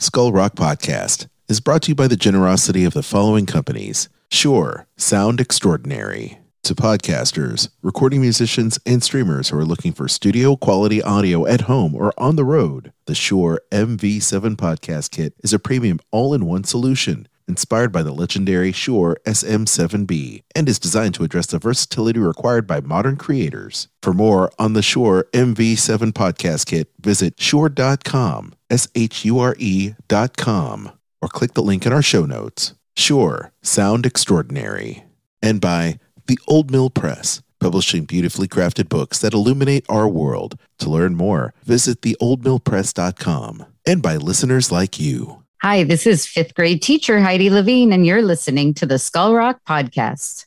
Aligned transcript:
Skull 0.00 0.30
Rock 0.30 0.54
Podcast 0.54 1.26
is 1.48 1.58
brought 1.58 1.82
to 1.82 1.88
you 1.88 1.94
by 1.96 2.06
the 2.06 2.14
generosity 2.14 2.84
of 2.84 2.94
the 2.94 3.02
following 3.02 3.46
companies 3.46 4.08
Shure, 4.30 4.86
Sound 4.96 5.40
Extraordinary. 5.40 6.38
To 6.62 6.76
podcasters, 6.76 7.70
recording 7.82 8.20
musicians, 8.20 8.78
and 8.86 9.02
streamers 9.02 9.48
who 9.48 9.58
are 9.58 9.64
looking 9.64 9.92
for 9.92 10.06
studio 10.06 10.54
quality 10.54 11.02
audio 11.02 11.46
at 11.46 11.62
home 11.62 11.96
or 11.96 12.12
on 12.16 12.36
the 12.36 12.44
road, 12.44 12.92
the 13.06 13.14
Shure 13.16 13.60
MV7 13.72 14.54
Podcast 14.54 15.10
Kit 15.10 15.34
is 15.42 15.52
a 15.52 15.58
premium 15.58 15.98
all 16.12 16.32
in 16.32 16.46
one 16.46 16.62
solution 16.62 17.26
inspired 17.48 17.90
by 17.90 18.02
the 18.02 18.12
legendary 18.12 18.72
Shure 18.72 19.16
SM7B 19.24 20.42
and 20.54 20.68
is 20.68 20.78
designed 20.78 21.14
to 21.14 21.24
address 21.24 21.46
the 21.46 21.58
versatility 21.58 22.20
required 22.20 22.66
by 22.66 22.80
modern 22.80 23.16
creators. 23.16 23.88
For 24.02 24.12
more 24.12 24.52
on 24.58 24.74
the 24.74 24.82
Shure 24.82 25.26
MV7 25.32 26.12
Podcast 26.12 26.66
Kit, 26.66 26.90
visit 27.00 27.40
shure.com, 27.40 28.54
S 28.70 28.88
H 28.94 29.24
U 29.24 29.38
R 29.38 29.56
E.com, 29.58 30.92
or 31.22 31.28
click 31.28 31.54
the 31.54 31.62
link 31.62 31.86
in 31.86 31.92
our 31.92 32.02
show 32.02 32.24
notes. 32.24 32.74
Shure, 32.96 33.52
sound 33.62 34.06
extraordinary. 34.06 35.04
And 35.42 35.60
by 35.60 35.98
The 36.26 36.38
Old 36.46 36.70
Mill 36.70 36.90
Press, 36.90 37.42
publishing 37.60 38.04
beautifully 38.04 38.48
crafted 38.48 38.88
books 38.88 39.18
that 39.20 39.34
illuminate 39.34 39.84
our 39.88 40.08
world. 40.08 40.58
To 40.78 40.90
learn 40.90 41.14
more, 41.14 41.54
visit 41.64 42.00
theoldmillpress.com. 42.02 43.66
And 43.86 44.02
by 44.02 44.16
listeners 44.16 44.70
like 44.70 45.00
you. 45.00 45.44
Hi, 45.60 45.82
this 45.82 46.06
is 46.06 46.24
fifth 46.24 46.54
grade 46.54 46.82
teacher 46.82 47.18
Heidi 47.18 47.50
Levine, 47.50 47.92
and 47.92 48.06
you're 48.06 48.22
listening 48.22 48.74
to 48.74 48.86
the 48.86 48.96
Skull 48.96 49.34
Rock 49.34 49.58
Podcast. 49.68 50.46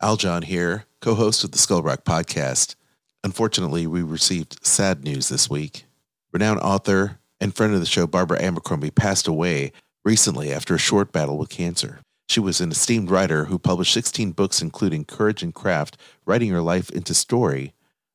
Aljon 0.00 0.44
here, 0.44 0.84
co 1.00 1.16
host 1.16 1.42
of 1.42 1.50
the 1.50 1.58
Skull 1.58 1.82
Rock 1.82 2.04
Podcast. 2.04 2.76
Unfortunately, 3.24 3.88
we 3.88 4.02
received 4.02 4.64
sad 4.64 5.02
news 5.02 5.28
this 5.28 5.50
week. 5.50 5.86
Renowned 6.32 6.60
author 6.60 7.18
and 7.40 7.52
friend 7.52 7.74
of 7.74 7.80
the 7.80 7.86
show, 7.86 8.06
Barbara 8.06 8.40
Abercrombie, 8.40 8.92
passed 8.92 9.26
away 9.26 9.72
recently 10.04 10.52
after 10.52 10.76
a 10.76 10.78
short 10.78 11.10
battle 11.10 11.38
with 11.38 11.48
cancer. 11.48 11.98
She 12.28 12.38
was 12.38 12.60
an 12.60 12.70
esteemed 12.70 13.10
writer 13.10 13.46
who 13.46 13.58
published 13.58 13.92
16 13.92 14.30
books, 14.30 14.62
including 14.62 15.06
Courage 15.06 15.42
and 15.42 15.52
Craft, 15.52 15.96
Writing 16.24 16.50
Your 16.50 16.62
Life 16.62 16.88
into 16.88 17.14
Story, 17.14 17.74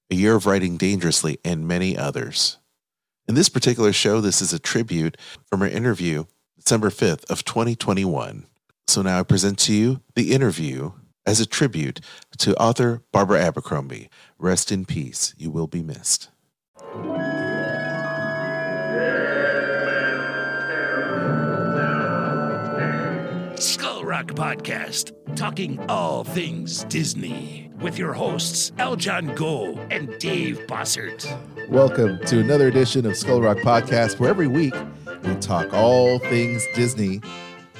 A 0.10 0.16
Year 0.16 0.36
of 0.36 0.46
Writing 0.46 0.78
Dangerously, 0.78 1.40
and 1.44 1.68
many 1.68 1.98
others. 1.98 2.58
In 3.28 3.36
this 3.36 3.50
particular 3.50 3.92
show, 3.92 4.22
this 4.22 4.42
is 4.42 4.54
a 4.54 4.60
tribute 4.60 5.18
from 5.50 5.60
her 5.60 5.68
interview 5.68 6.24
December 6.68 6.90
5th 6.90 7.24
of 7.32 7.46
2021. 7.46 8.46
So 8.88 9.02
now 9.02 9.22
I 9.22 9.24
present 9.24 9.58
to 9.60 9.74
you 9.74 10.02
the 10.16 10.34
interview 10.34 10.92
as 11.26 11.40
a 11.40 11.46
tribute 11.46 12.02
to 12.40 12.58
author 12.58 13.04
Barbara 13.14 13.40
Abercrombie. 13.40 14.10
Rest 14.38 14.70
in 14.70 14.84
peace. 14.84 15.34
You 15.38 15.50
will 15.50 15.68
be 15.68 15.82
missed. 15.82 16.28
Skull 23.62 24.04
Rock 24.04 24.34
Podcast, 24.34 25.14
talking 25.38 25.80
all 25.88 26.26
things 26.26 26.84
Disney, 26.90 27.72
with 27.80 27.98
your 27.98 28.12
hosts 28.12 28.72
Aljon 28.72 29.34
Go 29.38 29.80
and 29.90 30.20
Dave 30.20 30.68
Bossert. 30.68 31.34
Welcome 31.70 32.20
to 32.26 32.40
another 32.40 32.68
edition 32.68 33.06
of 33.06 33.16
Skull 33.16 33.42
Rock 33.42 33.60
Podcast, 33.60 34.20
where 34.20 34.30
every 34.30 34.48
week 34.48 34.74
we 35.28 35.36
talk 35.36 35.74
all 35.74 36.20
things 36.20 36.66
Disney 36.74 37.20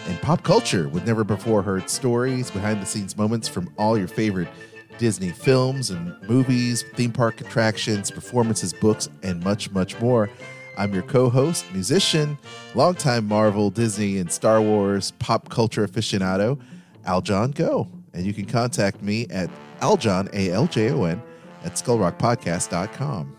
and 0.08 0.22
pop 0.22 0.44
culture 0.44 0.90
with 0.90 1.06
never 1.06 1.24
before 1.24 1.62
heard 1.62 1.90
stories, 1.90 2.52
behind 2.52 2.82
the 2.82 2.86
scenes 2.86 3.16
moments 3.16 3.48
from 3.48 3.74
all 3.78 3.98
your 3.98 4.08
favorite 4.08 4.50
Disney 4.98 5.30
films 5.30 5.90
and 5.90 6.14
movies, 6.28 6.84
theme 6.96 7.12
park 7.12 7.40
attractions, 7.40 8.12
performances, 8.12 8.74
books, 8.74 9.08
and 9.24 9.42
much, 9.44 9.72
much 9.72 10.00
more. 10.02 10.30
I'm 10.78 10.94
your 10.94 11.04
co 11.04 11.30
host, 11.30 11.66
musician, 11.72 12.38
longtime 12.76 13.26
Marvel, 13.28 13.70
Disney, 13.70 14.18
and 14.18 14.32
Star 14.32 14.62
Wars 14.62 15.12
pop 15.20 15.50
culture 15.50 15.88
aficionado, 15.88 16.60
Aljon 17.06 17.56
Go. 17.56 17.88
And 18.14 18.26
you 18.26 18.34
can 18.34 18.46
contact 18.46 19.02
me 19.02 19.26
at 19.30 19.50
Aljon, 19.80 20.34
A 20.34 20.52
L 20.52 20.68
J 20.68 20.92
O 20.92 21.04
N, 21.04 21.22
at 21.64 21.74
skullrockpodcast.com. 21.74 23.37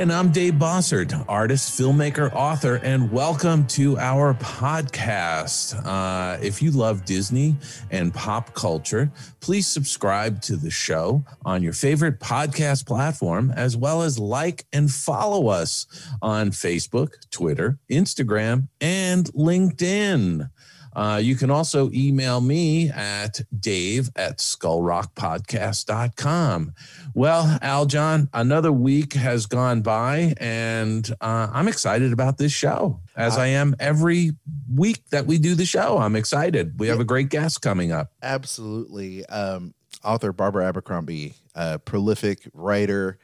And 0.00 0.10
I'm 0.10 0.32
Dave 0.32 0.54
Bossert, 0.54 1.26
artist, 1.28 1.78
filmmaker, 1.78 2.32
author, 2.32 2.76
and 2.76 3.12
welcome 3.12 3.66
to 3.66 3.98
our 3.98 4.32
podcast. 4.32 5.78
Uh, 5.84 6.38
if 6.40 6.62
you 6.62 6.70
love 6.70 7.04
Disney 7.04 7.54
and 7.90 8.14
pop 8.14 8.54
culture, 8.54 9.12
please 9.40 9.66
subscribe 9.66 10.40
to 10.40 10.56
the 10.56 10.70
show 10.70 11.22
on 11.44 11.62
your 11.62 11.74
favorite 11.74 12.18
podcast 12.18 12.86
platform, 12.86 13.52
as 13.54 13.76
well 13.76 14.00
as 14.00 14.18
like 14.18 14.64
and 14.72 14.90
follow 14.90 15.48
us 15.48 15.86
on 16.22 16.50
Facebook, 16.50 17.28
Twitter, 17.30 17.78
Instagram, 17.90 18.68
and 18.80 19.26
LinkedIn. 19.34 20.48
Uh, 20.94 21.20
you 21.22 21.36
can 21.36 21.50
also 21.50 21.90
email 21.92 22.40
me 22.40 22.88
at 22.90 23.42
dave 23.58 24.10
at 24.16 24.38
skullrockpodcast.com. 24.38 26.72
Well, 27.14 27.58
Aljon, 27.62 28.28
another 28.32 28.72
week 28.72 29.12
has 29.14 29.46
gone 29.46 29.82
by, 29.82 30.34
and 30.38 31.08
uh, 31.20 31.48
I'm 31.52 31.68
excited 31.68 32.12
about 32.12 32.38
this 32.38 32.52
show, 32.52 33.00
as 33.16 33.38
I 33.38 33.48
am 33.48 33.76
every 33.78 34.32
week 34.72 35.02
that 35.10 35.26
we 35.26 35.38
do 35.38 35.54
the 35.54 35.64
show. 35.64 35.98
I'm 35.98 36.16
excited. 36.16 36.80
We 36.80 36.88
have 36.88 36.98
a 37.00 37.04
great 37.04 37.28
guest 37.28 37.62
coming 37.62 37.92
up. 37.92 38.12
Absolutely. 38.22 39.24
Um, 39.26 39.74
author 40.04 40.32
Barbara 40.32 40.66
Abercrombie, 40.66 41.34
uh, 41.54 41.78
prolific 41.78 42.48
writer 42.52 43.18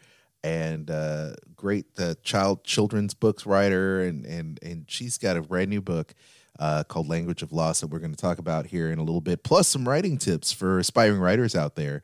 and 0.44 0.91
uh, 0.91 1.31
great 1.56 1.87
uh, 1.98 2.15
child 2.22 2.62
children's 2.62 3.15
books 3.15 3.47
writer, 3.47 4.03
and 4.03 4.25
and 4.25 4.60
and 4.62 4.84
she's 4.88 5.19
got 5.19 5.37
a 5.37 5.43
brand 5.43 5.71
new 5.71 5.81
book 5.81 6.15
uh, 6.58 6.84
called 6.84 7.08
Language 7.08 7.42
of 7.42 7.52
Loss 7.52 7.80
that 7.80 7.88
we're 7.88 7.98
going 7.98 8.14
to 8.14 8.16
talk 8.16 8.38
about 8.38 8.66
here 8.66 8.90
in 8.90 8.98
a 8.98 9.02
little 9.02 9.20
bit, 9.20 9.42
plus 9.42 9.68
some 9.68 9.88
writing 9.88 10.18
tips 10.18 10.52
for 10.52 10.78
aspiring 10.78 11.20
writers 11.20 11.54
out 11.54 11.74
there. 11.74 12.02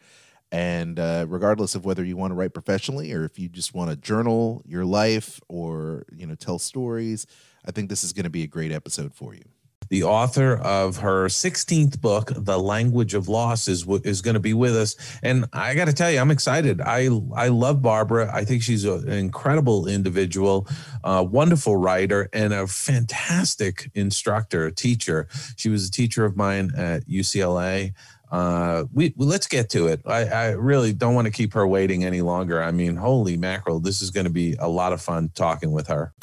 And 0.51 0.99
uh, 0.99 1.25
regardless 1.29 1.75
of 1.75 1.87
whether 1.87 2.05
you 2.05 2.17
want 2.17 2.33
to 2.33 2.35
write 2.35 2.53
professionally 2.53 3.13
or 3.13 3.25
if 3.25 3.39
you 3.39 3.49
just 3.49 3.75
want 3.75 3.91
to 3.91 3.97
journal 3.97 4.63
your 4.67 4.85
life 4.85 5.41
or 5.49 6.05
you 6.15 6.27
know 6.27 6.35
tell 6.35 6.59
stories, 6.59 7.27
I 7.65 7.71
think 7.71 7.89
this 7.89 8.05
is 8.05 8.13
going 8.13 8.25
to 8.25 8.31
be 8.31 8.43
a 8.43 8.47
great 8.49 8.73
episode 8.73 9.15
for 9.15 9.35
you 9.35 9.45
the 9.93 10.05
author 10.05 10.57
of 10.57 10.97
her 10.97 11.27
16th 11.27 12.01
book, 12.01 12.33
The 12.35 12.59
Language 12.59 13.13
of 13.13 13.29
Loss, 13.29 13.69
is 13.69 13.87
is 14.05 14.23
going 14.23 14.33
to 14.33 14.41
be 14.41 14.55
with 14.55 14.75
us. 14.75 14.97
And 15.23 15.45
I 15.53 15.75
got 15.75 15.85
to 15.85 15.93
tell 15.93 16.11
you, 16.11 16.19
I'm 16.19 16.31
excited. 16.31 16.81
I 16.81 17.11
I 17.37 17.49
love 17.49 17.83
Barbara. 17.83 18.35
I 18.35 18.47
think 18.47 18.63
she's 18.63 18.87
an 18.87 19.11
incredible 19.11 19.87
individual, 19.87 20.67
a 21.05 21.23
wonderful 21.23 21.77
writer, 21.77 22.31
and 22.33 22.55
a 22.55 22.67
fantastic 22.67 23.91
instructor, 23.95 24.71
teacher. 24.71 25.29
She 25.57 25.69
was 25.69 25.89
a 25.89 25.91
teacher 25.91 26.25
of 26.25 26.39
mine 26.39 26.71
at 26.75 27.07
UCLA. 27.07 27.93
Uh, 28.31 28.85
we 28.95 29.13
let's 29.19 29.47
get 29.47 29.69
to 29.71 29.89
it. 29.89 30.01
I, 30.07 30.25
I 30.25 30.47
really 30.53 30.95
don't 30.95 31.15
want 31.15 31.27
to 31.27 31.31
keep 31.31 31.53
her 31.53 31.69
waiting 31.69 32.03
any 32.03 32.23
longer. 32.23 32.63
I 32.63 32.71
mean, 32.71 32.97
holy 32.97 33.37
mackerel, 33.37 33.79
this 33.79 34.01
is 34.01 34.11
going 34.11 34.25
to 34.25 34.33
be 34.33 34.57
a 34.59 34.69
lot 34.69 34.95
of 34.95 35.03
fun 35.03 35.31
talking 35.35 35.71
with 35.71 35.89
her. 35.89 36.15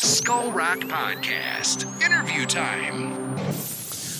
Skull 0.00 0.52
Rock 0.52 0.78
Podcast. 0.78 1.84
Interview 2.00 2.46
time. 2.46 3.77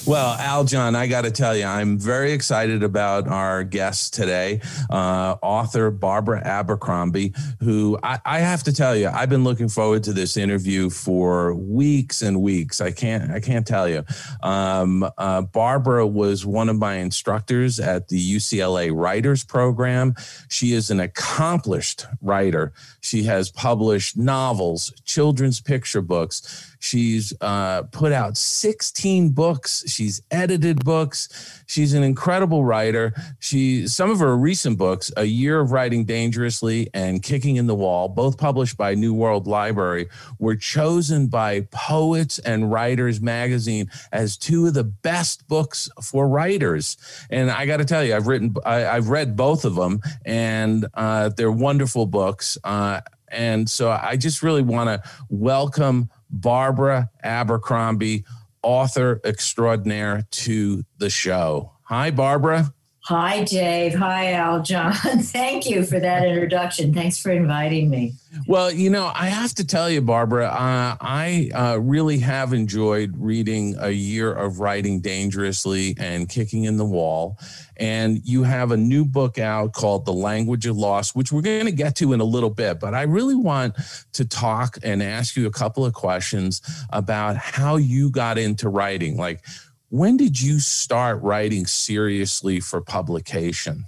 Well, 0.08 0.38
Aljon, 0.38 0.96
I 0.96 1.06
got 1.06 1.24
to 1.24 1.30
tell 1.30 1.54
you, 1.54 1.66
I'm 1.66 1.98
very 1.98 2.32
excited 2.32 2.82
about 2.82 3.28
our 3.28 3.62
guest 3.62 4.14
today, 4.14 4.62
uh, 4.88 5.36
author 5.42 5.90
Barbara 5.90 6.40
Abercrombie, 6.42 7.34
who 7.60 7.98
I, 8.02 8.18
I, 8.24 8.38
have 8.38 8.62
to 8.62 8.72
tell 8.72 8.96
you, 8.96 9.08
I've 9.08 9.28
been 9.28 9.44
looking 9.44 9.68
forward 9.68 10.04
to 10.04 10.14
this 10.14 10.38
interview 10.38 10.88
for 10.88 11.52
weeks 11.52 12.22
and 12.22 12.40
weeks. 12.40 12.80
I 12.80 12.90
can't, 12.90 13.30
I 13.30 13.38
can't 13.40 13.66
tell 13.66 13.86
you. 13.86 14.02
Um, 14.42 15.06
uh, 15.18 15.42
Barbara 15.42 16.06
was 16.06 16.46
one 16.46 16.70
of 16.70 16.78
my 16.78 16.94
instructors 16.94 17.78
at 17.78 18.08
the 18.08 18.36
UCLA 18.36 18.90
Writers 18.90 19.44
Program. 19.44 20.14
She 20.48 20.72
is 20.72 20.90
an 20.90 21.00
accomplished 21.00 22.06
writer. 22.22 22.72
She 23.02 23.24
has 23.24 23.50
published 23.50 24.16
novels, 24.16 24.90
children's 25.04 25.60
picture 25.60 26.00
books. 26.00 26.67
She's 26.78 27.32
uh, 27.40 27.82
put 27.82 28.12
out 28.12 28.36
16 28.36 29.30
books. 29.30 29.84
She's 29.86 30.22
edited 30.30 30.84
books. 30.84 31.62
She's 31.66 31.94
an 31.94 32.02
incredible 32.02 32.64
writer. 32.64 33.12
She 33.38 33.86
some 33.88 34.10
of 34.10 34.20
her 34.20 34.36
recent 34.36 34.78
books, 34.78 35.12
A 35.16 35.24
Year 35.24 35.60
of 35.60 35.72
Writing 35.72 36.04
Dangerously 36.04 36.88
and 36.94 37.22
Kicking 37.22 37.56
in 37.56 37.66
the 37.66 37.74
Wall, 37.74 38.08
both 38.08 38.38
published 38.38 38.76
by 38.76 38.94
New 38.94 39.14
World 39.14 39.46
Library, 39.46 40.08
were 40.38 40.56
chosen 40.56 41.26
by 41.26 41.66
Poets 41.70 42.38
and 42.40 42.70
Writers 42.70 43.20
magazine 43.20 43.90
as 44.12 44.36
two 44.36 44.66
of 44.66 44.74
the 44.74 44.84
best 44.84 45.46
books 45.48 45.88
for 46.02 46.28
writers. 46.28 46.96
And 47.30 47.50
I 47.50 47.66
got 47.66 47.78
to 47.78 47.84
tell 47.84 48.04
you, 48.04 48.14
I've 48.14 48.26
written, 48.26 48.54
I, 48.64 48.78
have 48.80 49.08
read 49.08 49.36
both 49.36 49.64
of 49.64 49.74
them, 49.74 50.00
and 50.24 50.86
uh, 50.94 51.30
they're 51.30 51.52
wonderful 51.52 52.06
books. 52.06 52.58
Uh, 52.64 53.00
and 53.30 53.68
so 53.68 53.90
I 53.90 54.16
just 54.16 54.42
really 54.42 54.62
want 54.62 54.88
to 54.88 55.10
welcome 55.28 56.10
Barbara 56.30 57.10
Abercrombie, 57.22 58.24
author 58.62 59.20
extraordinaire, 59.24 60.26
to 60.30 60.84
the 60.98 61.10
show. 61.10 61.72
Hi, 61.84 62.10
Barbara. 62.10 62.74
Hi, 63.08 63.42
Dave. 63.42 63.94
Hi, 63.94 64.34
Aljon. 64.34 64.92
Thank 65.32 65.64
you 65.64 65.82
for 65.82 65.98
that 65.98 66.26
introduction. 66.26 66.92
Thanks 66.92 67.18
for 67.18 67.30
inviting 67.30 67.88
me. 67.88 68.12
Well, 68.46 68.70
you 68.70 68.90
know, 68.90 69.10
I 69.14 69.28
have 69.28 69.54
to 69.54 69.66
tell 69.66 69.88
you, 69.88 70.02
Barbara, 70.02 70.48
uh, 70.48 70.96
I 71.00 71.50
uh, 71.54 71.78
really 71.80 72.18
have 72.18 72.52
enjoyed 72.52 73.14
reading 73.16 73.76
A 73.78 73.88
Year 73.88 74.34
of 74.34 74.60
Writing 74.60 75.00
Dangerously 75.00 75.94
and 75.98 76.28
Kicking 76.28 76.64
in 76.64 76.76
the 76.76 76.84
Wall. 76.84 77.38
And 77.78 78.20
you 78.24 78.42
have 78.42 78.72
a 78.72 78.76
new 78.76 79.06
book 79.06 79.38
out 79.38 79.72
called 79.72 80.04
The 80.04 80.12
Language 80.12 80.66
of 80.66 80.76
Loss, 80.76 81.14
which 81.14 81.32
we're 81.32 81.40
going 81.40 81.64
to 81.64 81.72
get 81.72 81.96
to 81.96 82.12
in 82.12 82.20
a 82.20 82.24
little 82.24 82.50
bit. 82.50 82.78
But 82.78 82.92
I 82.92 83.02
really 83.02 83.36
want 83.36 83.74
to 84.12 84.26
talk 84.26 84.76
and 84.82 85.02
ask 85.02 85.34
you 85.34 85.46
a 85.46 85.50
couple 85.50 85.86
of 85.86 85.94
questions 85.94 86.60
about 86.90 87.36
how 87.36 87.76
you 87.76 88.10
got 88.10 88.36
into 88.36 88.68
writing. 88.68 89.16
Like, 89.16 89.42
when 89.90 90.16
did 90.16 90.40
you 90.40 90.60
start 90.60 91.22
writing 91.22 91.66
seriously 91.66 92.60
for 92.60 92.80
publication? 92.80 93.84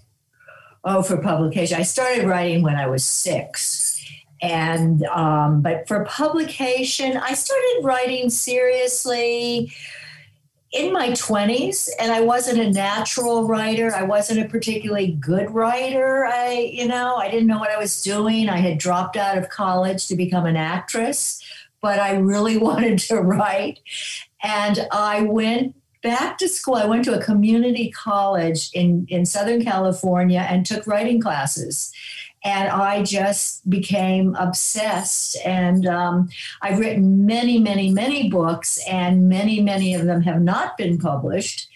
Oh, 0.83 1.03
for 1.03 1.19
publication. 1.19 1.79
I 1.79 1.83
started 1.83 2.27
writing 2.27 2.63
when 2.63 2.77
I 2.77 2.87
was 2.87 3.05
six. 3.05 3.97
And, 4.41 5.05
um, 5.05 5.61
but 5.61 5.87
for 5.87 6.05
publication, 6.07 7.19
I 7.19 7.35
started 7.35 7.81
writing 7.83 8.31
seriously 8.31 9.73
in 10.73 10.93
my 10.93 11.11
20s 11.11 11.89
and 11.99 12.13
i 12.13 12.21
wasn't 12.21 12.57
a 12.57 12.71
natural 12.71 13.49
writer 13.49 13.93
i 13.93 14.05
wasn't 14.05 14.39
a 14.39 14.49
particularly 14.49 15.13
good 15.15 15.51
writer 15.51 16.25
i 16.27 16.71
you 16.73 16.87
know 16.87 17.17
i 17.17 17.29
didn't 17.29 17.49
know 17.49 17.59
what 17.59 17.73
i 17.73 17.77
was 17.77 18.03
doing 18.03 18.49
i 18.49 18.59
had 18.59 18.79
dropped 18.79 19.17
out 19.17 19.37
of 19.37 19.49
college 19.49 20.07
to 20.07 20.15
become 20.15 20.47
an 20.47 20.55
actress 20.55 21.43
but 21.83 21.99
i 21.99 22.15
really 22.15 22.57
wanted 22.69 22.99
to 22.99 23.17
write 23.17 23.81
and 24.45 24.87
i 24.93 25.23
went 25.23 25.75
back 26.03 26.39
to 26.39 26.49
school. 26.49 26.75
I 26.75 26.87
went 26.87 27.05
to 27.05 27.19
a 27.19 27.23
community 27.23 27.91
college 27.91 28.71
in, 28.73 29.07
in 29.09 29.27
Southern 29.27 29.63
California 29.63 30.47
and 30.49 30.65
took 30.65 30.87
writing 30.87 31.21
classes. 31.21 31.93
And 32.43 32.71
I 32.71 33.03
just 33.03 33.69
became 33.69 34.35
obsessed. 34.37 35.37
And 35.45 35.87
um, 35.87 36.31
I've 36.63 36.79
written 36.79 37.27
many, 37.27 37.59
many, 37.59 37.91
many 37.91 38.31
books, 38.31 38.81
and 38.89 39.29
many, 39.29 39.61
many 39.61 39.95
of 39.95 40.07
them 40.07 40.23
have 40.23 40.41
not 40.41 40.79
been 40.79 40.97
published. 40.97 41.69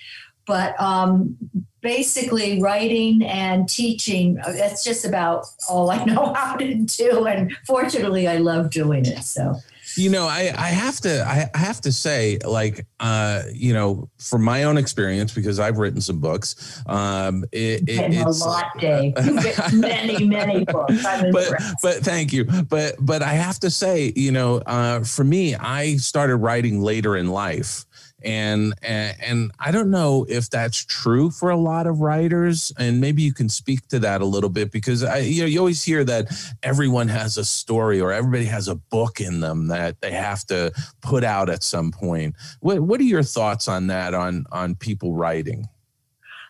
But 0.46 0.78
um, 0.80 1.36
basically, 1.82 2.62
writing 2.62 3.22
and 3.24 3.68
teaching, 3.68 4.36
that's 4.46 4.82
just 4.82 5.04
about 5.04 5.46
all 5.68 5.90
I 5.90 6.02
know 6.06 6.32
how 6.32 6.56
to 6.56 6.74
do. 6.74 7.26
And 7.26 7.54
fortunately, 7.66 8.26
I 8.26 8.38
love 8.38 8.70
doing 8.70 9.04
it. 9.04 9.22
So 9.22 9.56
you 9.96 10.10
know 10.10 10.26
i 10.26 10.52
i 10.56 10.68
have 10.68 11.00
to 11.00 11.24
i 11.26 11.56
have 11.56 11.80
to 11.80 11.92
say 11.92 12.38
like 12.44 12.86
uh 13.00 13.42
you 13.52 13.72
know 13.72 14.08
from 14.18 14.42
my 14.42 14.64
own 14.64 14.76
experience 14.76 15.32
because 15.32 15.58
i've 15.58 15.78
written 15.78 16.00
some 16.00 16.20
books 16.20 16.82
um 16.86 17.44
it, 17.52 17.82
it 17.88 18.12
it's 18.12 18.40
a 18.40 18.48
lot 18.48 18.66
dave. 18.78 19.14
Many 19.72 20.26
many 20.26 20.64
books. 20.64 21.04
I'm 21.04 21.30
but 21.32 21.52
but 21.82 21.96
thank 21.96 22.32
you. 22.32 22.44
But 22.44 22.96
but 23.00 23.22
i 23.22 23.32
have 23.32 23.58
to 23.60 23.70
say 23.70 24.12
you 24.16 24.32
know 24.32 24.58
uh 24.58 25.00
for 25.00 25.24
me 25.24 25.54
i 25.54 25.96
started 25.96 26.36
writing 26.36 26.80
later 26.80 27.16
in 27.16 27.28
life 27.28 27.86
and, 28.24 28.74
and 28.82 29.52
I 29.58 29.70
don't 29.70 29.90
know 29.90 30.24
if 30.28 30.50
that's 30.50 30.84
true 30.84 31.30
for 31.30 31.50
a 31.50 31.56
lot 31.56 31.86
of 31.86 32.00
writers, 32.00 32.72
and 32.78 33.00
maybe 33.00 33.22
you 33.22 33.34
can 33.34 33.48
speak 33.48 33.86
to 33.88 33.98
that 34.00 34.20
a 34.20 34.24
little 34.24 34.50
bit 34.50 34.70
because 34.70 35.04
I 35.04 35.18
you 35.18 35.42
know 35.42 35.46
you 35.46 35.58
always 35.58 35.82
hear 35.82 36.04
that 36.04 36.32
everyone 36.62 37.08
has 37.08 37.36
a 37.36 37.44
story 37.44 38.00
or 38.00 38.12
everybody 38.12 38.46
has 38.46 38.68
a 38.68 38.74
book 38.74 39.20
in 39.20 39.40
them 39.40 39.68
that 39.68 40.00
they 40.00 40.12
have 40.12 40.44
to 40.46 40.72
put 41.02 41.24
out 41.24 41.50
at 41.50 41.62
some 41.62 41.92
point. 41.92 42.34
What 42.60 42.80
what 42.80 43.00
are 43.00 43.04
your 43.04 43.22
thoughts 43.22 43.68
on 43.68 43.88
that 43.88 44.14
on 44.14 44.46
on 44.50 44.74
people 44.74 45.14
writing? 45.14 45.68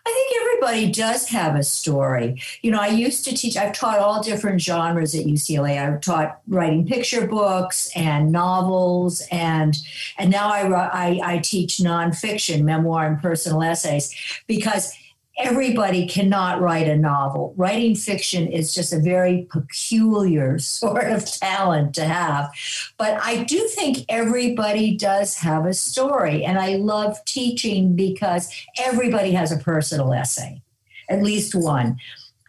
I 0.06 0.12
think 0.12 0.42
everybody 0.42 0.92
does 0.92 1.28
have 1.28 1.56
a 1.56 1.62
story. 1.62 2.42
You 2.60 2.70
know, 2.70 2.80
I 2.80 2.88
used 2.88 3.24
to 3.24 3.34
teach, 3.34 3.56
I've 3.56 3.72
taught 3.72 3.98
all 3.98 4.22
different 4.22 4.60
genres 4.60 5.14
at 5.14 5.24
UCLA. 5.24 5.78
I've 5.78 6.02
taught 6.02 6.40
writing 6.46 6.86
picture 6.86 7.26
books 7.26 7.90
and 7.96 8.30
novels, 8.30 9.22
and 9.30 9.74
and 10.18 10.30
now 10.30 10.48
I, 10.48 10.68
I, 10.68 11.20
I 11.24 11.38
teach 11.38 11.78
nonfiction, 11.78 12.64
memoir, 12.64 13.06
and 13.06 13.20
personal 13.20 13.62
essays 13.62 14.14
because 14.46 14.92
everybody 15.36 16.06
cannot 16.06 16.60
write 16.60 16.88
a 16.88 16.96
novel. 16.96 17.54
Writing 17.56 17.94
fiction 17.94 18.46
is 18.46 18.74
just 18.74 18.92
a 18.92 18.98
very 18.98 19.46
peculiar 19.50 20.58
sort 20.60 21.10
of 21.10 21.24
talent 21.26 21.94
to 21.96 22.04
have. 22.04 22.50
But 22.98 23.18
I 23.22 23.44
do 23.44 23.66
think 23.68 23.98
everybody 24.08 24.96
does 24.96 25.36
have 25.38 25.66
a 25.66 25.74
story. 25.74 26.44
And 26.44 26.58
I 26.58 26.76
love 26.76 27.24
teaching 27.24 27.96
because 27.96 28.48
everybody 28.78 29.32
has 29.32 29.50
a 29.50 29.58
personal 29.58 30.12
essay, 30.12 30.62
at 31.08 31.22
least 31.22 31.54
one. 31.54 31.98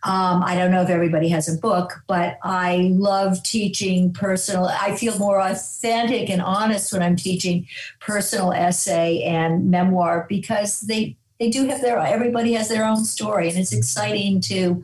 Um, 0.04 0.44
I 0.44 0.54
don't 0.56 0.70
know 0.70 0.84
if 0.84 0.90
everybody 0.90 1.30
has 1.30 1.52
a 1.52 1.58
book, 1.58 2.04
but 2.06 2.38
I 2.44 2.92
love 2.94 3.42
teaching 3.42 4.14
personal. 4.14 4.66
I 4.66 4.96
feel 4.96 5.18
more 5.18 5.42
authentic 5.42 6.30
and 6.30 6.44
honest 6.44 6.94
when 6.94 7.02
I'm 7.02 7.16
teaching 7.16 7.66
personal 8.00 8.54
essay 8.54 9.24
and 9.24 9.72
memoir 9.72 10.28
because 10.30 10.81
they 10.81 11.18
they 11.40 11.50
do 11.50 11.68
have 11.68 11.82
their 11.82 11.98
everybody 12.00 12.54
has 12.54 12.70
their 12.70 12.86
own 12.86 13.04
story 13.04 13.50
and 13.50 13.58
it's 13.58 13.74
exciting 13.74 14.40
to 14.42 14.84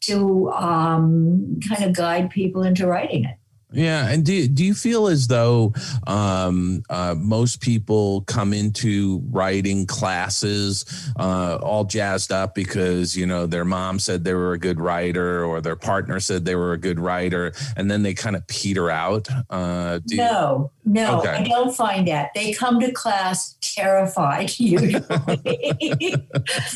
to 0.00 0.50
um, 0.52 1.60
kind 1.68 1.84
of 1.84 1.94
guide 1.94 2.30
people 2.30 2.62
into 2.62 2.86
writing 2.86 3.24
it 3.24 3.36
yeah, 3.72 4.08
and 4.08 4.24
do 4.24 4.46
do 4.48 4.64
you 4.64 4.74
feel 4.74 5.08
as 5.08 5.26
though 5.26 5.72
um, 6.06 6.82
uh, 6.90 7.14
most 7.16 7.60
people 7.60 8.22
come 8.22 8.52
into 8.52 9.22
writing 9.30 9.86
classes 9.86 10.84
uh, 11.18 11.58
all 11.62 11.84
jazzed 11.84 12.32
up 12.32 12.54
because 12.54 13.16
you 13.16 13.26
know 13.26 13.46
their 13.46 13.64
mom 13.64 13.98
said 13.98 14.24
they 14.24 14.34
were 14.34 14.52
a 14.52 14.58
good 14.58 14.78
writer 14.78 15.44
or 15.44 15.60
their 15.60 15.76
partner 15.76 16.20
said 16.20 16.44
they 16.44 16.54
were 16.54 16.72
a 16.72 16.78
good 16.78 17.00
writer, 17.00 17.52
and 17.76 17.90
then 17.90 18.02
they 18.02 18.14
kind 18.14 18.36
of 18.36 18.46
peter 18.46 18.90
out? 18.90 19.28
Uh, 19.50 20.00
no, 20.10 20.70
you... 20.84 20.92
no, 20.92 21.20
okay. 21.20 21.30
I 21.30 21.44
don't 21.44 21.74
find 21.74 22.06
that. 22.08 22.30
They 22.34 22.52
come 22.52 22.80
to 22.80 22.92
class 22.92 23.56
terrified. 23.60 24.52
Usually, 24.58 24.94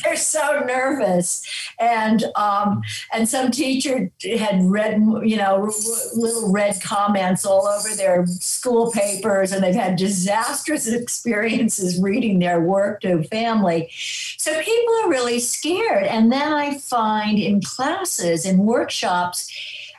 they're 0.03 0.17
so 0.17 0.61
nervous, 0.67 1.47
and 1.79 2.25
um, 2.37 2.83
and 3.13 3.29
some 3.29 3.51
teacher 3.51 4.11
had 4.39 4.63
read 4.63 5.01
you 5.25 5.37
know 5.37 5.71
little 6.15 6.53
red 6.53 6.81
comments 6.87 7.45
all 7.45 7.67
over 7.67 7.95
their 7.95 8.27
school 8.27 8.93
papers 8.93 9.53
and 9.53 9.63
they've 9.63 9.75
had 9.75 9.97
disastrous 9.97 10.87
experiences 11.03 12.01
reading 12.01 12.39
their 12.39 12.61
work 12.61 13.01
to 13.01 13.23
family. 13.25 13.91
So 14.39 14.61
people 14.61 14.95
are 15.05 15.11
really 15.11 15.41
scared. 15.41 16.05
And 16.05 16.31
then 16.33 16.53
I 16.53 16.79
find 16.79 17.39
in 17.39 17.61
classes 17.61 18.45
and 18.45 18.61
workshops, 18.61 19.53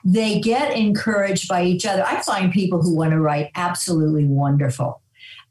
they 0.04 0.40
get 0.40 0.76
encouraged 0.76 1.50
by 1.50 1.64
each 1.64 1.86
other. 1.86 2.04
I 2.06 2.22
find 2.22 2.52
people 2.52 2.82
who 2.82 2.96
want 2.96 3.12
to 3.12 3.20
write 3.20 3.52
absolutely 3.56 4.26
wonderful. 4.26 5.02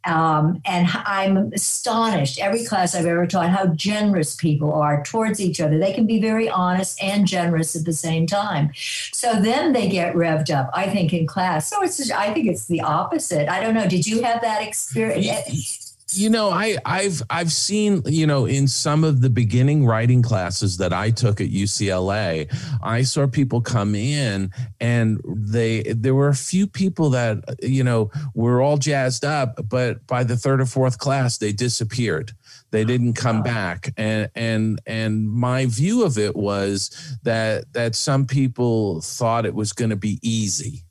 Um, 0.06 0.62
and 0.64 0.88
I'm 1.04 1.52
astonished 1.52 2.38
every 2.38 2.64
class 2.64 2.94
I've 2.94 3.06
ever 3.06 3.26
taught 3.26 3.50
how 3.50 3.66
generous 3.66 4.34
people 4.34 4.72
are 4.72 5.02
towards 5.02 5.40
each 5.40 5.60
other. 5.60 5.78
They 5.78 5.92
can 5.92 6.06
be 6.06 6.20
very 6.20 6.48
honest 6.48 7.02
and 7.02 7.26
generous 7.26 7.74
at 7.74 7.84
the 7.84 7.92
same 7.92 8.26
time. 8.26 8.70
So 9.12 9.40
then 9.40 9.72
they 9.72 9.88
get 9.88 10.14
revved 10.14 10.54
up, 10.54 10.70
I 10.72 10.88
think, 10.88 11.12
in 11.12 11.26
class. 11.26 11.68
So 11.68 11.82
it's, 11.82 12.10
I 12.10 12.32
think 12.32 12.46
it's 12.46 12.66
the 12.66 12.80
opposite. 12.80 13.48
I 13.48 13.60
don't 13.60 13.74
know. 13.74 13.88
Did 13.88 14.06
you 14.06 14.22
have 14.22 14.40
that 14.42 14.62
experience? 14.66 15.85
You 16.12 16.30
know 16.30 16.50
i 16.50 16.76
i've 16.84 17.20
i've 17.30 17.50
seen 17.50 18.00
you 18.06 18.26
know 18.26 18.44
in 18.44 18.68
some 18.68 19.02
of 19.02 19.20
the 19.20 19.30
beginning 19.30 19.84
writing 19.84 20.22
classes 20.22 20.76
that 20.76 20.92
i 20.92 21.10
took 21.10 21.40
at 21.40 21.48
ucla 21.48 22.46
i 22.82 23.02
saw 23.02 23.26
people 23.26 23.60
come 23.60 23.94
in 23.94 24.50
and 24.80 25.20
they 25.26 25.82
there 25.82 26.14
were 26.14 26.28
a 26.28 26.34
few 26.34 26.66
people 26.66 27.10
that 27.10 27.42
you 27.60 27.82
know 27.82 28.08
were 28.34 28.62
all 28.62 28.76
jazzed 28.76 29.24
up 29.24 29.58
but 29.68 30.06
by 30.06 30.22
the 30.22 30.36
third 30.36 30.60
or 30.60 30.66
fourth 30.66 30.98
class 30.98 31.38
they 31.38 31.52
disappeared. 31.52 32.32
They 32.70 32.82
oh, 32.82 32.86
didn't 32.86 33.14
come 33.14 33.42
back. 33.42 33.92
And 33.96 34.30
and 34.34 34.80
and 34.86 35.28
my 35.28 35.66
view 35.66 36.04
of 36.04 36.18
it 36.18 36.36
was 36.36 37.18
that 37.22 37.72
that 37.72 37.94
some 37.94 38.26
people 38.26 39.00
thought 39.00 39.46
it 39.46 39.54
was 39.54 39.72
going 39.72 39.90
to 39.90 39.96
be 39.96 40.18
easy. 40.22 40.82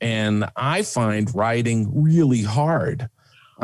And 0.00 0.44
i 0.56 0.82
find 0.82 1.34
writing 1.34 1.90
really 1.94 2.42
hard 2.42 3.08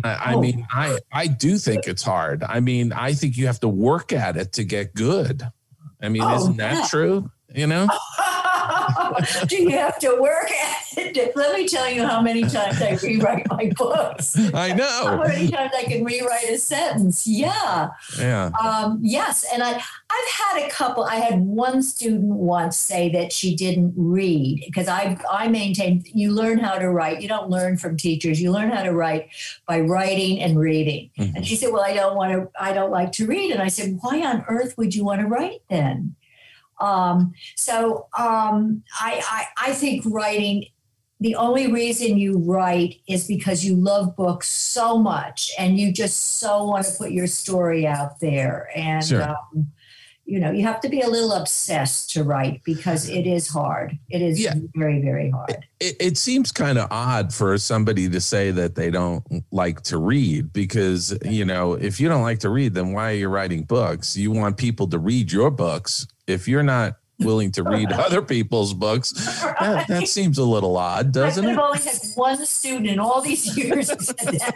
I, 0.05 0.35
oh. 0.35 0.41
mean, 0.41 0.67
I 0.71 0.99
I 1.13 1.27
do 1.27 1.59
think 1.59 1.87
it's 1.87 2.03
hard. 2.03 2.43
I 2.43 2.61
mean, 2.61 2.93
I 2.93 3.13
think 3.13 3.37
you 3.37 3.47
have 3.47 3.61
to 3.61 3.69
work 3.69 4.13
at 4.13 4.37
it 4.37 4.53
to 4.55 4.65
get 4.65 4.95
good. 4.95 5.43
I 6.01 6.09
mean, 6.09 6.23
oh, 6.23 6.37
isn't 6.37 6.57
that 6.59 6.75
yeah. 6.75 6.87
true? 6.89 7.31
You 7.55 7.67
know. 7.67 7.89
Do 9.47 9.57
you 9.57 9.71
have 9.71 9.99
to 10.01 10.17
work 10.21 10.51
at 10.51 10.77
it? 10.97 11.37
Let 11.37 11.57
me 11.57 11.67
tell 11.67 11.91
you 11.91 12.07
how 12.07 12.21
many 12.21 12.43
times 12.43 12.81
I 12.81 12.99
rewrite 13.03 13.49
my 13.51 13.71
books. 13.77 14.37
I 14.55 14.73
know. 14.73 14.87
How 15.05 15.23
many 15.23 15.49
times 15.49 15.73
I 15.77 15.85
can 15.85 16.05
rewrite 16.05 16.49
a 16.49 16.59
sentence? 16.59 17.27
Yeah. 17.27 17.91
Yeah. 18.19 18.51
Um, 18.63 18.99
yes, 19.03 19.45
and 19.53 19.63
I 19.63 19.71
I've 19.73 20.31
had 20.57 20.67
a 20.67 20.71
couple. 20.71 21.05
I 21.05 21.17
had 21.17 21.41
one 21.41 21.83
student 21.83 22.25
once 22.35 22.77
say 22.77 23.09
that 23.11 23.33
she 23.33 23.55
didn't 23.55 23.95
read 23.97 24.63
because 24.67 24.89
I 24.89 25.19
I 25.31 25.49
maintain 25.49 26.03
you 26.07 26.33
learn 26.33 26.59
how 26.59 26.77
to 26.79 26.89
write. 26.91 27.21
You 27.21 27.29
don't 27.29 27.49
learn 27.51 27.77
from 27.77 27.97
teachers. 27.97 28.41
You 28.41 28.51
learn 28.53 28.71
how 28.71 28.83
to 28.83 28.93
write 28.93 29.29
by 29.67 29.81
writing 29.81 30.41
and 30.41 30.59
reading. 30.59 31.11
Mhm. 31.19 31.37
And 31.37 31.47
she 31.47 31.57
said, 31.57 31.73
"Well, 31.73 31.83
I 31.83 31.95
don't 31.95 32.17
want 32.17 32.33
to. 32.33 32.49
I 32.61 32.73
don't 32.73 32.91
like 32.91 33.13
to 33.13 33.27
read." 33.27 33.53
And 33.53 33.63
I 33.63 33.69
said, 33.69 33.99
"Why 34.01 34.21
on 34.25 34.45
earth 34.49 34.77
would 34.79 34.95
you 34.95 35.05
want 35.05 35.21
to 35.21 35.27
write 35.27 35.63
then?" 35.69 36.15
Um, 36.81 37.33
so 37.57 38.09
um, 38.19 38.83
I, 39.01 39.23
I 39.31 39.71
I 39.71 39.73
think 39.75 40.05
writing 40.07 40.67
the 41.21 41.35
only 41.35 41.71
reason 41.71 42.17
you 42.17 42.39
write 42.39 43.01
is 43.07 43.27
because 43.27 43.63
you 43.63 43.77
love 43.77 44.17
books 44.17 44.49
so 44.49 44.97
much 44.97 45.51
and 45.59 45.79
you 45.79 45.93
just 45.93 46.39
so 46.41 46.65
want 46.65 46.87
to 46.87 46.93
put 46.97 47.11
your 47.11 47.27
story 47.27 47.87
out 47.87 48.21
there 48.21 48.71
and 48.75 49.05
Sure. 49.05 49.29
um, 49.29 49.71
you 50.27 50.39
know 50.39 50.51
you 50.51 50.63
have 50.63 50.81
to 50.81 50.89
be 50.89 51.01
a 51.01 51.09
little 51.09 51.33
obsessed 51.33 52.11
to 52.11 52.23
write 52.23 52.61
because 52.65 53.09
it 53.09 53.27
is 53.27 53.49
hard 53.49 53.99
it 54.11 54.23
is 54.23 54.39
Yeah. 54.41 54.55
very 54.77 55.01
very 55.01 55.31
hard 55.31 55.67
It, 55.81 55.97
it 55.99 56.19
seems 56.19 56.53
kind 56.53 56.79
of 56.79 56.87
odd 56.91 57.33
for 57.35 57.57
somebody 57.59 58.09
to 58.09 58.21
say 58.21 58.51
that 58.53 58.75
they 58.75 58.91
don't 58.91 59.25
like 59.51 59.81
to 59.85 59.99
read 59.99 60.53
because, 60.53 61.17
you 61.25 61.45
know, 61.45 61.73
if 61.73 61.99
you 61.99 62.09
don't 62.09 62.23
like 62.23 62.39
to 62.41 62.51
read, 62.51 62.75
then 62.75 62.93
why 62.93 63.13
are 63.13 63.15
you 63.17 63.29
writing 63.29 63.63
books? 63.63 64.15
You 64.17 64.31
want 64.31 64.59
people 64.59 64.87
to 64.89 64.99
read 64.99 65.33
your 65.33 65.51
books. 65.51 66.07
If 66.27 66.47
you're 66.47 66.63
not 66.63 66.97
willing 67.21 67.51
to 67.53 67.63
read 67.63 67.91
other 68.07 68.21
people's 68.21 68.75
books, 68.75 69.13
that, 69.43 69.87
that 69.89 70.07
seems 70.09 70.37
a 70.37 70.45
little 70.45 70.77
odd, 70.77 71.13
doesn't 71.13 71.45
I've 71.47 71.53
it? 71.57 71.59
only 71.59 71.79
had 71.79 71.99
one 72.15 72.45
student 72.47 72.87
in 72.89 72.99
all 72.99 73.23
these 73.23 73.57
years 73.57 73.89
that 73.89 74.07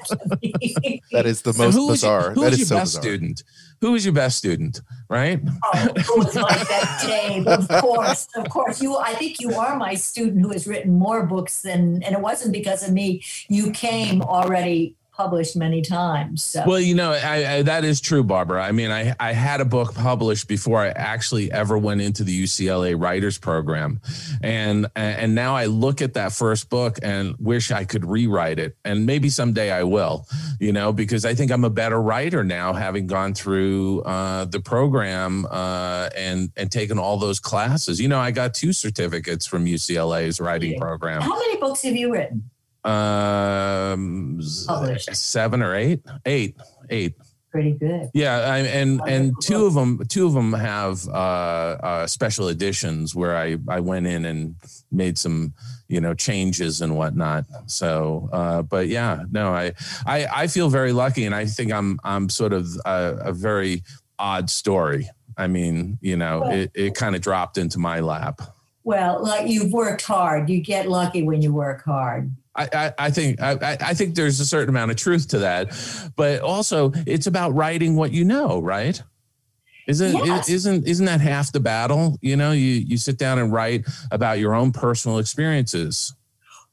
to 0.09 0.39
me. 0.43 1.01
That 1.13 1.25
is 1.27 1.41
the 1.43 1.55
So 1.55 1.65
most 1.65 1.75
who 1.75 1.87
was 1.89 2.03
your- 2.03 2.19
bizarre. 2.21 2.31
who 2.35 2.41
that 2.43 2.51
was 2.51 2.55
is 2.55 2.59
your 2.61 2.67
so 2.67 2.77
best 2.77 2.93
bizarre. 2.97 3.03
student? 3.03 3.43
Who 3.81 3.93
was 3.93 4.05
your 4.05 4.15
best 4.15 4.39
student? 4.39 4.81
Right? 5.09 5.41
Oh, 5.63 5.79
who 6.07 6.19
was 6.19 6.35
like 6.35 6.69
that? 6.69 7.45
Of 7.47 7.69
course, 7.81 8.29
of 8.37 8.49
course. 8.49 8.83
You, 8.83 8.97
I 8.97 9.15
think 9.15 9.41
you 9.41 9.55
are 9.55 9.77
my 9.77 9.95
student 9.95 10.41
who 10.41 10.51
has 10.53 10.67
written 10.67 10.99
more 10.99 11.27
books 11.27 11.63
than, 11.63 12.03
and 12.03 12.15
it 12.15 12.21
wasn't 12.21 12.53
because 12.53 12.87
of 12.87 12.93
me. 12.93 13.23
You 13.49 13.71
came 13.71 14.23
already 14.23 14.97
published 15.17 15.57
many 15.57 15.81
times. 15.81 16.43
So. 16.43 16.65
Well, 16.67 16.81
you 16.81 16.95
know, 16.95 17.13
I, 17.13 17.57
I, 17.57 17.63
that 17.63 17.85
is 17.85 18.01
true, 18.01 18.25
Barbara. 18.25 18.65
I 18.65 18.73
mean, 18.73 18.91
I, 18.91 19.15
I 19.21 19.33
had 19.33 19.61
a 19.61 19.65
book 19.65 19.95
published 19.95 20.49
before 20.49 20.81
I 20.81 20.89
actually 20.89 21.53
ever 21.53 21.79
went 21.79 22.01
into 22.01 22.25
the 22.25 22.45
UCLA 22.45 23.01
Writers 23.01 23.39
Program, 23.39 24.01
and 24.43 24.87
and 24.97 25.35
now 25.35 25.55
I 25.55 25.67
look 25.67 26.03
at 26.03 26.15
that 26.15 26.33
first 26.33 26.69
book 26.69 26.99
and 27.03 27.37
wish 27.39 27.71
I 27.71 27.85
could 27.85 28.05
rewrite 28.05 28.59
it, 28.59 28.77
and 28.85 29.07
maybe 29.07 29.29
someday 29.29 29.71
I 29.71 29.85
will. 29.85 30.27
You 30.59 30.73
know, 30.73 30.93
because 30.93 31.25
I 31.25 31.35
think 31.35 31.53
I'm 31.53 31.65
a 31.65 31.71
better 31.71 32.01
writer 32.01 32.43
now, 32.43 32.73
having 32.73 33.07
gone 33.07 33.35
through 33.35 34.03
uh, 34.03 34.47
the 34.47 34.61
program 34.61 35.47
uh, 35.47 36.09
and 36.17 36.51
and 36.57 36.71
taken 36.73 36.99
all 36.99 37.19
those 37.19 37.39
classes. 37.39 38.01
You 38.01 38.09
know, 38.09 38.19
I 38.19 38.33
got 38.33 38.55
two 38.55 38.73
certificates 38.73 39.47
from 39.47 39.67
UCLA's 39.67 40.41
writing 40.41 40.79
program. 40.81 41.23
How 41.23 41.39
many 41.39 41.57
books 41.59 41.83
have 41.83 41.95
you 41.95 42.13
written? 42.13 42.51
Um, 42.85 44.41
Published. 44.67 45.15
seven 45.17 45.63
or 45.63 45.75
eight, 45.75 46.01
eight, 46.27 46.57
eight. 46.91 47.15
Pretty 47.51 47.73
good. 47.73 48.11
Yeah, 48.15 48.39
I, 48.39 48.59
and 48.59 49.01
and 49.07 49.33
two 49.41 49.65
of 49.65 49.75
them, 49.75 50.05
two 50.09 50.27
of 50.27 50.33
them 50.33 50.53
have 50.53 51.07
uh, 51.07 51.13
uh, 51.13 52.07
special 52.09 52.49
editions 52.49 53.15
where 53.15 53.37
I 53.37 53.59
I 53.69 53.79
went 53.79 54.09
in 54.09 54.25
and 54.25 54.57
made 54.91 55.17
some 55.17 55.55
you 55.87 56.01
know 56.01 56.15
changes 56.15 56.81
and 56.81 56.97
whatnot. 56.97 57.45
So, 57.67 58.29
uh, 58.33 58.63
but 58.63 58.89
yeah, 58.89 59.23
no, 59.31 59.55
I 59.55 59.73
I 60.05 60.27
I 60.27 60.47
feel 60.49 60.69
very 60.69 60.93
lucky, 60.93 61.27
and 61.27 61.35
I 61.35 61.47
think 61.47 61.73
I'm 61.73 62.01
I'm 62.03 62.29
sort 62.29 62.53
of 62.53 62.67
a, 62.85 63.19
a 63.27 63.33
very 63.33 63.85
odd 64.19 64.51
story. 64.51 65.09
I 65.37 65.47
mean, 65.47 65.99
you 66.01 66.17
know, 66.17 66.49
it, 66.51 66.73
it 66.75 66.95
kind 66.97 67.15
of 67.15 67.21
dropped 67.21 67.57
into 67.57 67.79
my 67.79 68.01
lap. 68.01 68.41
Well, 68.83 69.23
like 69.23 69.49
you've 69.49 69.73
worked 69.73 70.03
hard. 70.03 70.51
You 70.51 70.61
get 70.61 70.89
lucky 70.89 71.23
when 71.23 71.41
you 71.41 71.53
work 71.53 71.85
hard. 71.85 72.33
I, 72.57 72.69
I, 72.73 72.93
I 72.99 73.11
think 73.11 73.41
I, 73.41 73.77
I- 73.81 73.95
think 73.95 74.15
there's 74.15 74.41
a 74.41 74.47
certain 74.47 74.69
amount 74.69 74.91
of 74.91 74.97
truth 74.97 75.29
to 75.29 75.39
that, 75.41 75.69
but 76.17 76.41
also 76.41 76.93
it's 77.07 77.27
about 77.27 77.55
writing 77.55 77.97
what 77.97 78.13
you 78.13 78.25
know, 78.25 78.61
right? 78.61 79.01
Isn't 79.87 80.15
Yes. 80.25 80.49
isn't 80.49 80.87
isn't 80.89 81.05
that 81.07 81.21
half 81.21 81.53
the 81.53 81.61
battle? 81.61 82.17
You 82.23 82.37
know, 82.37 82.53
you 82.53 82.71
you 82.91 82.97
sit 82.97 83.19
down 83.19 83.39
and 83.39 83.53
write 83.53 83.85
about 84.11 84.39
your 84.39 84.55
own 84.55 84.73
personal 84.73 85.19
experiences. 85.19 86.15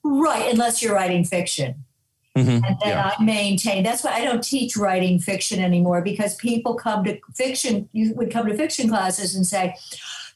Right, 0.04 0.52
unless 0.52 0.82
you're 0.82 0.94
writing 0.96 1.24
fiction. 1.26 1.84
Mhm. 2.38 2.48
And 2.48 2.64
then 2.64 2.76
Yeah. 2.86 3.12
I 3.20 3.22
maintain 3.24 3.84
that's 3.84 4.04
why 4.06 4.14
I 4.14 4.24
don't 4.24 4.42
teach 4.44 4.78
writing 4.78 5.20
fiction 5.20 5.60
anymore 5.60 6.02
because 6.02 6.36
people 6.36 6.76
come 6.76 7.04
to 7.04 7.20
fiction, 7.36 7.90
you 7.92 8.14
would 8.16 8.32
come 8.32 8.48
to 8.48 8.56
fiction 8.56 8.88
classes 8.88 9.36
and 9.36 9.46
say, 9.46 9.76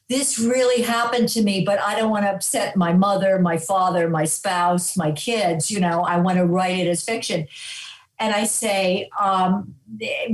This 0.08 0.38
really 0.38 0.82
happened 0.82 1.28
to 1.30 1.42
me, 1.42 1.64
but 1.64 1.80
I 1.80 1.98
don't 1.98 2.10
want 2.10 2.24
to 2.26 2.30
upset 2.30 2.76
my 2.76 2.92
mother, 2.92 3.38
my 3.40 3.58
father, 3.58 4.08
my 4.08 4.24
spouse, 4.24 4.96
my 4.96 5.10
kids. 5.10 5.70
You 5.70 5.80
know, 5.80 6.02
I 6.02 6.18
want 6.18 6.38
to 6.38 6.46
write 6.46 6.78
it 6.78 6.88
as 6.88 7.02
fiction. 7.02 7.48
And 8.18 8.34
I 8.34 8.44
say, 8.44 9.10
um, 9.20 9.74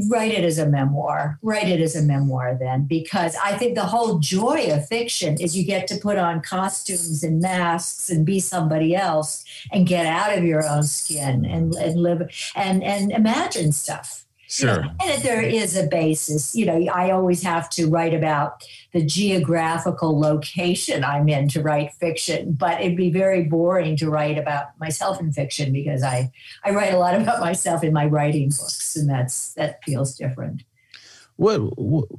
write 0.09 0.31
it 0.31 0.45
as 0.45 0.59
a 0.59 0.67
memoir. 0.67 1.39
Write 1.43 1.69
it 1.69 1.81
as 1.81 1.97
a 1.97 2.03
memoir 2.03 2.55
then, 2.55 2.85
because 2.85 3.35
I 3.43 3.57
think 3.59 3.75
the 3.75 3.87
whole 3.87 4.21
joy 4.21 4.69
of 4.71 4.87
fiction 4.87 5.37
is 5.41 5.57
you 5.57 5.65
get 5.65 5.89
to 5.89 5.97
put 5.97 6.17
on 6.17 6.43
costumes 6.43 7.25
and 7.25 7.41
masks 7.41 8.09
and 8.09 8.25
be 8.25 8.39
somebody 8.39 8.95
else 8.95 9.45
and 9.73 9.87
get 9.87 10.07
out 10.07 10.37
of 10.39 10.45
your 10.45 10.65
own 10.65 10.85
skin 10.85 11.45
and, 11.45 11.75
and 11.75 11.97
live 12.01 12.23
and, 12.55 12.85
and 12.85 13.11
imagine 13.11 13.73
stuff. 13.73 14.27
You 14.59 14.67
know, 14.67 14.75
Sure. 14.75 14.91
and 15.01 15.23
there 15.23 15.41
is 15.41 15.77
a 15.77 15.87
basis. 15.87 16.55
You 16.55 16.67
know, 16.67 16.85
I 16.93 17.11
always 17.11 17.43
have 17.43 17.71
to 17.71 17.89
write 17.89 18.13
about 18.13 18.65
the 18.93 19.05
geographical 19.05 20.19
location 20.19 21.05
I'm 21.05 21.29
in 21.29 21.49
to 21.51 21.63
write 21.63 21.93
fiction, 21.95 22.53
but 22.53 22.81
it'd 22.81 22.97
be 22.97 23.11
very 23.11 23.45
boring 23.45 23.97
to 23.97 24.11
write 24.11 24.37
about 24.37 24.79
myself 24.79 25.21
in 25.21 25.33
fiction 25.33 25.73
because 25.73 26.03
I, 26.03 26.31
I 26.65 26.71
write 26.73 26.93
a 26.93 26.99
lot 26.99 27.15
about 27.21 27.41
myself 27.41 27.83
in 27.83 27.93
my 27.93 28.07
writing 28.07 28.49
books, 28.49 28.97
and 28.97 29.09
that's 29.09 29.55
that 29.55 29.83
feels 29.85 30.17
different. 30.17 30.65
What 31.37 31.61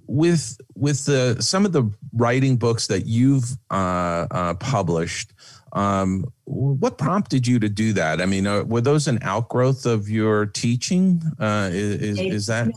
with 0.07 0.57
with 0.75 1.05
the 1.05 1.37
some 1.39 1.65
of 1.65 1.71
the 1.71 1.89
writing 2.13 2.57
books 2.57 2.87
that 2.87 3.05
you've 3.05 3.57
uh, 3.69 4.27
uh, 4.31 4.53
published? 4.55 5.33
Um, 5.73 6.31
what 6.45 6.97
prompted 6.97 7.47
you 7.47 7.59
to 7.59 7.67
do 7.67 7.93
that? 7.93 8.21
I 8.21 8.25
mean, 8.25 8.45
uh, 8.45 8.63
were 8.63 8.81
those 8.81 9.07
an 9.07 9.19
outgrowth 9.23 9.85
of 9.85 10.07
your 10.09 10.45
teaching? 10.45 11.21
Uh, 11.39 11.69
is, 11.71 12.19
is, 12.19 12.47
that 12.47 12.71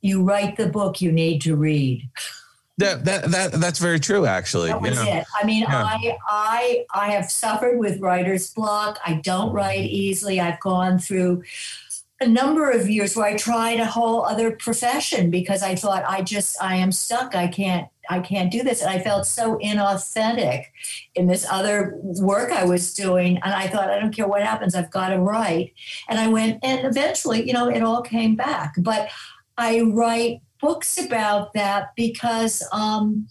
You 0.00 0.22
write 0.22 0.56
the 0.56 0.68
book 0.68 1.00
you 1.00 1.12
need 1.12 1.42
to 1.42 1.56
read. 1.56 2.08
that 2.78 3.04
that 3.04 3.30
that 3.30 3.52
that's 3.52 3.78
very 3.78 4.00
true? 4.00 4.24
Actually, 4.24 4.70
That 4.70 4.80
was 4.80 4.96
yeah. 5.04 5.18
it. 5.18 5.26
I 5.40 5.44
mean, 5.44 5.62
Yeah. 5.62 5.84
I 5.84 6.16
I 6.26 6.84
I 6.94 7.10
have 7.10 7.30
suffered 7.30 7.78
with 7.78 8.00
writer's 8.00 8.50
block. 8.54 8.98
I 9.04 9.14
don't 9.14 9.52
write 9.52 9.84
easily. 9.84 10.40
I've 10.40 10.60
gone 10.60 10.98
through 10.98 11.42
a 12.20 12.26
number 12.26 12.70
of 12.70 12.88
years 12.88 13.14
where 13.14 13.26
I 13.26 13.36
tried 13.36 13.78
a 13.78 13.86
whole 13.86 14.24
other 14.24 14.50
profession 14.52 15.30
because 15.30 15.62
I 15.62 15.74
thought 15.74 16.04
I 16.08 16.22
just 16.22 16.56
I 16.62 16.76
am 16.76 16.92
stuck. 16.92 17.34
I 17.34 17.46
can't 17.46 17.88
I 18.08 18.20
can't 18.20 18.50
do 18.50 18.62
this. 18.62 18.80
And 18.80 18.90
I 18.90 18.98
felt 18.98 19.26
so 19.26 19.58
inauthentic 19.58 20.66
in 21.14 21.26
this 21.26 21.46
other 21.50 21.98
work 22.02 22.50
I 22.52 22.64
was 22.64 22.94
doing. 22.94 23.36
And 23.38 23.54
I 23.54 23.68
thought, 23.68 23.90
I 23.90 23.98
don't 23.98 24.14
care 24.14 24.26
what 24.26 24.42
happens, 24.42 24.74
I've 24.74 24.90
got 24.90 25.10
to 25.10 25.18
write. 25.18 25.74
And 26.08 26.18
I 26.18 26.28
went, 26.28 26.58
and 26.62 26.86
eventually, 26.86 27.46
you 27.46 27.52
know, 27.52 27.68
it 27.68 27.82
all 27.82 28.02
came 28.02 28.36
back. 28.36 28.74
But 28.78 29.10
I 29.56 29.82
write 29.82 30.40
books 30.60 30.98
about 30.98 31.52
that 31.54 31.90
because 31.96 32.66
um, 32.72 33.28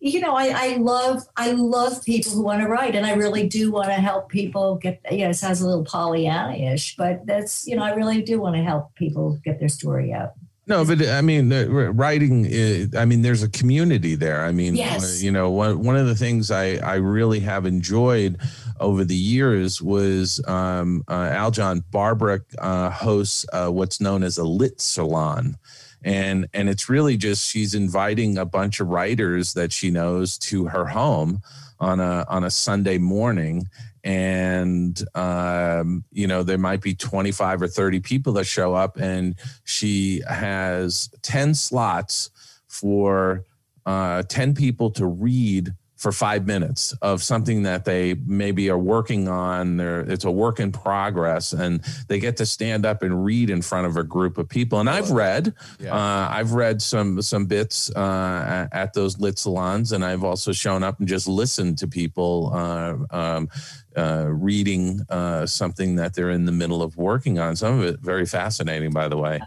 you 0.00 0.18
know, 0.18 0.34
I, 0.34 0.48
I 0.54 0.76
love 0.76 1.24
I 1.36 1.52
love 1.52 2.02
people 2.04 2.32
who 2.32 2.42
want 2.42 2.62
to 2.62 2.68
write, 2.68 2.94
and 2.94 3.04
I 3.04 3.12
really 3.12 3.46
do 3.46 3.70
want 3.70 3.88
to 3.88 3.94
help 3.94 4.30
people 4.30 4.76
get. 4.76 5.00
You 5.10 5.24
know, 5.24 5.30
it 5.30 5.34
sounds 5.34 5.60
a 5.60 5.66
little 5.66 5.84
Pollyanna-ish, 5.84 6.96
but 6.96 7.26
that's 7.26 7.66
you 7.66 7.76
know, 7.76 7.82
I 7.82 7.92
really 7.92 8.22
do 8.22 8.40
want 8.40 8.56
to 8.56 8.62
help 8.62 8.94
people 8.94 9.38
get 9.44 9.60
their 9.60 9.68
story 9.68 10.12
out. 10.12 10.32
No, 10.70 10.84
but 10.84 11.04
I 11.04 11.20
mean, 11.20 11.50
writing. 11.50 12.46
Is, 12.48 12.94
I 12.94 13.04
mean, 13.04 13.22
there's 13.22 13.42
a 13.42 13.48
community 13.48 14.14
there. 14.14 14.44
I 14.44 14.52
mean, 14.52 14.76
Yes. 14.76 15.02
uh, 15.02 15.24
you 15.24 15.32
know, 15.32 15.50
one 15.50 15.82
one 15.82 15.96
of 15.96 16.06
the 16.06 16.14
things 16.14 16.52
I 16.52 16.76
I 16.76 16.94
really 16.94 17.40
have 17.40 17.66
enjoyed 17.66 18.38
over 18.78 19.04
the 19.04 19.16
years 19.16 19.82
was 19.82 20.40
um, 20.46 21.02
uh, 21.08 21.28
Aljon 21.30 21.82
Barbara 21.90 22.42
uh, 22.58 22.88
hosts 22.90 23.44
uh, 23.52 23.68
what's 23.68 24.00
known 24.00 24.22
as 24.22 24.38
a 24.38 24.44
lit 24.44 24.80
salon. 24.80 25.56
And 26.04 26.46
and 26.54 26.68
it's 26.68 26.88
really 26.88 27.16
just 27.16 27.48
she's 27.50 27.74
inviting 27.74 28.38
a 28.38 28.44
bunch 28.44 28.78
of 28.78 28.86
writers 28.88 29.54
that 29.54 29.72
she 29.72 29.90
knows 29.90 30.38
to 30.38 30.66
her 30.66 30.86
home 30.86 31.42
on 31.80 31.98
a 31.98 32.24
on 32.28 32.44
a 32.44 32.50
Sunday 32.50 32.98
morning, 32.98 33.68
and 34.04 35.02
um, 35.14 36.04
you 36.12 36.26
know 36.26 36.42
there 36.42 36.58
might 36.58 36.80
be 36.80 36.94
25 36.94 37.62
or 37.62 37.68
30 37.68 38.00
people 38.00 38.32
that 38.34 38.44
show 38.44 38.74
up 38.74 38.96
and 38.98 39.34
she 39.64 40.22
has 40.28 41.10
10 41.22 41.54
slots 41.54 42.30
for 42.66 43.44
uh, 43.86 44.22
10 44.22 44.54
people 44.54 44.90
to 44.90 45.06
read 45.06 45.74
for 46.00 46.12
five 46.12 46.46
minutes 46.46 46.94
of 47.02 47.22
something 47.22 47.64
that 47.64 47.84
they 47.84 48.14
maybe 48.24 48.70
are 48.70 48.78
working 48.78 49.28
on. 49.28 49.76
They're, 49.76 50.00
it's 50.00 50.24
a 50.24 50.30
work 50.30 50.58
in 50.58 50.72
progress, 50.72 51.52
and 51.52 51.82
they 52.08 52.18
get 52.18 52.38
to 52.38 52.46
stand 52.46 52.86
up 52.86 53.02
and 53.02 53.22
read 53.22 53.50
in 53.50 53.60
front 53.60 53.86
of 53.86 53.98
a 53.98 54.02
group 54.02 54.38
of 54.38 54.48
people. 54.48 54.80
And 54.80 54.88
I've 54.88 55.10
read, 55.10 55.52
yeah. 55.78 55.94
uh, 55.94 56.28
I've 56.30 56.54
read 56.54 56.80
some 56.80 57.20
some 57.20 57.44
bits 57.44 57.90
uh, 57.94 58.66
at, 58.72 58.72
at, 58.72 58.94
those 58.94 59.20
lit 59.20 59.38
salons, 59.38 59.92
and 59.92 60.02
I've 60.02 60.24
also 60.24 60.52
shown 60.52 60.82
up 60.82 61.00
and 61.00 61.06
just 61.06 61.28
listened 61.28 61.76
to 61.78 61.86
people 61.86 62.50
uh, 62.54 62.96
um, 63.10 63.50
uh, 63.96 64.26
reading 64.28 65.00
uh, 65.08 65.46
something 65.46 65.96
that 65.96 66.14
they're 66.14 66.30
in 66.30 66.44
the 66.44 66.52
middle 66.52 66.82
of 66.82 66.96
working 66.96 67.38
on. 67.38 67.56
Some 67.56 67.80
of 67.80 67.84
it 67.84 68.00
very 68.00 68.26
fascinating, 68.26 68.90
by 68.90 69.08
the 69.08 69.16
way. 69.16 69.40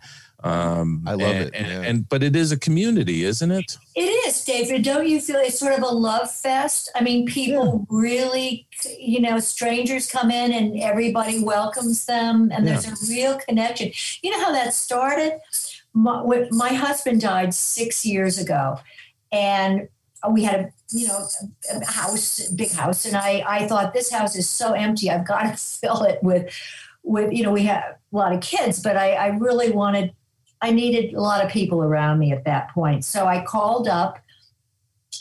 Um, 0.44 1.04
I 1.08 1.14
love 1.14 1.22
and, 1.22 1.48
it. 1.48 1.56
And, 1.56 1.68
yeah. 1.68 1.82
and, 1.90 2.10
but 2.10 2.22
it 2.22 2.36
is 2.36 2.52
a 2.52 2.60
community, 2.60 3.24
isn't 3.24 3.50
it? 3.50 3.78
It 3.96 4.28
is, 4.28 4.44
David. 4.44 4.84
Don't 4.84 5.08
you 5.08 5.22
feel 5.22 5.38
it's 5.38 5.58
sort 5.58 5.74
of 5.74 5.84
a 5.84 5.88
love 5.88 6.30
fest? 6.30 6.92
I 6.96 7.02
mean, 7.02 7.26
people 7.26 7.88
yeah. 7.90 7.98
really, 7.98 8.68
you 9.00 9.22
know, 9.22 9.40
strangers 9.40 10.12
come 10.12 10.30
in 10.32 10.52
and 10.52 10.78
everybody 10.82 11.42
welcomes 11.42 12.06
them, 12.06 12.52
and 12.54 12.66
yeah. 12.66 12.78
there's 12.78 13.10
a 13.10 13.14
real 13.14 13.38
connection. 13.38 13.94
You 14.22 14.32
know 14.32 14.44
how 14.44 14.52
that 14.52 14.74
started? 14.74 15.40
My, 15.94 16.48
my 16.52 16.74
husband 16.74 17.22
died 17.22 17.54
six 17.54 18.06
years 18.06 18.38
ago, 18.38 18.80
and 19.32 19.88
we 20.32 20.44
had 20.44 20.60
a 20.60 20.74
you 20.92 21.08
know 21.08 21.28
a 21.74 21.86
house, 21.86 22.48
big 22.50 22.72
house, 22.72 23.06
and 23.06 23.16
I 23.16 23.44
I 23.46 23.68
thought 23.68 23.94
this 23.94 24.12
house 24.12 24.36
is 24.36 24.50
so 24.50 24.74
empty. 24.74 25.10
I've 25.10 25.28
got 25.28 25.44
to 25.44 25.58
fill 25.58 26.04
it 26.04 26.22
with 26.24 26.54
with 27.04 27.34
you 27.34 27.44
know 27.44 27.52
we 27.52 27.64
have 27.64 27.84
a 28.12 28.16
lot 28.16 28.34
of 28.34 28.42
kids, 28.42 28.82
but 28.82 28.98
I 28.98 29.14
I 29.14 29.28
really 29.28 29.72
wanted 29.72 30.14
I 30.62 30.72
needed 30.72 31.14
a 31.14 31.22
lot 31.22 31.44
of 31.44 31.52
people 31.52 31.84
around 31.84 32.20
me 32.20 32.32
at 32.32 32.46
that 32.46 32.70
point. 32.72 33.04
So 33.04 33.26
I 33.26 33.44
called 33.44 33.88
up, 33.88 34.20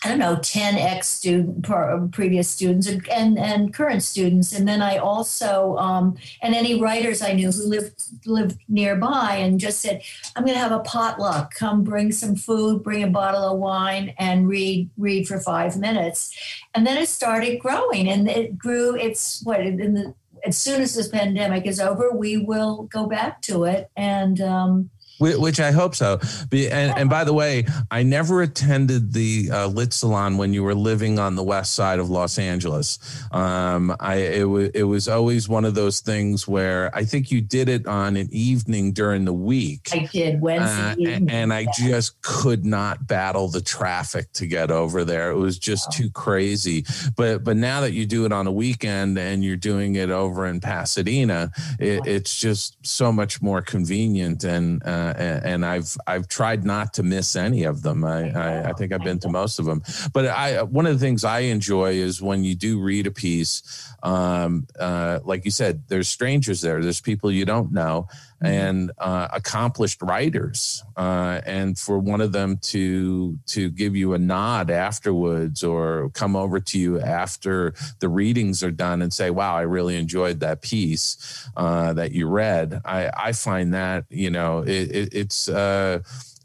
I 0.04 0.09
don't 0.09 0.18
know, 0.18 0.37
10 0.37 0.78
ex 0.78 1.06
student, 1.06 1.64
previous 2.12 2.50
students 2.50 2.88
and, 2.88 3.09
and, 3.09 3.38
and, 3.38 3.73
current 3.73 4.02
students. 4.02 4.52
And 4.52 4.66
then 4.66 4.82
I 4.82 4.97
also, 4.97 5.76
um, 5.76 6.16
and 6.40 6.54
any 6.54 6.80
writers 6.80 7.23
I 7.23 7.32
knew 7.32 7.52
who 7.52 7.68
lived, 7.68 8.02
lived 8.26 8.59
nearby 8.68 9.37
and 9.37 9.61
just 9.61 9.80
said, 9.80 10.02
I'm 10.35 10.44
going 10.44 10.56
to 10.56 10.61
have 10.61 10.73
a 10.73 10.80
potluck. 10.80 11.54
Come 11.54 11.85
bring 11.85 12.11
some 12.11 12.35
food, 12.35 12.82
bring 12.82 13.04
a 13.04 13.09
bottle 13.09 13.44
of 13.44 13.59
wine 13.61 14.12
and 14.18 14.49
read, 14.49 14.90
read 14.99 15.28
for 15.28 15.38
five 15.38 15.76
minutes. 15.76 16.37
And 16.75 16.85
then 16.85 16.99
it 16.99 17.09
started 17.09 17.61
growing 17.61 18.09
and 18.09 18.28
it 18.28 18.59
grew. 18.59 18.97
It's 18.97 19.40
what 19.44 19.61
in 19.61 19.94
the, 19.94 20.14
as 20.44 20.59
soon 20.59 20.82
as 20.82 20.94
this 20.94 21.06
pandemic 21.06 21.64
is 21.64 21.78
over, 21.78 22.11
we 22.11 22.38
will 22.38 22.85
go 22.85 23.06
back 23.06 23.40
to 23.42 23.64
it. 23.64 23.88
And, 23.97 24.40
um, 24.40 24.90
which 25.23 25.61
I 25.61 25.71
hope 25.71 25.95
so. 25.95 26.21
And, 26.52 26.99
and 26.99 27.11
by 27.11 27.25
the 27.25 27.33
way, 27.33 27.64
I 27.91 28.02
never 28.02 28.43
attended 28.43 29.12
the 29.12 29.50
uh, 29.50 29.67
Lit 29.69 29.93
Salon 29.93 30.37
when 30.37 30.52
you 30.52 30.62
were 30.62 30.75
living 30.75 31.19
on 31.19 31.37
the 31.37 31.43
west 31.43 31.75
side 31.75 31.99
of 31.99 32.11
Los 32.11 32.38
Angeles. 32.38 32.99
Um, 33.31 33.95
I 34.00 34.17
it 34.17 34.49
was 34.49 34.71
it 34.75 34.83
was 34.85 35.09
always 35.09 35.49
one 35.49 35.64
of 35.64 35.75
those 35.75 36.00
things 36.00 36.47
where 36.49 36.95
I 36.95 37.05
think 37.05 37.31
you 37.31 37.41
did 37.41 37.69
it 37.69 37.87
on 37.87 38.17
an 38.17 38.29
evening 38.33 38.93
during 38.93 39.25
the 39.25 39.33
week. 39.33 39.88
I 39.93 40.09
did 40.12 40.41
Wednesday, 40.41 41.14
uh, 41.14 41.21
and 41.29 41.52
I 41.52 41.67
just 41.76 42.21
could 42.23 42.64
not 42.64 43.07
battle 43.07 43.49
the 43.49 43.61
traffic 43.61 44.33
to 44.35 44.47
get 44.47 44.71
over 44.71 45.05
there. 45.05 45.31
It 45.31 45.37
was 45.37 45.59
just 45.59 45.88
wow. 45.88 45.97
too 45.97 46.11
crazy. 46.11 46.85
But 47.17 47.45
but 47.45 47.57
now 47.57 47.81
that 47.81 47.93
you 47.93 48.07
do 48.07 48.25
it 48.25 48.33
on 48.33 48.47
a 48.47 48.52
weekend 48.52 49.19
and 49.19 49.45
you're 49.45 49.57
doing 49.57 49.97
it 49.97 50.11
over 50.11 50.47
in 50.47 50.61
Pasadena, 50.61 51.52
it, 51.79 52.07
it's 52.07 52.38
just 52.38 52.76
so 52.85 53.12
much 53.12 53.41
more 53.43 53.62
convenient 53.62 54.45
and. 54.45 54.83
Uh, 54.83 55.12
and 55.19 55.64
I've 55.64 55.97
I've 56.07 56.28
tried 56.28 56.64
not 56.64 56.95
to 56.95 57.02
miss 57.02 57.37
any 57.37 57.64
of 57.64 57.83
them. 57.83 58.04
I, 58.04 58.31
I, 58.31 58.71
I 58.71 58.73
think 58.73 58.92
I've 58.92 59.04
been 59.04 59.19
to 59.21 59.28
most 59.28 59.59
of 59.59 59.64
them. 59.64 59.83
But 60.12 60.26
I 60.26 60.62
one 60.62 60.87
of 60.87 60.99
the 60.99 61.04
things 61.04 61.25
I 61.25 61.40
enjoy 61.40 61.92
is 61.92 62.23
when 62.23 62.45
you 62.45 62.54
do 62.54 62.81
read 62.81 63.07
a 63.07 63.11
piece, 63.11 63.62
um, 64.02 64.66
uh, 64.78 65.21
like 65.25 65.45
you 65.45 65.50
said, 65.50 65.83
there's 65.88 66.09
strangers 66.09 66.61
there. 66.61 66.83
There's 66.83 67.00
people 67.00 67.31
you 67.31 67.45
don't 67.45 67.73
know. 67.73 68.09
And 68.42 68.90
uh, 68.99 69.28
accomplished 69.32 70.02
writers. 70.02 70.82
Uh, 70.96 71.40
and 71.46 71.78
for 71.78 71.99
one 71.99 72.20
of 72.20 72.32
them 72.32 72.58
to 72.58 73.38
to 73.46 73.70
give 73.70 73.94
you 73.96 74.14
a 74.14 74.18
nod 74.18 74.70
afterwards, 74.70 75.62
or 75.62 76.11
come 76.11 76.37
over 76.37 76.61
to 76.61 76.78
you 76.78 77.00
after 77.00 77.72
the 78.00 78.08
readings 78.08 78.62
are 78.62 78.70
done 78.70 79.00
and 79.00 79.12
say, 79.12 79.30
"Wow, 79.30 79.56
I 79.56 79.62
really 79.62 79.96
enjoyed 79.96 80.40
that 80.40 80.61
piece 80.61 81.49
uh, 81.56 81.92
that 81.94 82.12
you 82.12 82.26
read." 82.26 82.80
I 82.84 83.11
I 83.16 83.32
find 83.32 83.72
that 83.75 84.04
you 84.11 84.30
know 84.30 84.61
it, 84.61 84.90
it, 84.90 85.08
it's 85.14 85.49
uh, 85.49 86.00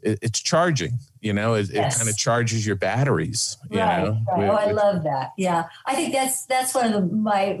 it, 0.08 0.18
it's 0.22 0.40
charging 0.40 0.98
you 1.20 1.32
know 1.32 1.54
it, 1.54 1.68
yes. 1.70 1.94
it 1.94 1.98
kind 1.98 2.08
of 2.08 2.16
charges 2.16 2.66
your 2.66 2.76
batteries 2.76 3.56
you 3.70 3.78
right, 3.78 4.04
know 4.04 4.18
right. 4.30 4.48
oh 4.48 4.54
i 4.54 4.70
love 4.70 5.02
that 5.02 5.32
yeah 5.36 5.64
i 5.86 5.94
think 5.94 6.12
that's 6.12 6.46
that's 6.46 6.74
one 6.74 6.86
of 6.86 6.92
the 6.92 7.14
my 7.14 7.60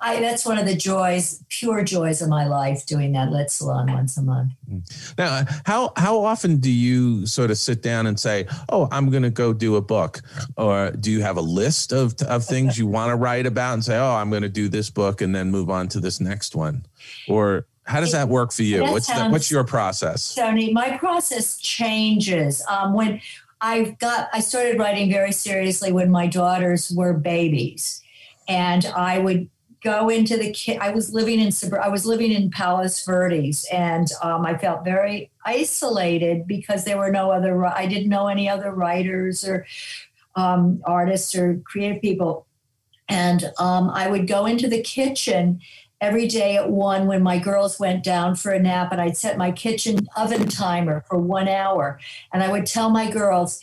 i 0.00 0.20
that's 0.20 0.44
one 0.44 0.58
of 0.58 0.66
the 0.66 0.76
joys 0.76 1.42
pure 1.48 1.82
joys 1.82 2.20
of 2.20 2.28
my 2.28 2.46
life 2.46 2.84
doing 2.86 3.12
that 3.12 3.30
lit 3.30 3.50
salon 3.50 3.90
once 3.90 4.16
a 4.16 4.22
month 4.22 4.52
mm. 4.70 5.14
now 5.18 5.44
how 5.64 5.92
how 5.96 6.22
often 6.22 6.58
do 6.58 6.70
you 6.70 7.26
sort 7.26 7.50
of 7.50 7.56
sit 7.56 7.82
down 7.82 8.06
and 8.06 8.20
say 8.20 8.46
oh 8.68 8.88
i'm 8.92 9.10
going 9.10 9.22
to 9.22 9.30
go 9.30 9.52
do 9.52 9.76
a 9.76 9.80
book 9.80 10.20
or 10.56 10.90
do 10.92 11.10
you 11.10 11.22
have 11.22 11.36
a 11.36 11.42
list 11.42 11.92
of 11.92 12.14
of 12.22 12.44
things 12.44 12.78
you 12.78 12.86
want 12.86 13.10
to 13.10 13.16
write 13.16 13.46
about 13.46 13.74
and 13.74 13.84
say 13.84 13.96
oh 13.98 14.14
i'm 14.14 14.30
going 14.30 14.42
to 14.42 14.48
do 14.48 14.68
this 14.68 14.90
book 14.90 15.20
and 15.20 15.34
then 15.34 15.50
move 15.50 15.70
on 15.70 15.88
to 15.88 16.00
this 16.00 16.20
next 16.20 16.54
one 16.54 16.84
or 17.28 17.66
how 17.84 18.00
does 18.00 18.12
that 18.12 18.28
work 18.28 18.52
for 18.52 18.62
you? 18.62 18.82
What's 18.82 19.06
the, 19.06 19.28
what's 19.28 19.50
your 19.50 19.64
process? 19.64 20.34
Tony, 20.34 20.72
my 20.72 20.96
process 20.96 21.58
changes. 21.58 22.64
Um, 22.68 22.94
when 22.94 23.20
I 23.60 23.96
got, 24.00 24.28
I 24.32 24.40
started 24.40 24.78
writing 24.78 25.10
very 25.10 25.32
seriously 25.32 25.92
when 25.92 26.10
my 26.10 26.26
daughters 26.26 26.90
were 26.90 27.12
babies, 27.12 28.02
and 28.48 28.86
I 28.86 29.18
would 29.18 29.48
go 29.82 30.08
into 30.08 30.36
the 30.36 30.50
kid. 30.50 30.78
I 30.80 30.90
was 30.90 31.12
living 31.12 31.40
in 31.40 31.52
I 31.80 31.88
was 31.88 32.06
living 32.06 32.32
in 32.32 32.50
Palos 32.50 33.04
Verdes, 33.04 33.66
and 33.70 34.08
um, 34.22 34.46
I 34.46 34.56
felt 34.56 34.84
very 34.84 35.30
isolated 35.44 36.46
because 36.46 36.84
there 36.84 36.98
were 36.98 37.10
no 37.10 37.30
other. 37.30 37.64
I 37.66 37.86
didn't 37.86 38.08
know 38.08 38.28
any 38.28 38.48
other 38.48 38.70
writers 38.70 39.46
or 39.46 39.66
um, 40.34 40.82
artists 40.84 41.34
or 41.34 41.60
creative 41.64 42.00
people, 42.00 42.46
and 43.08 43.52
um, 43.58 43.90
I 43.90 44.08
would 44.08 44.26
go 44.26 44.46
into 44.46 44.68
the 44.68 44.82
kitchen 44.82 45.60
every 46.04 46.28
day 46.28 46.54
at 46.56 46.70
one 46.70 47.06
when 47.06 47.22
my 47.22 47.38
girls 47.38 47.80
went 47.80 48.04
down 48.04 48.36
for 48.36 48.52
a 48.52 48.60
nap 48.60 48.92
and 48.92 49.00
I'd 49.00 49.16
set 49.16 49.38
my 49.38 49.50
kitchen 49.50 50.06
oven 50.16 50.48
timer 50.48 51.02
for 51.08 51.16
one 51.16 51.48
hour. 51.48 51.98
And 52.30 52.42
I 52.42 52.50
would 52.50 52.66
tell 52.66 52.90
my 52.90 53.10
girls, 53.10 53.58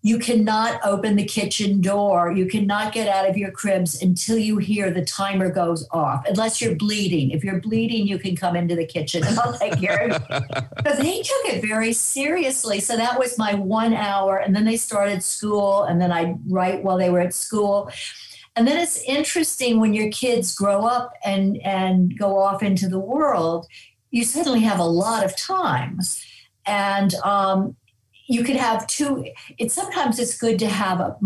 you 0.00 0.18
cannot 0.18 0.80
open 0.84 1.16
the 1.16 1.24
kitchen 1.24 1.82
door. 1.82 2.32
You 2.32 2.46
cannot 2.46 2.92
get 2.92 3.06
out 3.06 3.28
of 3.28 3.36
your 3.36 3.50
cribs 3.50 4.02
until 4.02 4.38
you 4.38 4.58
hear 4.58 4.90
the 4.90 5.04
timer 5.04 5.50
goes 5.50 5.86
off, 5.90 6.24
unless 6.26 6.60
you're 6.60 6.74
bleeding. 6.74 7.30
If 7.30 7.44
you're 7.44 7.60
bleeding, 7.60 8.06
you 8.06 8.18
can 8.18 8.34
come 8.34 8.56
into 8.56 8.76
the 8.76 8.86
kitchen 8.86 9.22
and 9.24 9.38
I'll 9.38 9.56
take 9.58 9.78
care 9.78 10.10
of 10.10 10.22
you. 10.22 10.60
Because 10.76 10.98
they 10.98 11.22
took 11.22 11.44
it 11.46 11.66
very 11.66 11.94
seriously. 11.94 12.80
So 12.80 12.96
that 12.96 13.18
was 13.18 13.38
my 13.38 13.54
one 13.54 13.94
hour. 13.94 14.36
And 14.36 14.54
then 14.54 14.66
they 14.66 14.76
started 14.76 15.22
school, 15.22 15.84
and 15.84 15.98
then 16.00 16.12
I'd 16.12 16.38
write 16.50 16.84
while 16.84 16.98
they 16.98 17.08
were 17.08 17.20
at 17.20 17.32
school. 17.32 17.90
And 18.56 18.68
then 18.68 18.78
it's 18.78 19.02
interesting 19.02 19.80
when 19.80 19.94
your 19.94 20.10
kids 20.10 20.54
grow 20.54 20.84
up 20.84 21.12
and, 21.24 21.60
and 21.62 22.16
go 22.16 22.38
off 22.38 22.62
into 22.62 22.88
the 22.88 23.00
world, 23.00 23.66
you 24.10 24.24
suddenly 24.24 24.60
have 24.60 24.78
a 24.78 24.84
lot 24.84 25.24
of 25.24 25.36
time. 25.36 25.98
And 26.66 27.14
um, 27.16 27.76
you 28.26 28.42
could 28.42 28.56
have 28.56 28.86
two 28.86 29.26
it's 29.58 29.74
sometimes 29.74 30.18
it's 30.18 30.38
good 30.38 30.58
to 30.58 30.66
have 30.66 31.00
a 31.00 31.16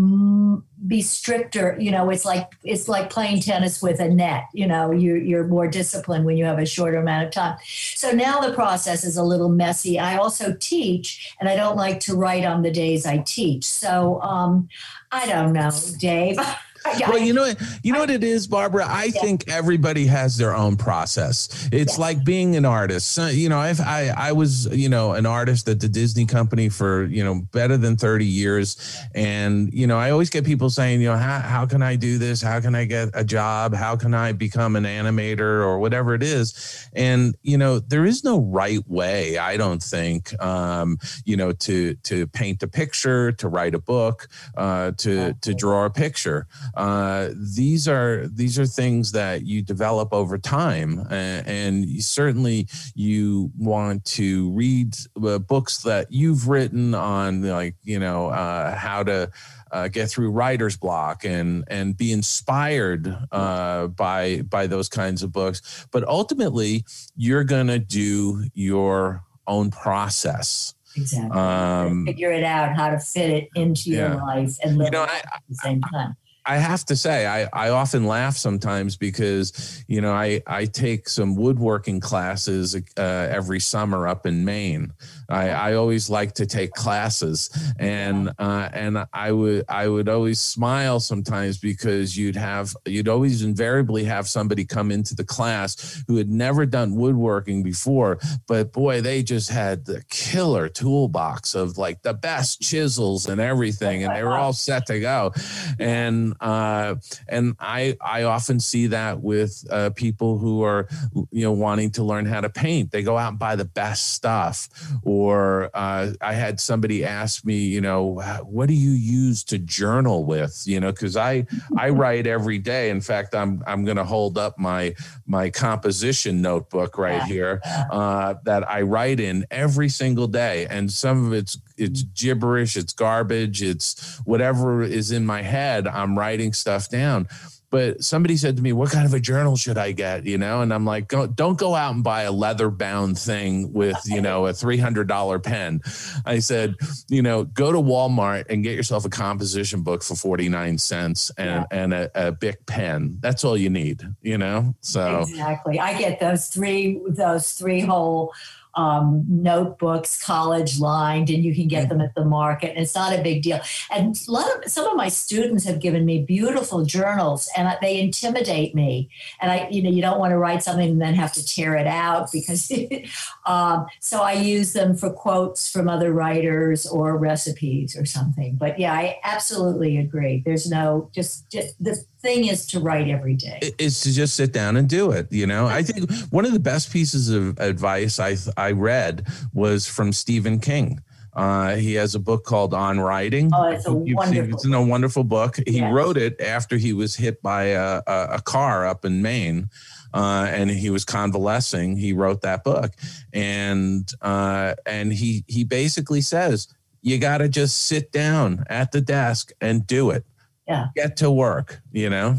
be 0.85 1.01
stricter 1.01 1.77
you 1.79 1.91
know 1.91 2.09
it's 2.09 2.25
like 2.25 2.51
it's 2.63 2.89
like 2.89 3.09
playing 3.09 3.39
tennis 3.39 3.81
with 3.81 3.99
a 3.99 4.09
net 4.09 4.45
you 4.53 4.67
know 4.67 4.91
you, 4.91 5.15
you're 5.15 5.47
more 5.47 5.67
disciplined 5.67 6.25
when 6.25 6.35
you 6.35 6.43
have 6.43 6.59
a 6.59 6.65
shorter 6.65 6.97
amount 6.97 7.25
of 7.25 7.31
time. 7.31 7.57
So 7.65 8.11
now 8.11 8.41
the 8.41 8.53
process 8.53 9.03
is 9.05 9.17
a 9.17 9.23
little 9.23 9.49
messy. 9.49 9.97
I 9.97 10.17
also 10.17 10.55
teach 10.59 11.33
and 11.39 11.47
i 11.47 11.55
don't 11.55 11.77
like 11.77 11.99
to 12.01 12.15
write 12.15 12.43
on 12.43 12.63
the 12.63 12.71
days 12.71 13.05
i 13.05 13.19
teach. 13.19 13.63
So 13.63 14.21
um, 14.21 14.67
i 15.11 15.25
don't 15.25 15.53
know 15.53 15.71
dave 15.99 16.37
well, 16.85 17.17
you 17.17 17.33
know, 17.33 17.53
you 17.83 17.93
know 17.93 17.99
what 17.99 18.09
it 18.09 18.23
is, 18.23 18.47
Barbara. 18.47 18.85
I 18.87 19.05
yeah. 19.05 19.21
think 19.21 19.49
everybody 19.49 20.05
has 20.07 20.37
their 20.37 20.55
own 20.55 20.77
process. 20.77 21.69
It's 21.71 21.97
yeah. 21.97 22.01
like 22.01 22.23
being 22.23 22.55
an 22.55 22.65
artist. 22.65 23.17
You 23.17 23.49
know, 23.49 23.59
I've, 23.59 23.79
I 23.81 24.13
I 24.15 24.31
was 24.31 24.65
you 24.75 24.89
know 24.89 25.13
an 25.13 25.25
artist 25.25 25.67
at 25.67 25.79
the 25.79 25.89
Disney 25.89 26.25
company 26.25 26.69
for 26.69 27.05
you 27.05 27.23
know 27.23 27.41
better 27.51 27.77
than 27.77 27.97
thirty 27.97 28.25
years, 28.25 28.97
and 29.13 29.73
you 29.73 29.87
know 29.87 29.97
I 29.97 30.11
always 30.11 30.29
get 30.29 30.45
people 30.45 30.69
saying, 30.69 31.01
you 31.01 31.09
know, 31.09 31.17
how 31.17 31.39
how 31.39 31.65
can 31.65 31.81
I 31.83 31.95
do 31.95 32.17
this? 32.17 32.41
How 32.41 32.59
can 32.59 32.75
I 32.75 32.85
get 32.85 33.09
a 33.13 33.23
job? 33.23 33.73
How 33.73 33.95
can 33.95 34.13
I 34.13 34.31
become 34.31 34.75
an 34.75 34.85
animator 34.85 35.39
or 35.39 35.79
whatever 35.79 36.13
it 36.13 36.23
is? 36.23 36.87
And 36.93 37.35
you 37.41 37.57
know, 37.57 37.79
there 37.79 38.05
is 38.05 38.23
no 38.23 38.39
right 38.39 38.87
way. 38.87 39.37
I 39.37 39.57
don't 39.57 39.81
think. 39.81 40.39
Um, 40.41 40.97
you 41.25 41.37
know, 41.37 41.51
to 41.51 41.95
to 41.95 42.27
paint 42.27 42.63
a 42.63 42.67
picture, 42.67 43.31
to 43.33 43.47
write 43.47 43.75
a 43.75 43.79
book, 43.79 44.27
uh, 44.57 44.91
to 44.97 45.33
to 45.33 45.53
draw 45.53 45.85
a 45.85 45.89
picture. 45.89 46.47
Uh, 46.75 47.29
these 47.35 47.87
are 47.87 48.27
these 48.27 48.59
are 48.59 48.65
things 48.65 49.11
that 49.11 49.45
you 49.45 49.61
develop 49.61 50.13
over 50.13 50.37
time, 50.37 51.05
and, 51.09 51.47
and 51.47 51.85
you 51.85 52.01
certainly 52.01 52.67
you 52.95 53.51
want 53.57 54.05
to 54.05 54.51
read 54.51 54.95
uh, 55.23 55.39
books 55.39 55.83
that 55.83 56.11
you've 56.11 56.47
written 56.47 56.93
on, 56.93 57.41
like 57.43 57.75
you 57.83 57.99
know 57.99 58.27
uh, 58.27 58.75
how 58.75 59.03
to 59.03 59.31
uh, 59.71 59.87
get 59.87 60.09
through 60.09 60.31
writer's 60.31 60.77
block 60.77 61.25
and 61.25 61.63
and 61.67 61.97
be 61.97 62.11
inspired 62.11 63.15
uh, 63.31 63.87
by 63.87 64.41
by 64.43 64.67
those 64.67 64.89
kinds 64.89 65.23
of 65.23 65.31
books. 65.31 65.87
But 65.91 66.07
ultimately, 66.07 66.85
you're 67.15 67.43
going 67.43 67.67
to 67.67 67.79
do 67.79 68.45
your 68.53 69.23
own 69.47 69.71
process. 69.71 70.75
Exactly. 70.95 71.39
Um, 71.39 72.05
Figure 72.05 72.31
it 72.31 72.43
out 72.43 72.75
how 72.75 72.89
to 72.89 72.99
fit 72.99 73.29
it 73.29 73.49
into 73.55 73.91
yeah. 73.91 74.13
your 74.13 74.15
life 74.17 74.57
and 74.63 74.77
live 74.77 74.87
you 74.87 74.91
know, 74.91 75.03
I, 75.03 75.17
at 75.17 75.43
the 75.47 75.55
same 75.55 75.81
time. 75.81 76.15
I 76.15 76.28
have 76.57 76.85
to 76.85 76.95
say, 76.95 77.25
I, 77.25 77.47
I 77.53 77.69
often 77.69 78.05
laugh 78.05 78.35
sometimes 78.37 78.97
because, 78.97 79.83
you 79.87 80.01
know, 80.01 80.13
I, 80.13 80.41
I 80.47 80.65
take 80.65 81.07
some 81.09 81.35
woodworking 81.35 81.99
classes 81.99 82.75
uh, 82.75 83.01
every 83.01 83.59
summer 83.59 84.07
up 84.07 84.25
in 84.25 84.45
Maine. 84.45 84.93
I, 85.29 85.49
I 85.49 85.73
always 85.73 86.09
like 86.09 86.33
to 86.35 86.45
take 86.45 86.71
classes, 86.71 87.49
and 87.77 88.29
uh, 88.39 88.69
and 88.73 89.05
I 89.13 89.31
would 89.31 89.65
I 89.69 89.87
would 89.87 90.09
always 90.09 90.39
smile 90.39 90.99
sometimes 90.99 91.57
because 91.59 92.17
you'd 92.17 92.35
have 92.35 92.75
you'd 92.85 93.07
always 93.07 93.43
invariably 93.43 94.03
have 94.05 94.27
somebody 94.27 94.65
come 94.65 94.91
into 94.91 95.15
the 95.15 95.23
class 95.23 96.03
who 96.07 96.15
had 96.17 96.29
never 96.29 96.65
done 96.65 96.95
woodworking 96.95 97.61
before, 97.61 98.19
but 98.47 98.73
boy, 98.73 99.01
they 99.01 99.21
just 99.21 99.49
had 99.49 99.85
the 99.85 100.03
killer 100.09 100.67
toolbox 100.67 101.53
of 101.53 101.77
like 101.77 102.01
the 102.01 102.13
best 102.13 102.61
chisels 102.61 103.27
and 103.27 103.39
everything, 103.39 104.03
and 104.03 104.15
they 104.15 104.23
were 104.23 104.37
all 104.37 104.53
set 104.53 104.87
to 104.87 104.99
go, 104.99 105.31
and 105.77 106.33
uh, 106.41 106.95
and 107.27 107.55
I 107.59 107.95
I 108.01 108.23
often 108.23 108.59
see 108.59 108.87
that 108.87 109.21
with 109.21 109.63
uh, 109.69 109.91
people 109.91 110.39
who 110.39 110.63
are 110.63 110.87
you 111.31 111.43
know 111.43 111.51
wanting 111.51 111.91
to 111.91 112.03
learn 112.03 112.25
how 112.25 112.41
to 112.41 112.49
paint. 112.49 112.91
They 112.91 113.03
go 113.03 113.17
out 113.17 113.29
and 113.29 113.39
buy 113.39 113.55
the 113.55 113.65
best 113.65 114.13
stuff. 114.13 114.67
Or 115.03 115.18
or 115.19 115.69
uh, 115.73 116.11
I 116.21 116.33
had 116.33 116.61
somebody 116.61 117.03
ask 117.03 117.43
me, 117.43 117.57
you 117.57 117.81
know, 117.81 118.21
what 118.43 118.69
do 118.69 118.73
you 118.73 118.91
use 118.91 119.43
to 119.45 119.57
journal 119.57 120.23
with? 120.23 120.63
You 120.65 120.79
know, 120.79 120.93
because 120.93 121.17
I 121.17 121.45
I 121.77 121.89
write 122.01 122.25
every 122.25 122.57
day. 122.57 122.89
In 122.89 123.01
fact, 123.01 123.35
I'm 123.35 123.61
I'm 123.67 123.83
going 123.83 123.97
to 123.97 124.05
hold 124.05 124.37
up 124.37 124.57
my 124.57 124.95
my 125.27 125.49
composition 125.49 126.41
notebook 126.41 126.97
right 126.97 127.21
here 127.23 127.59
uh, 127.91 128.35
that 128.45 128.69
I 128.69 128.83
write 128.83 129.19
in 129.19 129.45
every 129.51 129.89
single 129.89 130.27
day, 130.27 130.67
and 130.67 130.89
some 130.89 131.27
of 131.27 131.33
it's 131.33 131.57
it's 131.79 132.03
gibberish, 132.03 132.75
it's 132.75 132.93
garbage, 132.93 133.61
it's 133.61 134.19
whatever 134.25 134.83
is 134.83 135.11
in 135.11 135.25
my 135.25 135.41
head. 135.41 135.87
I'm 135.87 136.17
writing 136.17 136.53
stuff 136.53 136.89
down 136.89 137.27
but 137.71 138.03
somebody 138.03 138.35
said 138.35 138.55
to 138.57 138.63
me, 138.63 138.73
"What 138.73 138.89
kind 138.89 139.05
of 139.05 139.13
a 139.13 139.19
journal 139.19 139.55
should 139.55 139.77
I 139.77 139.91
get?" 139.91 140.25
You 140.25 140.37
know, 140.37 140.61
and 140.61 140.73
I'm 140.73 140.85
like, 140.85 141.07
"Don't 141.07 141.57
go 141.57 141.75
out 141.75 141.93
and 141.93 142.03
buy 142.03 142.23
a 142.23 142.31
leather 142.31 142.69
bound 142.69 143.17
thing 143.17 143.73
with 143.73 143.97
you 144.05 144.21
know 144.21 144.47
a 144.47 144.53
three 144.53 144.77
hundred 144.77 145.07
dollar 145.07 145.39
pen." 145.39 145.81
I 146.25 146.39
said, 146.39 146.75
"You 147.09 147.21
know, 147.21 147.43
go 147.43 147.71
to 147.71 147.77
Walmart 147.77 148.45
and 148.49 148.63
get 148.63 148.75
yourself 148.75 149.05
a 149.05 149.09
composition 149.09 149.83
book 149.83 150.03
for 150.03 150.15
forty 150.15 150.49
nine 150.49 150.77
cents 150.77 151.31
and 151.37 151.65
yeah. 151.71 151.83
and 151.83 151.93
a, 151.93 152.11
a 152.15 152.31
Bic 152.31 152.65
pen. 152.65 153.17
That's 153.19 153.43
all 153.43 153.57
you 153.57 153.69
need." 153.69 154.03
You 154.21 154.37
know, 154.37 154.75
so 154.81 155.21
exactly. 155.21 155.79
I 155.79 155.97
get 155.97 156.19
those 156.19 156.47
three 156.47 156.99
those 157.07 157.51
three 157.51 157.81
whole 157.81 158.33
um, 158.79 159.25
notebooks, 159.27 160.21
college 160.23 160.79
lined, 160.79 161.29
and 161.29 161.43
you 161.43 161.53
can 161.53 161.67
get 161.67 161.89
them 161.89 161.99
at 161.99 162.15
the 162.15 162.23
market. 162.23 162.69
And 162.69 162.79
it's 162.79 162.95
not 162.95 163.11
a 163.17 163.21
big 163.21 163.43
deal. 163.43 163.59
And 163.91 164.17
a 164.27 164.31
lot 164.31 164.47
of 164.55 164.71
some 164.71 164.87
of 164.87 164.95
my 164.95 165.09
students 165.09 165.65
have 165.65 165.81
given 165.81 166.05
me 166.05 166.23
beautiful 166.23 166.85
journals, 166.85 167.49
and 167.57 167.77
they 167.81 167.99
intimidate 167.99 168.73
me. 168.73 169.09
And 169.41 169.51
I, 169.51 169.67
you 169.69 169.83
know, 169.83 169.89
you 169.89 170.01
don't 170.01 170.17
want 170.17 170.31
to 170.31 170.37
write 170.37 170.63
something 170.63 170.91
and 170.91 171.01
then 171.01 171.13
have 171.15 171.33
to 171.33 171.45
tear 171.45 171.75
it 171.75 171.87
out 171.87 172.31
because. 172.31 172.71
um, 173.45 173.85
so 173.99 174.21
I 174.21 174.33
use 174.33 174.73
them 174.73 174.95
for 174.95 175.09
quotes 175.09 175.69
from 175.69 175.89
other 175.89 176.13
writers 176.13 176.85
or 176.85 177.17
recipes 177.17 177.97
or 177.97 178.05
something. 178.05 178.55
But 178.55 178.79
yeah, 178.79 178.93
I 178.93 179.19
absolutely 179.23 179.97
agree. 179.97 180.41
There's 180.45 180.69
no 180.69 181.09
just, 181.13 181.49
just 181.51 181.83
the 181.83 182.03
thing 182.21 182.47
is 182.47 182.65
to 182.67 182.79
write 182.79 183.07
every 183.07 183.35
day. 183.35 183.59
It's 183.77 184.01
to 184.01 184.11
just 184.11 184.35
sit 184.35 184.51
down 184.51 184.77
and 184.77 184.87
do 184.87 185.11
it. 185.11 185.31
You 185.31 185.47
know, 185.47 185.67
I 185.67 185.83
think 185.83 186.11
one 186.29 186.45
of 186.45 186.53
the 186.53 186.59
best 186.59 186.91
pieces 186.91 187.29
of 187.29 187.59
advice 187.59 188.19
I 188.19 188.35
I 188.57 188.71
read 188.71 189.27
was 189.53 189.87
from 189.87 190.11
Stephen 190.11 190.59
King. 190.59 191.01
Uh, 191.33 191.75
he 191.75 191.93
has 191.93 192.15
a 192.15 192.19
book 192.19 192.43
called 192.43 192.73
On 192.73 192.99
Writing. 192.99 193.51
Oh, 193.53 193.67
it's 193.67 193.85
a 193.85 193.93
wonderful. 193.93 194.53
It's 194.53 194.65
a 194.65 194.81
wonderful 194.81 195.23
book. 195.23 195.57
He 195.65 195.77
yes. 195.79 195.93
wrote 195.93 196.17
it 196.17 196.39
after 196.41 196.77
he 196.77 196.91
was 196.91 197.15
hit 197.15 197.41
by 197.41 197.65
a, 197.65 198.01
a, 198.07 198.27
a 198.31 198.41
car 198.41 198.85
up 198.85 199.05
in 199.05 199.21
Maine. 199.21 199.69
Uh, 200.11 200.47
and 200.49 200.71
he 200.71 200.89
was 200.89 201.05
convalescing. 201.05 201.95
He 201.95 202.13
wrote 202.13 202.41
that 202.41 202.63
book, 202.63 202.93
and 203.31 204.11
uh, 204.23 204.73
and 204.87 205.13
he 205.13 205.43
he 205.47 205.63
basically 205.63 206.21
says 206.21 206.67
you 207.01 207.19
got 207.19 207.37
to 207.37 207.47
just 207.47 207.83
sit 207.83 208.11
down 208.11 208.63
at 208.67 208.91
the 208.91 209.01
desk 209.01 209.51
and 209.61 209.85
do 209.85 210.09
it 210.09 210.25
yeah. 210.69 210.87
Get 210.95 211.17
to 211.17 211.31
work 211.31 211.81
you 211.91 212.09
know? 212.09 212.37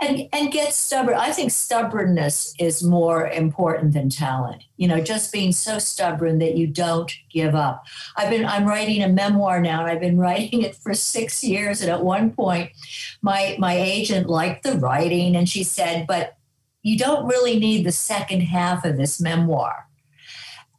And 0.00 0.28
and 0.32 0.52
get 0.52 0.74
stubborn. 0.74 1.14
I 1.14 1.32
think 1.32 1.50
stubbornness 1.50 2.54
is 2.60 2.84
more 2.84 3.28
important 3.28 3.94
than 3.94 4.10
talent. 4.10 4.62
You 4.76 4.86
know 4.86 5.00
just 5.00 5.32
being 5.32 5.50
so 5.50 5.80
stubborn 5.80 6.38
that 6.38 6.56
you 6.56 6.68
don't 6.68 7.12
give 7.30 7.56
up. 7.56 7.84
I've 8.16 8.30
been 8.30 8.44
i'm 8.44 8.64
writing 8.64 9.02
a 9.02 9.08
memoir 9.08 9.60
now 9.60 9.80
and 9.80 9.90
i've 9.90 10.00
been 10.00 10.18
writing 10.26 10.62
it 10.62 10.76
for 10.76 10.94
six 10.94 11.42
years 11.42 11.80
and 11.80 11.90
at 11.90 12.04
one 12.04 12.30
point 12.30 12.70
my 13.22 13.56
my 13.58 13.74
agent 13.74 14.28
liked 14.28 14.62
the 14.62 14.78
writing 14.78 15.34
and 15.34 15.48
she 15.48 15.64
said 15.64 16.06
but 16.06 16.36
you 16.82 16.96
don't 16.96 17.26
really 17.26 17.58
need 17.58 17.84
the 17.84 17.92
second 17.92 18.42
half 18.42 18.84
of 18.84 18.96
this 18.96 19.20
memoir. 19.20 19.88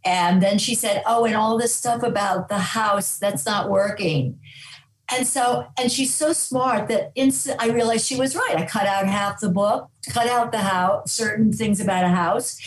And 0.05 0.41
then 0.41 0.57
she 0.57 0.75
said 0.75 1.03
oh 1.05 1.25
and 1.25 1.35
all 1.35 1.57
this 1.57 1.75
stuff 1.75 2.03
about 2.03 2.47
the 2.47 2.59
house 2.59 3.17
that's 3.17 3.45
not 3.45 3.69
working 3.69 4.39
and 5.11 5.27
so, 5.27 5.67
and 5.77 5.91
she's 5.91 6.13
so 6.13 6.33
smart 6.33 6.87
that 6.89 7.11
instant, 7.15 7.61
I 7.61 7.69
realized 7.69 8.05
she 8.05 8.17
was 8.17 8.35
right. 8.35 8.55
I 8.57 8.65
cut 8.65 8.85
out 8.85 9.07
half 9.07 9.39
the 9.39 9.49
book, 9.49 9.89
cut 10.09 10.27
out 10.27 10.51
the 10.51 10.59
house, 10.59 11.11
certain 11.11 11.51
things 11.51 11.79
about 11.79 12.03
a 12.03 12.09
house, 12.09 12.59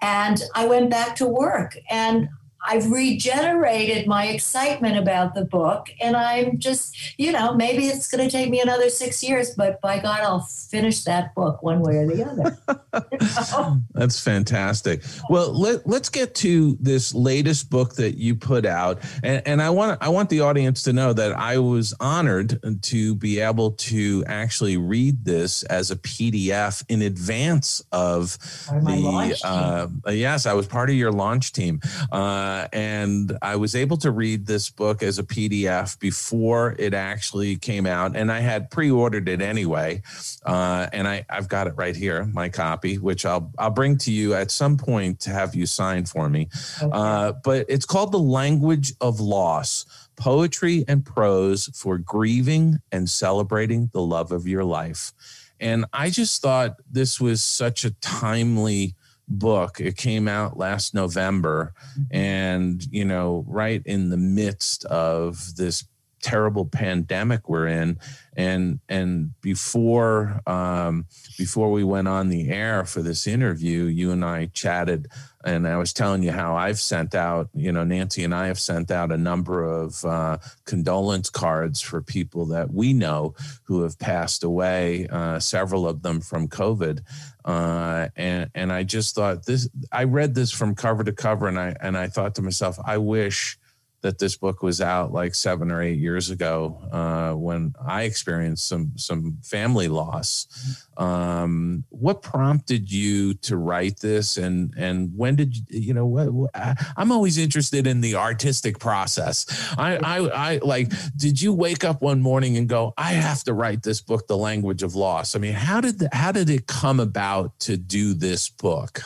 and 0.00 0.40
I 0.54 0.66
went 0.66 0.90
back 0.90 1.16
to 1.16 1.26
work. 1.26 1.76
And 1.90 2.28
I've 2.68 2.90
regenerated 2.90 4.06
my 4.06 4.26
excitement 4.26 4.98
about 4.98 5.34
the 5.34 5.44
book. 5.44 5.88
And 6.02 6.14
I'm 6.16 6.58
just, 6.58 7.18
you 7.18 7.32
know, 7.32 7.54
maybe 7.54 7.86
it's 7.86 8.10
going 8.10 8.22
to 8.22 8.30
take 8.30 8.50
me 8.50 8.60
another 8.60 8.90
six 8.90 9.22
years, 9.22 9.54
but 9.54 9.80
by 9.80 9.98
God, 9.98 10.20
I'll 10.20 10.40
finish 10.40 11.04
that 11.04 11.34
book 11.34 11.62
one 11.62 11.80
way 11.80 11.96
or 11.96 12.06
the 12.06 12.24
other. 12.24 13.80
That's 13.94 14.20
fantastic. 14.20 15.02
Well, 15.30 15.58
let, 15.58 15.86
let's 15.86 16.10
get 16.10 16.34
to 16.36 16.76
this 16.78 17.14
latest 17.14 17.70
book 17.70 17.94
that 17.94 18.18
you 18.18 18.34
put 18.34 18.66
out. 18.66 18.98
And, 19.22 19.42
and 19.46 19.62
I 19.62 19.70
want 19.70 19.98
I 20.02 20.10
want 20.10 20.28
the 20.28 20.40
audience 20.40 20.82
to 20.82 20.92
know 20.92 21.12
that 21.14 21.32
I 21.32 21.58
was 21.58 21.94
honored 22.00 22.60
to 22.82 23.14
be 23.14 23.40
able 23.40 23.72
to 23.72 24.24
actually 24.26 24.76
read 24.76 25.24
this 25.24 25.62
as 25.64 25.90
a 25.90 25.96
PDF 25.96 26.84
in 26.88 27.02
advance 27.02 27.82
of 27.92 28.38
the, 28.68 29.40
uh, 29.44 30.10
yes, 30.10 30.44
I 30.44 30.52
was 30.52 30.66
part 30.66 30.90
of 30.90 30.96
your 30.96 31.12
launch 31.12 31.52
team. 31.52 31.80
Uh, 32.12 32.57
uh, 32.58 32.68
and 32.72 33.38
I 33.40 33.56
was 33.56 33.74
able 33.74 33.96
to 33.98 34.10
read 34.10 34.46
this 34.46 34.70
book 34.70 35.02
as 35.02 35.18
a 35.18 35.22
PDF 35.22 35.98
before 35.98 36.74
it 36.78 36.92
actually 36.92 37.56
came 37.56 37.86
out, 37.86 38.16
and 38.16 38.32
I 38.32 38.40
had 38.40 38.70
pre-ordered 38.70 39.28
it 39.28 39.40
anyway. 39.40 40.02
Uh, 40.44 40.88
and 40.92 41.06
I, 41.06 41.24
I've 41.30 41.48
got 41.48 41.66
it 41.66 41.74
right 41.76 41.94
here, 41.94 42.24
my 42.24 42.48
copy, 42.48 42.98
which 42.98 43.24
I'll 43.24 43.52
I'll 43.58 43.70
bring 43.70 43.96
to 43.98 44.12
you 44.12 44.34
at 44.34 44.50
some 44.50 44.76
point 44.76 45.20
to 45.20 45.30
have 45.30 45.54
you 45.54 45.66
sign 45.66 46.04
for 46.04 46.28
me. 46.28 46.48
Uh, 46.80 47.32
but 47.44 47.66
it's 47.68 47.86
called 47.86 48.12
"The 48.12 48.18
Language 48.18 48.92
of 49.00 49.20
Loss." 49.20 49.86
Poetry 50.16 50.84
and 50.88 51.06
prose 51.06 51.70
for 51.74 51.96
grieving 51.96 52.80
and 52.90 53.08
celebrating 53.08 53.88
the 53.92 54.00
love 54.00 54.32
of 54.32 54.48
your 54.48 54.64
life. 54.64 55.12
And 55.60 55.84
I 55.92 56.10
just 56.10 56.42
thought 56.42 56.74
this 56.90 57.20
was 57.20 57.40
such 57.40 57.84
a 57.84 57.92
timely 58.00 58.96
book. 59.28 59.80
It 59.80 59.96
came 59.96 60.28
out 60.28 60.56
last 60.56 60.94
November, 60.94 61.72
and 62.10 62.82
you 62.90 63.04
know, 63.04 63.44
right 63.46 63.82
in 63.84 64.10
the 64.10 64.16
midst 64.16 64.84
of 64.86 65.56
this 65.56 65.84
terrible 66.20 66.64
pandemic 66.64 67.48
we're 67.48 67.66
in 67.66 67.98
and 68.36 68.80
and 68.88 69.40
before 69.40 70.40
um, 70.46 71.06
before 71.36 71.70
we 71.70 71.84
went 71.84 72.08
on 72.08 72.28
the 72.28 72.48
air 72.50 72.84
for 72.84 73.02
this 73.02 73.26
interview 73.26 73.84
you 73.84 74.10
and 74.10 74.24
i 74.24 74.46
chatted 74.46 75.08
and 75.44 75.66
i 75.68 75.76
was 75.76 75.92
telling 75.92 76.22
you 76.22 76.32
how 76.32 76.56
i've 76.56 76.80
sent 76.80 77.14
out 77.14 77.48
you 77.54 77.70
know 77.70 77.84
nancy 77.84 78.24
and 78.24 78.34
i 78.34 78.46
have 78.46 78.58
sent 78.58 78.90
out 78.90 79.12
a 79.12 79.16
number 79.16 79.64
of 79.64 80.04
uh, 80.04 80.36
condolence 80.64 81.30
cards 81.30 81.80
for 81.80 82.02
people 82.02 82.46
that 82.46 82.72
we 82.72 82.92
know 82.92 83.34
who 83.64 83.82
have 83.82 83.98
passed 83.98 84.42
away 84.42 85.06
uh, 85.08 85.38
several 85.38 85.86
of 85.86 86.02
them 86.02 86.20
from 86.20 86.48
covid 86.48 87.00
uh, 87.48 88.08
and 88.14 88.50
and 88.54 88.72
i 88.72 88.82
just 88.82 89.14
thought 89.14 89.46
this 89.46 89.68
i 89.90 90.04
read 90.04 90.34
this 90.34 90.52
from 90.52 90.74
cover 90.74 91.02
to 91.02 91.12
cover 91.12 91.48
and 91.48 91.58
i 91.58 91.74
and 91.80 91.96
i 91.96 92.06
thought 92.06 92.34
to 92.34 92.42
myself 92.42 92.78
i 92.84 92.98
wish 92.98 93.58
that 94.02 94.18
this 94.18 94.36
book 94.36 94.62
was 94.62 94.80
out 94.80 95.12
like 95.12 95.34
seven 95.34 95.70
or 95.70 95.82
eight 95.82 95.98
years 95.98 96.30
ago 96.30 96.78
uh, 96.92 97.32
when 97.32 97.74
I 97.84 98.02
experienced 98.02 98.68
some 98.68 98.92
some 98.96 99.38
family 99.42 99.88
loss. 99.88 100.86
Um, 100.96 101.84
what 101.90 102.22
prompted 102.22 102.90
you 102.90 103.34
to 103.34 103.56
write 103.56 104.00
this, 104.00 104.36
and 104.36 104.72
and 104.76 105.12
when 105.16 105.36
did 105.36 105.56
you 105.56 105.88
you 105.88 105.94
know 105.94 106.06
what, 106.06 106.32
what 106.32 106.50
I'm 106.96 107.10
always 107.10 107.38
interested 107.38 107.86
in 107.86 108.00
the 108.00 108.14
artistic 108.14 108.78
process. 108.78 109.46
I, 109.78 109.96
I 109.96 110.18
I 110.52 110.60
like 110.62 110.92
did 111.16 111.40
you 111.40 111.52
wake 111.52 111.84
up 111.84 112.02
one 112.02 112.20
morning 112.20 112.56
and 112.56 112.68
go 112.68 112.92
I 112.96 113.12
have 113.12 113.42
to 113.44 113.54
write 113.54 113.82
this 113.82 114.00
book, 114.00 114.26
The 114.26 114.36
Language 114.36 114.82
of 114.82 114.94
Loss? 114.94 115.34
I 115.34 115.38
mean, 115.38 115.54
how 115.54 115.80
did 115.80 115.98
the, 115.98 116.08
how 116.12 116.32
did 116.32 116.50
it 116.50 116.66
come 116.66 117.00
about 117.00 117.58
to 117.60 117.76
do 117.76 118.14
this 118.14 118.48
book? 118.48 119.02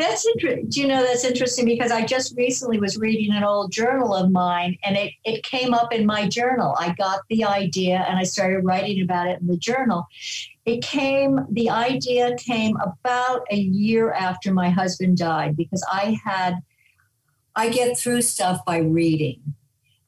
That's 0.00 0.26
interesting. 0.26 0.68
Do 0.70 0.80
You 0.80 0.88
know, 0.88 1.02
that's 1.02 1.24
interesting 1.24 1.66
because 1.66 1.90
I 1.90 2.06
just 2.06 2.34
recently 2.34 2.80
was 2.80 2.96
reading 2.96 3.36
an 3.36 3.44
old 3.44 3.70
journal 3.70 4.14
of 4.14 4.30
mine 4.30 4.78
and 4.82 4.96
it, 4.96 5.12
it 5.26 5.42
came 5.42 5.74
up 5.74 5.92
in 5.92 6.06
my 6.06 6.26
journal. 6.26 6.74
I 6.78 6.94
got 6.94 7.20
the 7.28 7.44
idea 7.44 8.06
and 8.08 8.18
I 8.18 8.22
started 8.22 8.64
writing 8.64 9.02
about 9.02 9.28
it 9.28 9.42
in 9.42 9.46
the 9.46 9.58
journal. 9.58 10.06
It 10.64 10.82
came, 10.82 11.40
the 11.50 11.68
idea 11.68 12.34
came 12.38 12.78
about 12.78 13.42
a 13.50 13.58
year 13.58 14.10
after 14.10 14.54
my 14.54 14.70
husband 14.70 15.18
died 15.18 15.54
because 15.54 15.86
I 15.92 16.18
had, 16.24 16.62
I 17.54 17.68
get 17.68 17.98
through 17.98 18.22
stuff 18.22 18.64
by 18.64 18.78
reading. 18.78 19.54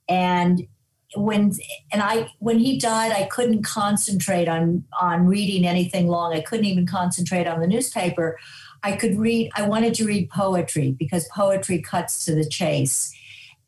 And 0.08 0.66
when 1.14 1.52
and 1.92 2.02
I 2.02 2.30
when 2.38 2.58
he 2.58 2.78
died, 2.78 3.12
I 3.12 3.24
couldn't 3.24 3.64
concentrate 3.64 4.48
on 4.48 4.84
on 4.98 5.26
reading 5.26 5.66
anything 5.66 6.08
long. 6.08 6.32
I 6.32 6.40
couldn't 6.40 6.64
even 6.64 6.86
concentrate 6.86 7.46
on 7.46 7.60
the 7.60 7.66
newspaper. 7.66 8.38
I 8.82 8.92
could 8.92 9.18
read, 9.18 9.50
I 9.54 9.66
wanted 9.66 9.94
to 9.94 10.06
read 10.06 10.30
poetry 10.30 10.92
because 10.92 11.28
poetry 11.28 11.80
cuts 11.80 12.24
to 12.24 12.34
the 12.34 12.48
chase. 12.48 13.14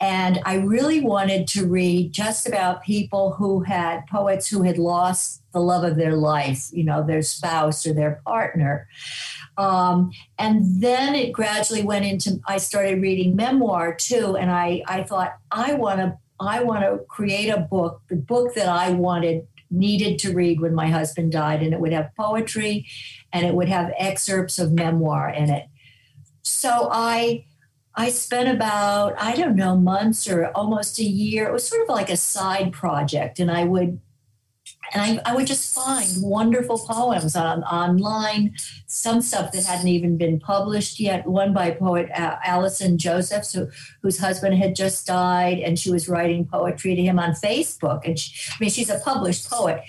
And 0.00 0.40
I 0.44 0.56
really 0.56 1.00
wanted 1.00 1.46
to 1.48 1.66
read 1.66 2.12
just 2.12 2.48
about 2.48 2.82
people 2.82 3.32
who 3.32 3.60
had 3.60 4.06
poets 4.06 4.48
who 4.48 4.62
had 4.62 4.76
lost 4.76 5.42
the 5.52 5.60
love 5.60 5.84
of 5.84 5.96
their 5.96 6.16
life, 6.16 6.68
you 6.72 6.84
know, 6.84 7.06
their 7.06 7.22
spouse 7.22 7.86
or 7.86 7.94
their 7.94 8.20
partner. 8.26 8.88
Um, 9.56 10.10
and 10.36 10.82
then 10.82 11.14
it 11.14 11.32
gradually 11.32 11.84
went 11.84 12.04
into, 12.04 12.40
I 12.46 12.58
started 12.58 13.00
reading 13.00 13.36
memoir 13.36 13.94
too. 13.94 14.36
And 14.36 14.50
I, 14.50 14.82
I 14.86 15.04
thought, 15.04 15.36
I 15.50 15.74
want 15.74 16.00
to, 16.00 16.18
I 16.40 16.64
want 16.64 16.82
to 16.82 16.98
create 17.08 17.48
a 17.48 17.60
book, 17.60 18.02
the 18.08 18.16
book 18.16 18.54
that 18.54 18.68
I 18.68 18.90
wanted 18.90 19.46
needed 19.70 20.18
to 20.20 20.32
read 20.32 20.60
when 20.60 20.74
my 20.74 20.88
husband 20.88 21.32
died, 21.32 21.62
and 21.62 21.72
it 21.72 21.80
would 21.80 21.92
have 21.92 22.14
poetry 22.16 22.86
and 23.32 23.44
it 23.44 23.54
would 23.54 23.68
have 23.68 23.92
excerpts 23.98 24.58
of 24.58 24.72
memoir 24.72 25.28
in 25.28 25.50
it. 25.50 25.66
So 26.42 26.88
I 26.90 27.46
I 27.96 28.08
spent 28.10 28.48
about, 28.48 29.14
I 29.20 29.36
don't 29.36 29.54
know, 29.54 29.76
months 29.76 30.28
or 30.28 30.46
almost 30.48 30.98
a 30.98 31.04
year. 31.04 31.46
It 31.46 31.52
was 31.52 31.66
sort 31.66 31.82
of 31.82 31.88
like 31.88 32.10
a 32.10 32.16
side 32.16 32.72
project. 32.72 33.38
And 33.38 33.50
I 33.50 33.64
would 33.64 34.00
and 34.92 35.20
I, 35.24 35.30
I 35.30 35.34
would 35.34 35.46
just 35.46 35.74
find 35.74 36.08
wonderful 36.18 36.78
poems 36.78 37.34
on 37.34 37.62
online, 37.64 38.54
some 38.86 39.22
stuff 39.22 39.52
that 39.52 39.64
hadn't 39.64 39.88
even 39.88 40.16
been 40.16 40.38
published 40.38 41.00
yet. 41.00 41.26
One 41.26 41.52
by 41.52 41.70
poet 41.70 42.08
Allison 42.14 42.98
Josephs, 42.98 43.52
who, 43.52 43.68
whose 44.02 44.18
husband 44.18 44.56
had 44.56 44.76
just 44.76 45.06
died, 45.06 45.58
and 45.60 45.78
she 45.78 45.90
was 45.90 46.08
writing 46.08 46.46
poetry 46.46 46.94
to 46.94 47.02
him 47.02 47.18
on 47.18 47.32
Facebook. 47.32 48.04
And 48.04 48.18
she, 48.18 48.32
I 48.50 48.56
mean, 48.60 48.70
she's 48.70 48.90
a 48.90 48.98
published 48.98 49.48
poet, 49.48 49.80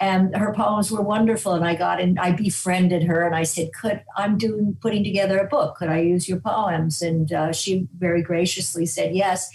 and 0.00 0.34
her 0.36 0.54
poems 0.54 0.90
were 0.90 1.02
wonderful. 1.02 1.52
And 1.52 1.64
I 1.64 1.74
got 1.74 2.00
in, 2.00 2.18
I 2.18 2.32
befriended 2.32 3.02
her, 3.04 3.26
and 3.26 3.34
I 3.34 3.42
said, 3.42 3.70
"Could 3.72 4.02
I'm 4.16 4.38
doing 4.38 4.76
putting 4.80 5.04
together 5.04 5.38
a 5.38 5.46
book? 5.46 5.76
Could 5.76 5.88
I 5.88 6.00
use 6.00 6.28
your 6.28 6.40
poems?" 6.40 7.02
And 7.02 7.32
uh, 7.32 7.52
she 7.52 7.88
very 7.98 8.22
graciously 8.22 8.86
said 8.86 9.14
yes. 9.14 9.50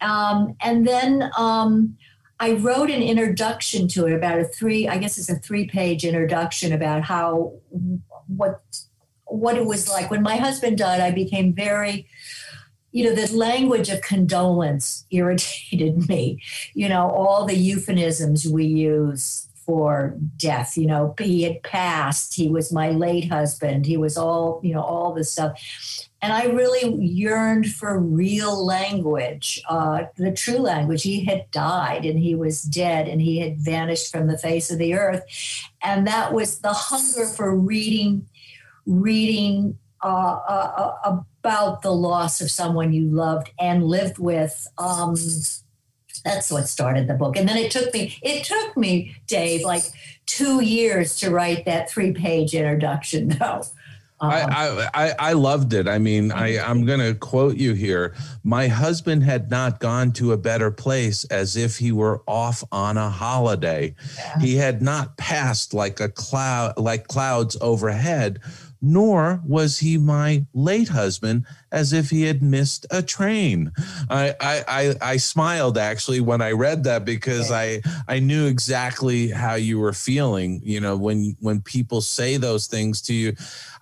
Um, 0.00 0.56
and 0.60 0.86
then. 0.86 1.30
Um, 1.36 1.96
I 2.42 2.54
wrote 2.54 2.90
an 2.90 3.04
introduction 3.04 3.86
to 3.88 4.06
it 4.06 4.14
about 4.14 4.40
a 4.40 4.44
three, 4.44 4.88
I 4.88 4.98
guess 4.98 5.16
it's 5.16 5.30
a 5.30 5.36
three 5.36 5.68
page 5.68 6.04
introduction 6.04 6.72
about 6.72 7.02
how, 7.02 7.52
what, 8.26 8.60
what 9.26 9.56
it 9.56 9.64
was 9.64 9.88
like. 9.88 10.10
When 10.10 10.24
my 10.24 10.34
husband 10.34 10.76
died, 10.76 11.00
I 11.00 11.12
became 11.12 11.52
very, 11.52 12.08
you 12.90 13.04
know, 13.04 13.14
the 13.14 13.32
language 13.32 13.90
of 13.90 14.00
condolence 14.00 15.06
irritated 15.12 16.08
me. 16.08 16.42
You 16.74 16.88
know, 16.88 17.08
all 17.10 17.46
the 17.46 17.56
euphemisms 17.56 18.48
we 18.48 18.64
use 18.64 19.46
for 19.64 20.16
death. 20.36 20.76
You 20.76 20.88
know, 20.88 21.14
he 21.20 21.44
had 21.44 21.62
passed. 21.62 22.34
He 22.34 22.48
was 22.48 22.72
my 22.72 22.90
late 22.90 23.30
husband. 23.30 23.86
He 23.86 23.96
was 23.96 24.16
all, 24.16 24.60
you 24.64 24.74
know, 24.74 24.82
all 24.82 25.14
this 25.14 25.30
stuff. 25.30 25.62
And 26.22 26.32
I 26.32 26.44
really 26.44 26.94
yearned 27.04 27.72
for 27.72 27.98
real 27.98 28.64
language, 28.64 29.60
uh, 29.68 30.04
the 30.16 30.30
true 30.30 30.58
language. 30.58 31.02
He 31.02 31.24
had 31.24 31.50
died 31.50 32.04
and 32.04 32.16
he 32.16 32.36
was 32.36 32.62
dead 32.62 33.08
and 33.08 33.20
he 33.20 33.40
had 33.40 33.58
vanished 33.58 34.12
from 34.12 34.28
the 34.28 34.38
face 34.38 34.70
of 34.70 34.78
the 34.78 34.94
earth. 34.94 35.24
And 35.82 36.06
that 36.06 36.32
was 36.32 36.60
the 36.60 36.72
hunger 36.72 37.26
for 37.26 37.54
reading, 37.56 38.28
reading 38.86 39.78
uh, 40.00 40.40
uh, 40.48 40.94
uh 41.04 41.20
about 41.42 41.82
the 41.82 41.90
loss 41.90 42.40
of 42.40 42.50
someone 42.52 42.92
you 42.92 43.10
loved 43.10 43.50
and 43.58 43.84
lived 43.84 44.18
with. 44.18 44.68
Um, 44.78 45.16
that's 46.24 46.52
what 46.52 46.68
started 46.68 47.08
the 47.08 47.14
book. 47.14 47.36
And 47.36 47.48
then 47.48 47.56
it 47.56 47.72
took 47.72 47.92
me, 47.92 48.16
it 48.22 48.44
took 48.44 48.76
me, 48.76 49.16
Dave, 49.26 49.64
like 49.64 49.82
two 50.26 50.62
years 50.62 51.16
to 51.16 51.30
write 51.30 51.64
that 51.64 51.90
three 51.90 52.12
page 52.12 52.54
introduction, 52.54 53.28
though. 53.28 53.64
I, 54.22 54.42
uh-huh. 54.42 54.90
I, 54.94 55.08
I, 55.08 55.14
I 55.18 55.32
loved 55.32 55.72
it. 55.72 55.88
I 55.88 55.98
mean, 55.98 56.30
I, 56.30 56.58
I'm 56.58 56.86
going 56.86 57.00
to 57.00 57.14
quote 57.14 57.56
you 57.56 57.72
here. 57.74 58.14
My 58.44 58.68
husband 58.68 59.24
had 59.24 59.50
not 59.50 59.80
gone 59.80 60.12
to 60.12 60.32
a 60.32 60.36
better 60.36 60.70
place 60.70 61.24
as 61.24 61.56
if 61.56 61.78
he 61.78 61.90
were 61.90 62.22
off 62.26 62.62
on 62.70 62.96
a 62.96 63.10
holiday. 63.10 63.94
Yeah. 64.16 64.38
He 64.38 64.56
had 64.56 64.80
not 64.80 65.16
passed 65.16 65.74
like 65.74 65.98
a 65.98 66.08
cloud, 66.08 66.78
like 66.78 67.08
clouds 67.08 67.56
overhead, 67.60 68.40
nor 68.82 69.40
was 69.46 69.78
he 69.78 69.96
my 69.96 70.44
late 70.52 70.88
husband 70.88 71.46
as 71.70 71.92
if 71.92 72.10
he 72.10 72.24
had 72.24 72.42
missed 72.42 72.84
a 72.90 73.00
train. 73.00 73.70
I, 74.10 74.34
I, 74.40 74.64
I, 74.66 74.94
I 75.12 75.16
smiled 75.16 75.78
actually 75.78 76.20
when 76.20 76.42
I 76.42 76.50
read 76.50 76.82
that 76.84 77.04
because 77.04 77.52
I, 77.52 77.80
I 78.08 78.18
knew 78.18 78.46
exactly 78.46 79.28
how 79.28 79.54
you 79.54 79.78
were 79.78 79.92
feeling, 79.92 80.60
you 80.64 80.80
know, 80.80 80.96
when, 80.96 81.36
when 81.38 81.62
people 81.62 82.00
say 82.00 82.36
those 82.36 82.66
things 82.66 83.00
to 83.02 83.14
you. 83.14 83.34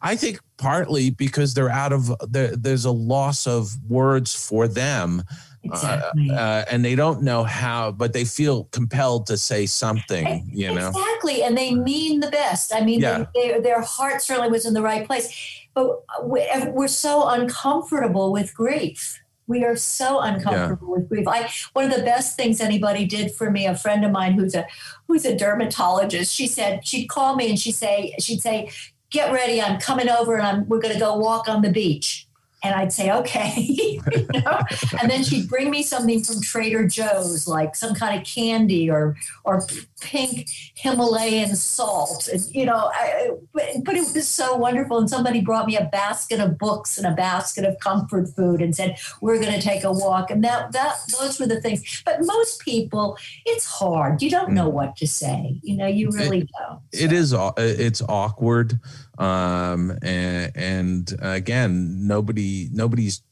I 0.03 0.17
think 0.17 0.39
partly 0.59 1.09
because 1.09 1.55
they're 1.55 1.71
out 1.71 1.95
of, 1.95 2.13
there, 2.29 2.55
there's 2.55 2.85
a 2.85 2.91
loss 2.91 3.47
of 3.47 3.75
words 3.89 4.35
for 4.35 4.69
them 4.69 5.23
Exactly. 5.63 6.31
Uh, 6.31 6.35
uh, 6.35 6.65
and 6.71 6.85
they 6.85 6.95
don't 6.95 7.23
know 7.23 7.45
how, 7.45 7.93
but 7.93 8.13
they 8.13 8.25
feel 8.25 8.65
compelled 8.65 9.27
to 9.27 9.37
say 9.37 9.67
something, 9.67 10.49
you 10.51 10.73
know? 10.73 10.89
Exactly. 10.89 11.43
And 11.43 11.57
they 11.57 11.75
mean 11.75 12.21
the 12.21 12.31
best. 12.31 12.75
I 12.75 12.83
mean, 12.83 13.01
yeah. 13.01 13.27
they, 13.35 13.53
they, 13.53 13.61
their 13.61 13.83
heart 13.83 14.23
certainly 14.23 14.51
was 14.51 14.65
in 14.65 14.75
the 14.75 14.83
right 14.83 15.07
place. 15.07 15.67
But 15.75 16.03
we're 16.23 16.89
so 16.89 17.29
uncomfortable 17.29 18.33
with 18.33 18.55
grief. 18.55 19.21
We 19.47 19.65
are 19.65 19.77
so 19.77 20.21
uncomfortable 20.21 20.89
yeah. 20.89 21.01
with 21.01 21.09
grief. 21.09 21.29
I 21.29 21.51
one 21.73 21.85
of 21.85 21.97
the 21.97 22.05
best 22.05 22.37
things 22.37 22.61
anybody 22.61 23.05
did 23.05 23.33
for 23.33 23.51
me, 23.51 23.67
a 23.67 23.77
friend 23.77 24.05
of 24.05 24.13
mine 24.13 24.35
who's 24.35 24.55
a 24.55 24.65
who's 25.09 25.25
a 25.25 25.37
dermatologist, 25.37 26.33
she 26.33 26.47
said 26.47 26.87
she'd 26.87 27.09
call 27.09 27.35
me 27.35 27.51
and 27.51 27.59
she'd 27.59 27.73
say 27.73 28.15
she'd 28.21 28.41
say, 28.41 28.71
"Get 29.11 29.33
ready, 29.33 29.61
I'm 29.61 29.81
coming 29.81 30.09
over 30.09 30.37
and 30.37 30.47
I'm 30.47 30.69
we're 30.69 30.81
going 30.81 30.95
to 30.95 31.01
go 31.01 31.17
walk 31.17 31.49
on 31.49 31.63
the 31.63 31.71
beach." 31.71 32.29
And 32.63 32.75
I'd 32.75 32.93
say, 32.93 33.11
okay. 33.11 33.55
you 33.59 34.03
know? 34.35 34.61
And 35.01 35.11
then 35.11 35.25
she'd 35.25 35.49
bring 35.49 35.71
me 35.71 35.83
something 35.83 36.23
from 36.23 36.41
Trader 36.41 36.87
Joe's, 36.87 37.49
like 37.49 37.75
some 37.75 37.95
kind 37.95 38.19
of 38.19 38.27
candy 38.27 38.91
or 38.91 39.17
or 39.45 39.67
pink 40.01 40.49
Himalayan 40.75 41.55
salt. 41.57 42.29
And, 42.29 42.43
you 42.55 42.67
know, 42.67 42.91
I, 42.93 43.31
but, 43.53 43.65
but 43.85 43.97
it 43.97 44.15
was 44.15 44.29
so 44.29 44.57
wonderful. 44.57 44.99
And 44.99 45.09
somebody 45.09 45.41
brought 45.41 45.67
me 45.67 45.77
a 45.77 45.85
basket 45.85 46.41
of 46.41 46.59
books 46.59 46.99
and 46.99 47.07
a 47.07 47.15
basket 47.15 47.65
of 47.65 47.79
comfort 47.81 48.29
food 48.35 48.61
and 48.61 48.75
said, 48.75 48.99
we're 49.21 49.41
going 49.41 49.53
to 49.53 49.61
take 49.61 49.85
a 49.85 49.93
walk. 49.93 50.31
And 50.31 50.45
that 50.45 50.73
that 50.73 50.99
those 51.19 51.41
were 51.41 51.47
the 51.47 51.61
things. 51.61 52.03
But 52.05 52.19
most 52.21 52.61
people, 52.61 53.17
it's 53.47 53.65
hard. 53.65 54.23
You 54.23 54.31
don't 54.31 54.53
know 54.53 54.71
mm. 54.71 54.75
what 54.75 54.97
to 54.97 55.07
say. 55.07 55.61
You 55.63 55.77
know, 55.77 55.87
you 55.87 56.11
really 56.11 56.41
it, 56.41 56.51
don't. 56.59 56.81
So. 56.93 57.05
It 57.05 57.13
is. 57.13 57.35
It's 57.57 58.03
awkward 58.09 58.81
um, 59.21 59.91
and, 60.03 60.51
and 60.57 61.15
again, 61.21 62.07
nobody 62.07 62.69
nobody's 62.73 63.23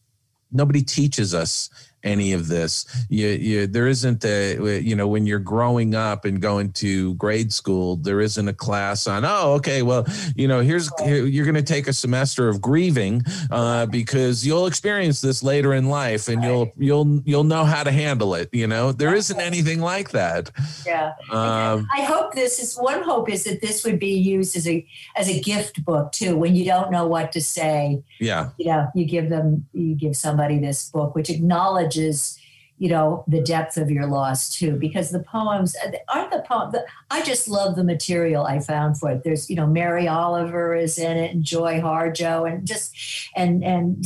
nobody 0.52 0.82
teaches 0.82 1.34
us 1.34 1.70
any 2.04 2.32
of 2.32 2.48
this. 2.48 2.86
You, 3.08 3.28
you, 3.28 3.66
there 3.66 3.88
isn't 3.88 4.24
a, 4.24 4.80
you 4.80 4.94
know, 4.94 5.08
when 5.08 5.26
you're 5.26 5.38
growing 5.38 5.94
up 5.94 6.24
and 6.24 6.40
going 6.40 6.72
to 6.74 7.14
grade 7.14 7.52
school, 7.52 7.96
there 7.96 8.20
isn't 8.20 8.46
a 8.46 8.52
class 8.52 9.06
on, 9.06 9.24
oh, 9.24 9.54
okay, 9.54 9.82
well, 9.82 10.06
you 10.36 10.46
know, 10.46 10.60
here's, 10.60 10.90
here, 11.00 11.26
you're 11.26 11.44
going 11.44 11.56
to 11.56 11.62
take 11.62 11.88
a 11.88 11.92
semester 11.92 12.48
of 12.48 12.60
grieving 12.60 13.22
uh, 13.50 13.86
because 13.86 14.46
you'll 14.46 14.66
experience 14.66 15.20
this 15.20 15.42
later 15.42 15.74
in 15.74 15.88
life 15.88 16.28
and 16.28 16.44
you'll, 16.44 16.70
you'll, 16.76 17.20
you'll 17.24 17.42
know 17.42 17.64
how 17.64 17.82
to 17.82 17.90
handle 17.90 18.34
it. 18.34 18.48
You 18.52 18.68
know, 18.68 18.92
there 18.92 19.14
isn't 19.14 19.40
anything 19.40 19.80
like 19.80 20.10
that. 20.10 20.52
Yeah. 20.86 21.14
Um, 21.30 21.88
I 21.92 22.02
hope 22.02 22.34
this 22.34 22.60
is 22.60 22.76
one 22.76 23.02
hope 23.02 23.28
is 23.28 23.42
that 23.44 23.60
this 23.60 23.84
would 23.84 23.98
be 23.98 24.14
used 24.14 24.56
as 24.56 24.68
a, 24.68 24.86
as 25.16 25.28
a 25.28 25.40
gift 25.40 25.84
book 25.84 26.12
too, 26.12 26.36
when 26.36 26.54
you 26.54 26.64
don't 26.64 26.92
know 26.92 27.08
what 27.08 27.32
to 27.32 27.40
say. 27.40 28.02
Yeah. 28.20 28.50
You 28.56 28.66
know, 28.66 28.88
you 28.94 29.04
give 29.04 29.30
them, 29.30 29.66
you 29.72 29.96
give 29.96 30.14
somebody 30.14 30.58
this 30.58 30.88
book, 30.90 31.16
which 31.16 31.28
acknowledges 31.28 31.87
is 31.96 32.38
you 32.78 32.88
know 32.88 33.24
the 33.26 33.40
depth 33.40 33.76
of 33.76 33.90
your 33.90 34.06
loss 34.06 34.48
too 34.48 34.76
because 34.76 35.10
the 35.10 35.18
poems 35.18 35.74
uh, 35.84 35.90
aren't 36.08 36.30
the 36.30 36.42
poem 36.42 36.72
i 37.10 37.20
just 37.22 37.48
love 37.48 37.76
the 37.76 37.84
material 37.84 38.44
i 38.44 38.58
found 38.60 38.98
for 38.98 39.10
it 39.10 39.24
there's 39.24 39.50
you 39.50 39.56
know 39.56 39.66
mary 39.66 40.06
oliver 40.06 40.74
is 40.74 40.96
in 40.98 41.16
it 41.16 41.34
and 41.34 41.44
joy 41.44 41.80
harjo 41.80 42.50
and 42.50 42.66
just 42.66 42.94
and 43.34 43.64
and 43.64 44.04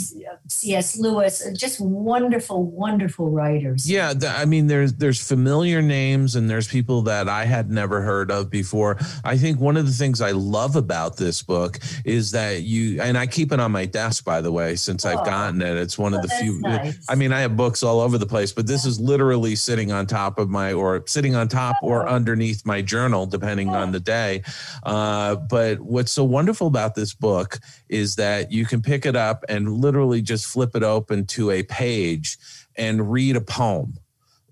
cs 0.49 0.97
lewis 0.99 1.47
uh, 1.47 1.53
just 1.55 1.81
wonderful 1.81 2.65
wonderful 2.65 3.31
writers 3.31 3.89
yeah 3.91 4.13
i 4.29 4.45
mean 4.45 4.67
there's 4.67 4.95
there's 4.95 5.27
familiar 5.27 5.83
names 5.83 6.35
and 6.35 6.49
there's 6.49 6.69
people 6.69 7.03
that 7.03 7.29
i 7.29 7.45
had 7.45 7.71
never 7.71 8.01
heard 8.01 8.31
of 8.31 8.51
before 8.51 8.99
i 9.25 9.37
think 9.37 9.61
one 9.61 9.77
of 9.77 9.87
the 9.87 9.93
things 9.93 10.21
i 10.21 10.31
love 10.31 10.77
about 10.77 11.17
this 11.17 11.43
book 11.43 11.79
is 12.05 12.31
that 12.31 12.63
you 12.63 13.01
and 13.03 13.19
i 13.19 13.27
keep 13.27 13.53
it 13.53 13.61
on 13.61 13.71
my 13.71 13.85
desk 13.85 14.25
by 14.25 14.41
the 14.41 14.51
way 14.51 14.75
since 14.75 15.05
oh. 15.05 15.11
i've 15.11 15.25
gotten 15.27 15.61
it 15.61 15.77
it's 15.77 15.99
one 15.99 16.15
of 16.15 16.23
the 16.23 16.29
few 16.29 16.59
nice. 16.61 17.05
i 17.09 17.15
mean 17.15 17.33
i 17.33 17.41
have 17.41 17.57
books 17.57 17.83
all 17.83 18.01
over 18.01 18.17
the 18.17 18.27
place 18.27 18.53
but 18.53 18.62
but 18.63 18.69
this 18.69 18.87
is 18.87 19.01
literally 19.01 19.57
sitting 19.57 19.91
on 19.91 20.07
top 20.07 20.39
of 20.39 20.49
my 20.49 20.73
or 20.73 21.03
sitting 21.09 21.35
on 21.35 21.49
top 21.49 21.75
or 21.83 22.09
oh. 22.09 22.13
underneath 22.13 22.65
my 22.65 22.81
journal 22.81 23.27
depending 23.27 23.71
on 23.71 23.91
the 23.91 23.99
day. 23.99 24.41
Uh, 24.85 25.35
but 25.35 25.81
what's 25.81 26.13
so 26.13 26.23
wonderful 26.23 26.69
about 26.69 26.95
this 26.95 27.13
book 27.13 27.59
is 27.89 28.15
that 28.15 28.53
you 28.53 28.65
can 28.65 28.81
pick 28.81 29.05
it 29.05 29.17
up 29.17 29.45
and 29.49 29.69
literally 29.69 30.23
just 30.23 30.47
flip 30.47 30.77
it 30.77 30.85
open 30.85 31.27
to 31.27 31.51
a 31.51 31.65
page 31.65 32.39
and 32.77 33.11
read 33.11 33.35
a 33.35 33.41
poem 33.41 33.99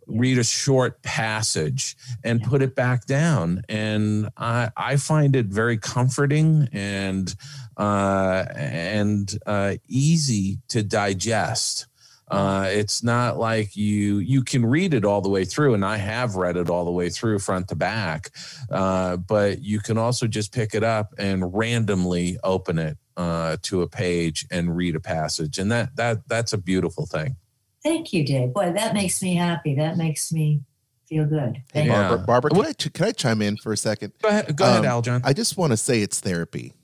read 0.09 0.39
a 0.39 0.43
short 0.45 1.01
passage 1.03 1.97
and 2.25 2.43
put 2.43 2.63
it 2.63 2.75
back 2.75 3.07
down. 3.07 3.63
And 3.69 4.29
i 4.37 4.69
i 4.77 4.97
find 4.97 5.37
it 5.37 5.47
very 5.47 5.79
comforting 5.79 6.69
and 6.73 7.33
uh, 7.77 8.45
and 8.57 9.39
uh, 9.47 9.77
easy 9.87 10.59
to 10.67 10.83
digest 10.83 11.87
uh, 12.31 12.67
it's 12.69 13.03
not 13.03 13.39
like 13.39 13.77
you 13.77 14.19
you 14.19 14.45
can 14.45 14.65
read 14.65 14.95
it 14.95 15.05
all 15.05 15.21
the 15.21 15.29
way 15.29 15.45
through, 15.45 15.75
and 15.75 15.85
I 15.85 15.97
have 15.97 16.37
read 16.37 16.57
it 16.57 16.71
all 16.71 16.85
the 16.85 16.91
way 16.91 17.11
through 17.11 17.41
front 17.41 17.69
to 17.69 17.75
back. 17.75 18.31
Uh, 18.71 19.17
but 19.17 19.63
you 19.63 19.81
can 19.81 19.99
also 19.99 20.27
just 20.29 20.53
pick 20.53 20.75
it 20.75 20.85
up 20.85 21.13
and 21.19 21.53
randomly 21.53 22.39
open 22.45 22.79
it 22.79 22.97
uh, 23.17 23.57
to 23.63 23.83
a 23.83 23.89
page 23.89 24.47
and 24.51 24.77
read 24.77 24.95
a 24.95 25.01
passage, 25.01 25.59
and 25.59 25.73
that 25.73 25.97
that 25.97 26.29
that's 26.29 26.53
a 26.53 26.59
beautiful 26.59 27.05
thing. 27.05 27.37
Thank 27.83 28.13
you, 28.13 28.25
Dave. 28.25 28.53
Boy, 28.53 28.73
that 28.73 28.95
makes 28.95 29.21
me 29.23 29.35
happy. 29.35 29.75
That 29.75 29.97
makes 29.97 30.33
me 30.33 30.61
feel 31.09 31.25
good. 31.25 31.61
Thank 31.73 31.89
yeah. 31.89 32.09
Barbara, 32.09 32.27
Barbara 32.27 32.51
can, 32.51 32.65
I, 32.67 32.73
can 32.73 33.07
I 33.07 33.13
chime 33.13 33.43
in 33.43 33.57
for 33.57 33.73
a 33.73 33.77
second? 33.77 34.13
Go 34.23 34.29
ahead, 34.29 34.57
go 34.57 34.67
um, 34.67 34.71
ahead 34.71 34.85
Aljon. 34.85 35.23
I 35.25 35.33
just 35.33 35.57
want 35.57 35.73
to 35.73 35.77
say 35.77 36.01
it's 36.01 36.21
therapy. 36.21 36.75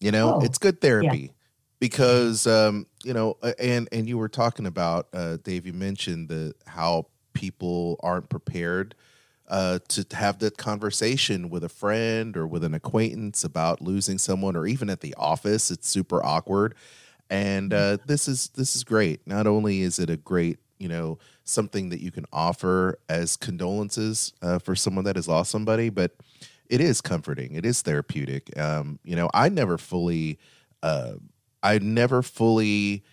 You 0.00 0.12
know, 0.12 0.34
oh, 0.34 0.44
it's 0.44 0.58
good 0.58 0.82
therapy. 0.82 1.18
Yeah 1.18 1.32
because 1.80 2.46
um, 2.46 2.86
you 3.04 3.14
know, 3.14 3.36
and 3.58 3.88
and 3.92 4.08
you 4.08 4.18
were 4.18 4.28
talking 4.28 4.66
about 4.66 5.08
uh, 5.12 5.38
Dave. 5.42 5.66
You 5.66 5.72
mentioned 5.72 6.28
the 6.28 6.54
how 6.66 7.06
people 7.32 8.00
aren't 8.02 8.28
prepared 8.28 8.94
uh, 9.48 9.78
to 9.88 10.04
have 10.16 10.38
that 10.40 10.56
conversation 10.56 11.50
with 11.50 11.64
a 11.64 11.68
friend 11.68 12.36
or 12.36 12.46
with 12.46 12.64
an 12.64 12.74
acquaintance 12.74 13.44
about 13.44 13.80
losing 13.80 14.18
someone, 14.18 14.56
or 14.56 14.66
even 14.66 14.90
at 14.90 15.00
the 15.00 15.14
office. 15.16 15.70
It's 15.70 15.88
super 15.88 16.24
awkward, 16.24 16.74
and 17.30 17.72
uh, 17.72 17.98
this 18.06 18.28
is 18.28 18.48
this 18.50 18.74
is 18.74 18.84
great. 18.84 19.26
Not 19.26 19.46
only 19.46 19.82
is 19.82 19.98
it 19.98 20.10
a 20.10 20.16
great 20.16 20.58
you 20.78 20.88
know 20.88 21.18
something 21.44 21.88
that 21.90 22.00
you 22.00 22.10
can 22.10 22.26
offer 22.32 22.98
as 23.08 23.36
condolences 23.36 24.32
uh, 24.42 24.58
for 24.58 24.74
someone 24.74 25.04
that 25.04 25.16
has 25.16 25.28
lost 25.28 25.50
somebody, 25.50 25.88
but 25.90 26.16
it 26.68 26.80
is 26.80 27.00
comforting. 27.00 27.54
It 27.54 27.64
is 27.64 27.80
therapeutic. 27.82 28.56
Um, 28.58 28.98
you 29.04 29.16
know, 29.16 29.30
I 29.32 29.48
never 29.48 29.78
fully. 29.78 30.38
Uh, 30.82 31.14
I 31.62 31.78
never 31.78 32.22
fully. 32.22 33.04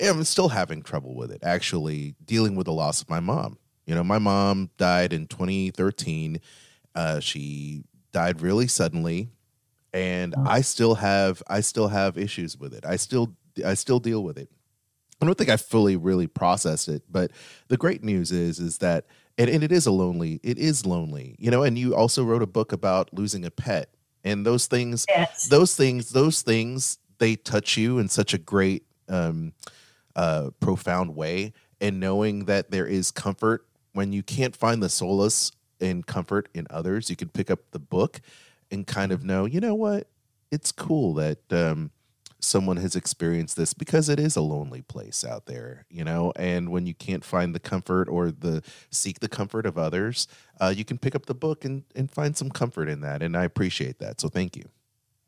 I'm 0.00 0.24
still 0.24 0.48
having 0.48 0.82
trouble 0.82 1.14
with 1.14 1.30
it. 1.30 1.40
Actually, 1.42 2.14
dealing 2.24 2.56
with 2.56 2.66
the 2.66 2.72
loss 2.72 3.02
of 3.02 3.10
my 3.10 3.20
mom. 3.20 3.58
You 3.86 3.94
know, 3.94 4.04
my 4.04 4.18
mom 4.18 4.70
died 4.78 5.12
in 5.12 5.26
2013. 5.26 6.40
Uh, 6.94 7.20
she 7.20 7.84
died 8.12 8.40
really 8.40 8.66
suddenly, 8.66 9.28
and 9.92 10.34
I 10.46 10.62
still 10.62 10.94
have 10.94 11.42
I 11.48 11.60
still 11.60 11.88
have 11.88 12.16
issues 12.16 12.56
with 12.56 12.72
it. 12.72 12.86
I 12.86 12.96
still 12.96 13.34
I 13.64 13.74
still 13.74 14.00
deal 14.00 14.22
with 14.22 14.38
it. 14.38 14.48
I 15.20 15.26
don't 15.26 15.36
think 15.36 15.50
I 15.50 15.56
fully 15.56 15.96
really 15.96 16.26
processed 16.26 16.88
it, 16.88 17.02
but 17.10 17.30
the 17.68 17.76
great 17.76 18.02
news 18.02 18.32
is 18.32 18.58
is 18.58 18.78
that 18.78 19.06
and, 19.36 19.50
and 19.50 19.62
it 19.64 19.72
is 19.72 19.86
a 19.86 19.90
lonely 19.90 20.40
it 20.42 20.58
is 20.58 20.86
lonely, 20.86 21.36
you 21.38 21.50
know. 21.50 21.62
And 21.62 21.78
you 21.78 21.94
also 21.94 22.24
wrote 22.24 22.42
a 22.42 22.46
book 22.46 22.72
about 22.72 23.12
losing 23.12 23.44
a 23.44 23.50
pet, 23.50 23.90
and 24.22 24.46
those 24.46 24.66
things, 24.66 25.04
yes. 25.08 25.48
those 25.48 25.76
things, 25.76 26.10
those 26.10 26.42
things 26.42 26.98
they 27.18 27.36
touch 27.36 27.76
you 27.76 27.98
in 27.98 28.08
such 28.08 28.34
a 28.34 28.38
great, 28.38 28.84
um, 29.08 29.52
uh, 30.16 30.50
profound 30.60 31.16
way, 31.16 31.52
and 31.80 31.98
knowing 31.98 32.44
that 32.44 32.70
there 32.70 32.86
is 32.86 33.10
comfort 33.10 33.66
when 33.94 34.12
you 34.12 34.22
can't 34.22 34.54
find 34.54 34.82
the 34.82 34.88
solace 34.88 35.52
and 35.80 36.06
comfort 36.06 36.48
in 36.52 36.66
others, 36.68 37.08
you 37.08 37.16
can 37.16 37.28
pick 37.28 37.50
up 37.50 37.60
the 37.70 37.78
book 37.78 38.20
and 38.70 38.86
kind 38.86 39.12
of 39.12 39.24
know, 39.24 39.46
you 39.46 39.60
know 39.60 39.74
what, 39.74 40.08
it's 40.50 40.72
cool 40.72 41.14
that 41.14 41.38
um, 41.52 41.90
someone 42.40 42.76
has 42.76 42.96
experienced 42.96 43.56
this 43.56 43.72
because 43.72 44.08
it 44.08 44.18
is 44.18 44.36
a 44.36 44.40
lonely 44.40 44.82
place 44.82 45.24
out 45.24 45.46
there, 45.46 45.86
you 45.88 46.04
know. 46.04 46.32
And 46.36 46.70
when 46.70 46.86
you 46.86 46.94
can't 46.94 47.24
find 47.24 47.54
the 47.54 47.60
comfort 47.60 48.08
or 48.08 48.30
the 48.30 48.62
seek 48.90 49.20
the 49.20 49.28
comfort 49.28 49.64
of 49.64 49.78
others, 49.78 50.26
uh, 50.60 50.74
you 50.76 50.84
can 50.84 50.98
pick 50.98 51.14
up 51.14 51.26
the 51.26 51.34
book 51.34 51.64
and 51.64 51.84
and 51.94 52.10
find 52.10 52.36
some 52.36 52.50
comfort 52.50 52.88
in 52.88 53.00
that. 53.00 53.22
And 53.22 53.36
I 53.36 53.44
appreciate 53.44 53.98
that. 54.00 54.20
So 54.20 54.28
thank 54.28 54.56
you. 54.56 54.68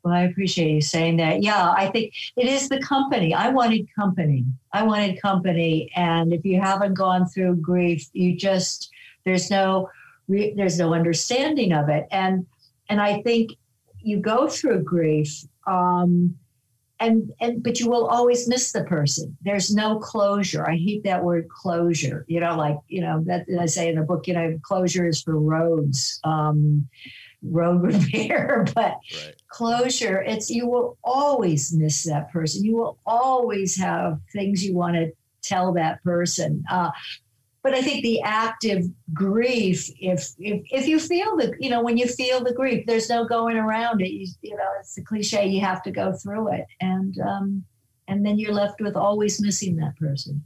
Well, 0.07 0.15
I 0.15 0.21
appreciate 0.21 0.71
you 0.71 0.79
saying 0.79 1.17
that. 1.17 1.43
Yeah, 1.43 1.73
I 1.75 1.87
think 1.87 2.13
it 2.37 2.47
is 2.47 2.69
the 2.69 2.79
company. 2.79 3.33
I 3.33 3.49
wanted 3.49 3.93
company. 3.93 4.45
I 4.71 4.83
wanted 4.83 5.21
company. 5.21 5.91
And 5.97 6.31
if 6.31 6.45
you 6.45 6.61
haven't 6.61 6.93
gone 6.93 7.25
through 7.27 7.57
grief, 7.57 8.07
you 8.13 8.33
just 8.37 8.89
there's 9.25 9.51
no 9.51 9.89
there's 10.29 10.79
no 10.79 10.93
understanding 10.93 11.73
of 11.73 11.89
it. 11.89 12.07
And 12.09 12.45
and 12.87 13.01
I 13.01 13.21
think 13.21 13.51
you 13.99 14.21
go 14.21 14.47
through 14.47 14.83
grief, 14.83 15.43
um, 15.67 16.33
and 17.01 17.33
and 17.41 17.61
but 17.61 17.81
you 17.81 17.89
will 17.89 18.07
always 18.07 18.47
miss 18.47 18.71
the 18.71 18.85
person. 18.85 19.35
There's 19.41 19.75
no 19.75 19.99
closure. 19.99 20.65
I 20.65 20.77
hate 20.77 21.03
that 21.03 21.25
word 21.25 21.49
closure. 21.49 22.23
You 22.29 22.39
know, 22.39 22.55
like 22.55 22.77
you 22.87 23.01
know 23.01 23.25
that 23.25 23.45
I 23.59 23.65
say 23.65 23.89
in 23.89 23.95
the 23.95 24.03
book. 24.03 24.25
You 24.25 24.35
know, 24.35 24.57
closure 24.63 25.05
is 25.05 25.21
for 25.21 25.37
roads. 25.37 26.21
Um, 26.23 26.87
road 27.43 27.81
repair, 27.93 28.65
but 28.73 28.95
right. 29.13 29.35
Closure, 29.57 30.21
it's 30.21 30.51
you 30.51 30.67
will 30.67 30.97
always 31.03 31.73
miss 31.73 32.03
that 32.03 32.31
person. 32.31 32.63
You 32.63 32.77
will 32.77 32.99
always 33.07 33.75
have 33.77 34.19
things 34.31 34.63
you 34.63 34.75
want 34.75 34.95
to 34.97 35.11
tell 35.41 35.73
that 35.73 36.03
person. 36.03 36.63
Uh, 36.71 36.91
but 37.63 37.73
I 37.73 37.81
think 37.81 38.03
the 38.03 38.21
active 38.21 38.85
grief, 39.13 39.89
if 39.99 40.29
if 40.37 40.61
if 40.71 40.87
you 40.87 40.99
feel 40.99 41.35
the, 41.37 41.55
you 41.59 41.71
know, 41.71 41.81
when 41.81 41.97
you 41.97 42.07
feel 42.07 42.43
the 42.43 42.53
grief, 42.53 42.85
there's 42.85 43.09
no 43.09 43.25
going 43.25 43.57
around 43.57 43.99
it. 44.01 44.11
You, 44.11 44.27
you 44.43 44.55
know, 44.55 44.69
it's 44.79 44.95
a 44.99 45.01
cliche. 45.01 45.47
You 45.47 45.61
have 45.61 45.81
to 45.83 45.91
go 45.91 46.13
through 46.13 46.53
it, 46.53 46.67
and 46.79 47.19
um, 47.19 47.65
and 48.07 48.23
then 48.23 48.37
you're 48.37 48.53
left 48.53 48.79
with 48.79 48.95
always 48.95 49.41
missing 49.41 49.75
that 49.77 49.97
person 49.97 50.43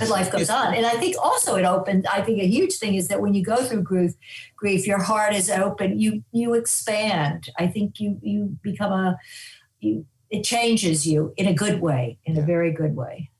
as 0.00 0.10
life 0.10 0.30
goes 0.32 0.50
on. 0.50 0.74
And 0.74 0.86
I 0.86 0.92
think 0.92 1.16
also 1.22 1.56
it 1.56 1.64
opened, 1.64 2.06
I 2.06 2.20
think 2.22 2.40
a 2.40 2.46
huge 2.46 2.74
thing 2.74 2.94
is 2.94 3.08
that 3.08 3.20
when 3.20 3.34
you 3.34 3.44
go 3.44 3.56
through 3.56 3.82
grief, 3.82 4.14
grief, 4.56 4.86
your 4.86 5.02
heart 5.02 5.34
is 5.34 5.50
open, 5.50 5.98
you 5.98 6.24
you 6.32 6.54
expand. 6.54 7.48
I 7.58 7.66
think 7.66 8.00
you 8.00 8.18
you 8.22 8.56
become 8.62 8.92
a 8.92 9.18
you 9.80 10.06
it 10.30 10.42
changes 10.42 11.06
you 11.06 11.32
in 11.36 11.46
a 11.46 11.54
good 11.54 11.80
way, 11.80 12.18
in 12.24 12.34
yeah. 12.34 12.42
a 12.42 12.44
very 12.44 12.72
good 12.72 12.96
way. 12.96 13.30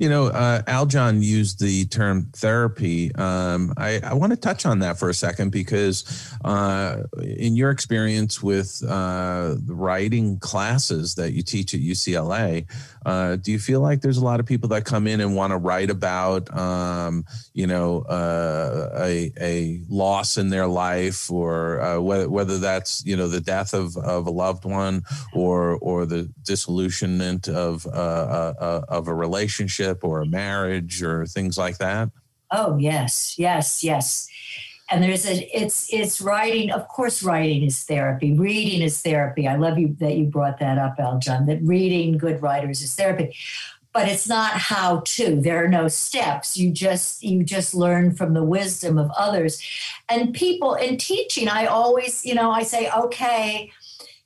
You 0.00 0.08
know, 0.08 0.28
uh, 0.28 0.62
Aljon 0.62 1.22
used 1.22 1.60
the 1.60 1.84
term 1.84 2.30
therapy. 2.32 3.14
Um, 3.16 3.74
I, 3.76 4.00
I 4.02 4.14
want 4.14 4.32
to 4.32 4.36
touch 4.38 4.64
on 4.64 4.78
that 4.78 4.98
for 4.98 5.10
a 5.10 5.14
second 5.14 5.50
because, 5.50 6.34
uh, 6.42 7.02
in 7.22 7.54
your 7.54 7.70
experience 7.70 8.42
with 8.42 8.82
uh, 8.88 9.56
the 9.62 9.74
writing 9.74 10.38
classes 10.38 11.16
that 11.16 11.34
you 11.34 11.42
teach 11.42 11.74
at 11.74 11.80
UCLA, 11.80 12.66
uh, 13.06 13.36
do 13.36 13.52
you 13.52 13.58
feel 13.58 13.80
like 13.80 14.00
there's 14.00 14.18
a 14.18 14.24
lot 14.24 14.40
of 14.40 14.46
people 14.46 14.68
that 14.68 14.84
come 14.84 15.06
in 15.06 15.20
and 15.20 15.34
want 15.34 15.52
to 15.52 15.56
write 15.56 15.90
about, 15.90 16.54
um, 16.56 17.24
you 17.54 17.66
know, 17.66 18.02
uh, 18.02 18.90
a, 18.98 19.32
a 19.40 19.80
loss 19.88 20.36
in 20.36 20.50
their 20.50 20.66
life, 20.66 21.30
or 21.30 21.80
uh, 21.80 22.00
whether 22.00 22.28
whether 22.28 22.58
that's 22.58 23.04
you 23.04 23.16
know 23.16 23.28
the 23.28 23.40
death 23.40 23.72
of, 23.74 23.96
of 23.96 24.26
a 24.26 24.30
loved 24.30 24.64
one, 24.64 25.02
or 25.34 25.76
or 25.78 26.06
the 26.06 26.30
disillusionment 26.44 27.48
of 27.48 27.86
of 27.86 29.08
a 29.08 29.14
relationship 29.14 30.04
or 30.04 30.20
a 30.20 30.26
marriage 30.26 31.02
or 31.02 31.26
things 31.26 31.56
like 31.56 31.78
that? 31.78 32.10
Oh, 32.50 32.76
yes, 32.78 33.38
yes, 33.38 33.84
yes. 33.84 34.28
And 34.90 35.02
there's 35.02 35.24
a 35.24 35.56
it's 35.56 35.92
it's 35.92 36.20
writing, 36.20 36.70
of 36.72 36.88
course, 36.88 37.22
writing 37.22 37.62
is 37.62 37.84
therapy. 37.84 38.32
Reading 38.32 38.82
is 38.82 39.00
therapy. 39.00 39.46
I 39.46 39.56
love 39.56 39.78
you 39.78 39.96
that 40.00 40.16
you 40.16 40.24
brought 40.24 40.58
that 40.58 40.78
up, 40.78 40.98
Aljon 40.98 41.46
that 41.46 41.60
reading 41.62 42.18
good 42.18 42.42
writers 42.42 42.82
is 42.82 42.94
therapy. 42.94 43.36
But 43.92 44.08
it's 44.08 44.28
not 44.28 44.52
how 44.52 45.02
to. 45.04 45.40
There 45.40 45.64
are 45.64 45.68
no 45.68 45.88
steps. 45.88 46.56
You 46.56 46.72
just 46.72 47.22
you 47.22 47.44
just 47.44 47.74
learn 47.74 48.14
from 48.14 48.34
the 48.34 48.42
wisdom 48.42 48.98
of 48.98 49.10
others. 49.16 49.62
And 50.08 50.34
people 50.34 50.74
in 50.74 50.96
teaching, 50.96 51.48
I 51.48 51.66
always, 51.66 52.24
you 52.24 52.34
know, 52.34 52.50
I 52.50 52.62
say, 52.64 52.90
okay, 52.90 53.72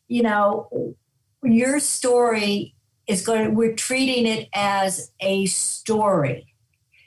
you 0.08 0.22
know, 0.22 0.96
your 1.42 1.78
story 1.80 2.74
is 3.06 3.24
going 3.24 3.44
to, 3.44 3.50
we're 3.50 3.74
treating 3.74 4.26
it 4.26 4.48
as 4.54 5.12
a 5.20 5.46
story 5.46 6.53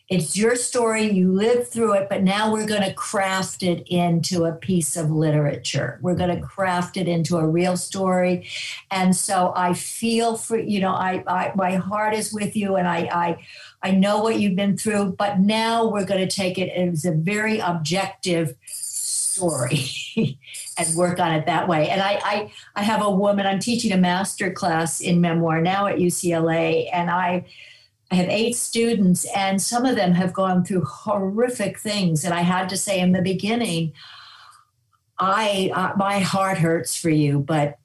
it's 0.10 0.38
your 0.38 0.56
story 0.56 1.12
you 1.12 1.32
lived 1.32 1.68
through 1.68 1.94
it 1.94 2.08
but 2.10 2.24
now 2.24 2.52
we're 2.52 2.66
going 2.66 2.82
to 2.82 2.94
craft 2.94 3.62
it 3.62 3.86
into 3.88 4.46
a 4.46 4.54
piece 4.54 4.96
of 4.96 5.12
literature. 5.12 6.00
We're 6.02 6.16
going 6.16 6.30
to 6.30 6.36
mm-hmm. 6.36 6.46
craft 6.46 6.98
it 6.98 7.08
into 7.08 7.38
a 7.38 7.48
real 7.48 7.76
story. 7.78 8.48
And 8.92 9.16
so 9.16 9.54
i 9.56 9.74
feel 9.74 10.38
for 10.38 10.58
you 10.58 10.80
know 10.80 10.94
i, 10.94 11.24
I 11.28 11.52
my 11.56 11.76
heart 11.76 12.14
is 12.14 12.34
with 12.34 12.56
you 12.56 12.76
and 12.76 12.88
i 12.88 13.00
i 13.12 13.46
i 13.84 13.92
know 13.92 14.22
what 14.22 14.40
you've 14.40 14.56
been 14.56 14.78
through 14.78 15.16
but 15.18 15.40
now 15.40 15.88
we're 15.88 16.06
going 16.06 16.26
to 16.26 16.36
take 16.36 16.58
it 16.58 16.70
as 16.70 17.06
a 17.06 17.12
very 17.12 17.60
objective 17.60 18.56
story 19.38 19.86
and 20.78 20.96
work 20.96 21.20
on 21.20 21.32
it 21.32 21.46
that 21.46 21.68
way. 21.68 21.90
And 21.90 22.02
I, 22.02 22.20
I, 22.24 22.52
I 22.76 22.84
have 22.84 23.04
a 23.04 23.12
woman, 23.12 23.46
I'm 23.46 23.60
teaching 23.60 23.92
a 23.92 23.98
master 23.98 24.52
class 24.52 25.00
in 25.00 25.22
memoir 25.22 25.62
now 25.62 25.86
at 25.88 25.98
UCLA, 25.98 26.90
and 26.92 27.10
I, 27.10 27.46
I 28.10 28.16
have 28.16 28.30
eight 28.30 28.56
students, 28.56 29.26
and 29.36 29.62
some 29.62 29.86
of 29.86 29.96
them 29.96 30.14
have 30.14 30.34
gone 30.34 30.64
through 30.64 30.86
horrific 30.86 31.78
things. 31.78 32.24
And 32.24 32.34
I 32.34 32.42
had 32.42 32.70
to 32.70 32.78
say 32.78 33.00
in 33.00 33.12
the 33.12 33.22
beginning, 33.22 33.94
I, 35.20 35.72
uh, 35.74 35.94
my 35.98 36.20
heart 36.20 36.58
hurts 36.58 36.96
for 36.96 37.10
you, 37.10 37.40
but 37.40 37.80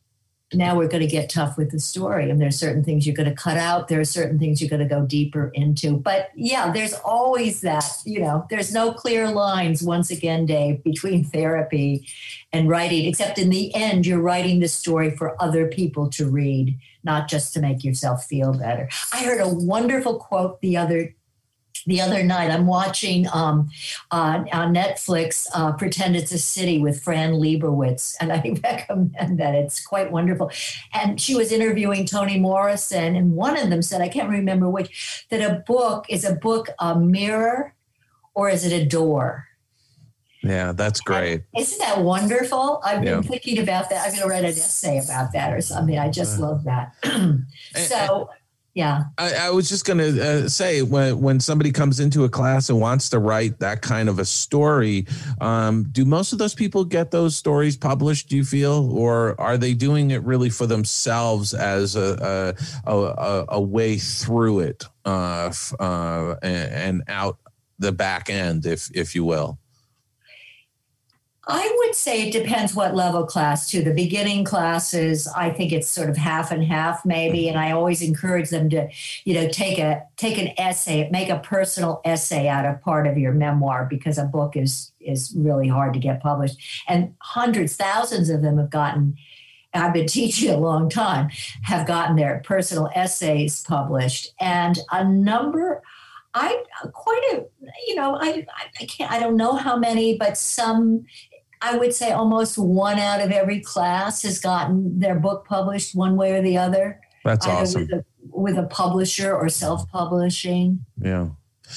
now 0.55 0.77
we're 0.77 0.89
going 0.89 1.03
to 1.03 1.07
get 1.07 1.31
tough 1.31 1.57
with 1.57 1.70
the 1.70 1.81
story 1.81 2.29
and 2.29 2.41
there's 2.41 2.59
certain 2.59 2.85
things 2.85 3.07
you're 3.07 3.16
going 3.16 3.29
to 3.29 3.35
cut 3.35 3.57
out 3.57 3.89
there 3.89 4.01
are 4.01 4.05
certain 4.05 4.39
things 4.39 4.61
you're 4.61 4.70
going 4.70 4.87
to 4.87 4.95
go 4.95 5.05
deeper 5.05 5.51
into 5.55 5.97
but 5.97 6.31
yeah 6.35 6.70
there's 6.73 6.95
always 7.05 7.61
that 7.61 7.85
you 8.05 8.20
know 8.20 8.47
there's 8.51 8.73
no 8.73 8.93
clear 8.93 9.31
lines 9.31 9.83
once 9.83 10.11
again 10.11 10.47
dave 10.47 10.83
between 10.85 11.25
therapy 11.33 12.07
and 12.53 12.68
writing 12.68 13.07
except 13.07 13.39
in 13.39 13.51
the 13.51 13.75
end 13.75 14.07
you're 14.07 14.20
writing 14.20 14.61
the 14.61 14.68
story 14.68 15.11
for 15.11 15.41
other 15.43 15.66
people 15.68 16.09
to 16.09 16.29
read 16.29 16.79
not 17.05 17.29
just 17.29 17.53
to 17.55 17.61
make 17.61 17.85
yourself 17.85 18.25
feel 18.25 18.53
better. 18.53 18.89
I 19.13 19.25
heard 19.25 19.41
a 19.41 19.49
wonderful 19.49 20.19
quote 20.19 20.61
the 20.61 20.77
other 20.77 21.15
the 21.87 22.01
other 22.01 22.23
night. 22.23 22.51
I'm 22.51 22.67
watching 22.67 23.27
um, 23.33 23.69
on 24.11 24.47
netflix 24.47 25.49
uh, 25.55 25.73
pretend 25.73 26.15
it's 26.15 26.31
a 26.31 26.39
city 26.39 26.79
with 26.79 27.03
fran 27.03 27.33
lebowitz 27.33 28.15
and 28.21 28.33
i 28.33 28.37
recommend 28.63 29.41
that. 29.41 29.55
It's 29.55 29.85
quite 29.85 30.13
wonderful. 30.13 30.51
And 30.93 31.21
she 31.21 31.35
was 31.35 31.51
interviewing 31.51 32.07
toni 32.07 32.39
morrison 32.39 33.17
and 33.17 33.35
one 33.35 33.57
of 33.59 33.71
them 33.71 33.83
said 33.83 34.01
i 34.01 34.09
can't 34.09 34.29
remember 34.31 34.69
which 34.69 35.27
that 35.31 35.41
a 35.41 35.61
book 35.67 36.07
is 36.09 36.25
a 36.25 36.35
book 36.35 36.69
a 36.79 36.99
mirror 36.99 37.75
or 38.35 38.49
is 38.49 38.65
it 38.65 38.73
a 38.73 38.85
door 38.85 39.49
yeah, 40.43 40.72
that's 40.72 41.01
great. 41.01 41.43
And 41.55 41.62
isn't 41.62 41.78
that 41.78 42.01
wonderful? 42.01 42.80
I've 42.84 43.05
yeah. 43.05 43.14
been 43.14 43.22
thinking 43.24 43.59
about 43.59 43.90
that. 43.90 44.05
I'm 44.05 44.11
going 44.11 44.22
to 44.22 44.28
write 44.28 44.45
an 44.45 44.51
essay 44.51 44.99
about 44.99 45.32
that 45.32 45.53
or 45.53 45.61
something. 45.61 45.99
I 45.99 46.11
just 46.11 46.38
uh, 46.38 46.43
love 46.43 46.64
that. 46.64 46.95
so, 47.76 48.28
yeah 48.74 49.05
i, 49.18 49.34
I 49.34 49.51
was 49.51 49.68
just 49.68 49.84
going 49.84 49.99
to 49.99 50.45
uh, 50.45 50.49
say 50.49 50.82
when 50.82 51.20
when 51.20 51.40
somebody 51.40 51.70
comes 51.70 52.01
into 52.01 52.24
a 52.24 52.28
class 52.28 52.70
and 52.70 52.80
wants 52.80 53.11
to 53.11 53.18
write 53.18 53.59
that 53.59 53.82
kind 53.82 54.09
of 54.09 54.18
a 54.18 54.24
story 54.24 55.07
um, 55.40 55.84
do 55.93 56.05
most 56.05 56.32
of 56.32 56.38
those 56.38 56.55
people 56.55 56.84
get 56.84 57.11
those 57.11 57.36
stories 57.36 57.76
published 57.76 58.28
do 58.28 58.36
you 58.36 58.45
feel 58.45 58.90
or 58.97 59.38
are 59.40 59.59
they 59.59 59.74
doing 59.74 60.11
it 60.11 60.22
really 60.22 60.49
for 60.49 60.66
themselves 60.66 61.53
as 61.53 61.97
a 61.97 62.57
a, 62.86 62.90
a, 62.90 63.45
a 63.51 63.61
way 63.61 63.99
through 63.99 64.61
it 64.61 64.84
uh, 65.05 65.53
uh, 65.78 66.34
and, 66.43 66.72
and 66.72 67.03
out 67.09 67.38
the 67.78 67.93
back 67.93 68.30
end 68.30 68.64
if 68.64 68.90
if 68.95 69.14
you 69.14 69.24
will 69.24 69.59
I 71.49 71.76
would 71.78 71.97
say 71.97 72.28
it 72.28 72.32
depends 72.32 72.72
what 72.72 72.95
level 72.95 73.26
class 73.26 73.68
too. 73.68 73.82
The 73.82 73.93
beginning 73.93 74.45
classes, 74.45 75.26
I 75.26 75.51
think 75.51 75.72
it's 75.72 75.88
sort 75.88 76.09
of 76.09 76.16
half 76.16 76.53
and 76.53 76.62
half 76.62 77.05
maybe, 77.05 77.49
and 77.49 77.59
I 77.59 77.72
always 77.72 78.01
encourage 78.01 78.51
them 78.51 78.70
to, 78.70 78.88
you 79.24 79.34
know, 79.34 79.49
take 79.49 79.78
a 79.78 80.05
take 80.16 80.38
an 80.38 80.53
essay, 80.57 81.09
make 81.11 81.30
a 81.30 81.40
personal 81.40 82.01
essay 82.05 82.47
out 82.47 82.64
of 82.64 82.80
part 82.80 83.09
of 83.09 83.18
your 83.18 83.32
memoir 83.32 83.86
because 83.90 84.18
a 84.18 84.24
book 84.24 84.57
is 84.57 84.93
is 85.01 85.34
really 85.36 85.66
hard 85.66 85.95
to 85.95 85.99
get 85.99 86.22
published, 86.22 86.59
and 86.86 87.12
hundreds, 87.18 87.74
thousands 87.74 88.30
of 88.30 88.43
them 88.43 88.59
have 88.59 88.70
gotten. 88.70 89.16
I've 89.74 89.95
been 89.95 90.07
teaching 90.07 90.51
a 90.51 90.59
long 90.59 90.88
time, 90.88 91.30
have 91.62 91.88
gotten 91.88 92.14
their 92.14 92.40
personal 92.45 92.88
essays 92.95 93.62
published, 93.62 94.32
and 94.38 94.78
a 94.93 95.05
number. 95.05 95.82
I 96.34 96.64
quite 96.95 97.20
a 97.34 97.45
you 97.86 97.95
know 97.95 98.16
I 98.18 98.47
I 98.80 98.86
can't 98.86 99.11
I 99.11 99.18
don't 99.18 99.36
know 99.36 99.55
how 99.57 99.76
many, 99.76 100.16
but 100.16 100.38
some 100.38 101.05
I 101.63 101.77
would 101.77 101.95
say 101.95 102.11
almost 102.11 102.59
one 102.59 102.99
out 102.99 103.21
of 103.21 103.31
every 103.31 103.61
class 103.61 104.23
has 104.23 104.41
gotten 104.41 104.99
their 104.99 105.15
book 105.15 105.47
published 105.47 105.95
one 105.95 106.17
way 106.17 106.33
or 106.33 106.43
the 106.43 106.59
other. 106.59 107.01
That's 107.25 107.47
awesome. 107.47 107.83
With 107.83 107.93
a, 107.93 108.05
with 108.31 108.59
a 108.59 108.65
publisher 108.65 109.35
or 109.35 109.49
self 109.49 109.89
publishing. 109.89 110.85
Yeah. 111.01 111.29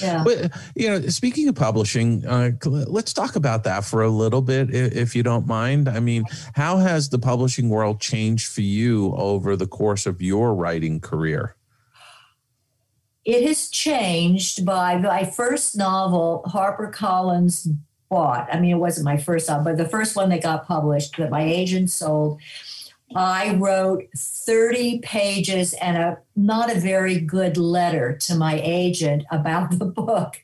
Yeah. 0.01 0.23
But, 0.25 0.51
you 0.75 0.89
know, 0.89 1.07
speaking 1.07 1.47
of 1.47 1.55
publishing, 1.55 2.25
uh, 2.25 2.51
let's 2.65 3.13
talk 3.13 3.35
about 3.35 3.63
that 3.63 3.85
for 3.85 4.01
a 4.01 4.09
little 4.09 4.41
bit, 4.41 4.73
if 4.73 5.15
you 5.15 5.23
don't 5.23 5.47
mind. 5.47 5.87
I 5.87 5.99
mean, 5.99 6.25
how 6.53 6.77
has 6.77 7.09
the 7.09 7.19
publishing 7.19 7.69
world 7.69 8.01
changed 8.01 8.51
for 8.51 8.61
you 8.61 9.13
over 9.15 9.55
the 9.55 9.67
course 9.67 10.05
of 10.05 10.21
your 10.21 10.53
writing 10.53 10.99
career? 10.99 11.55
It 13.23 13.47
has 13.47 13.69
changed 13.69 14.65
by 14.65 14.97
my 14.97 15.23
first 15.23 15.77
novel, 15.77 16.43
HarperCollins 16.47 17.75
bought. 18.09 18.47
I 18.51 18.59
mean, 18.59 18.71
it 18.71 18.79
wasn't 18.79 19.05
my 19.05 19.17
first 19.17 19.49
one, 19.49 19.63
but 19.63 19.77
the 19.77 19.87
first 19.87 20.15
one 20.15 20.29
that 20.29 20.43
got 20.43 20.67
published 20.67 21.17
that 21.17 21.29
my 21.29 21.43
agent 21.43 21.89
sold. 21.89 22.39
I 23.15 23.55
wrote 23.55 24.05
30 24.17 24.99
pages 24.99 25.73
and 25.73 25.95
a 25.95 26.17
not 26.35 26.75
a 26.75 26.79
very 26.79 27.19
good 27.19 27.55
letter 27.55 28.17
to 28.21 28.35
my 28.35 28.59
agent 28.63 29.23
about 29.31 29.77
the 29.77 29.85
book, 29.85 30.41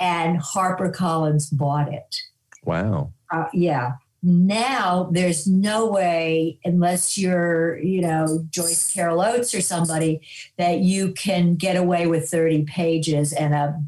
and 0.00 0.40
HarperCollins 0.40 1.56
bought 1.56 1.92
it. 1.92 2.16
Wow. 2.64 3.12
Uh, 3.30 3.46
yeah. 3.52 3.92
Now 4.22 5.08
there's 5.10 5.48
no 5.48 5.86
way, 5.86 6.58
unless 6.64 7.18
you're, 7.18 7.78
you 7.78 8.00
know, 8.00 8.46
Joyce 8.50 8.92
Carol 8.92 9.20
Oates 9.20 9.52
or 9.52 9.60
somebody, 9.60 10.20
that 10.58 10.78
you 10.78 11.12
can 11.12 11.56
get 11.56 11.76
away 11.76 12.06
with 12.06 12.28
30 12.28 12.62
pages 12.64 13.32
and 13.32 13.52
a 13.52 13.82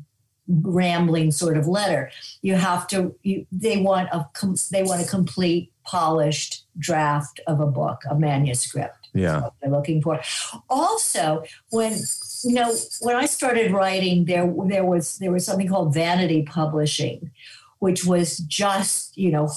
rambling 0.49 1.31
sort 1.31 1.57
of 1.57 1.67
letter. 1.67 2.11
You 2.43 2.55
have 2.57 2.87
to. 2.89 3.15
You, 3.23 3.47
they 3.53 3.81
want 3.81 4.09
a. 4.13 4.27
They 4.71 4.83
want 4.83 5.03
a 5.03 5.09
complete, 5.09 5.73
polished 5.85 6.65
draft 6.79 7.41
of 7.47 7.61
a 7.61 7.67
book, 7.67 8.03
a 8.09 8.15
manuscript. 8.15 8.97
Yeah, 9.13 9.49
they're 9.61 9.71
looking 9.71 10.03
for. 10.03 10.21
Also, 10.69 11.45
when 11.71 11.99
you 12.43 12.55
know 12.55 12.75
when 13.01 13.17
I 13.17 13.27
started 13.27 13.71
writing, 13.71 14.25
there 14.25 14.53
there 14.67 14.85
was 14.85 15.19
there 15.19 15.33
was 15.33 15.47
something 15.47 15.69
called 15.69 15.95
vanity 15.95 16.43
publishing, 16.43 17.31
which 17.79 18.05
was 18.05 18.39
just 18.39 19.17
you 19.17 19.31
know 19.31 19.51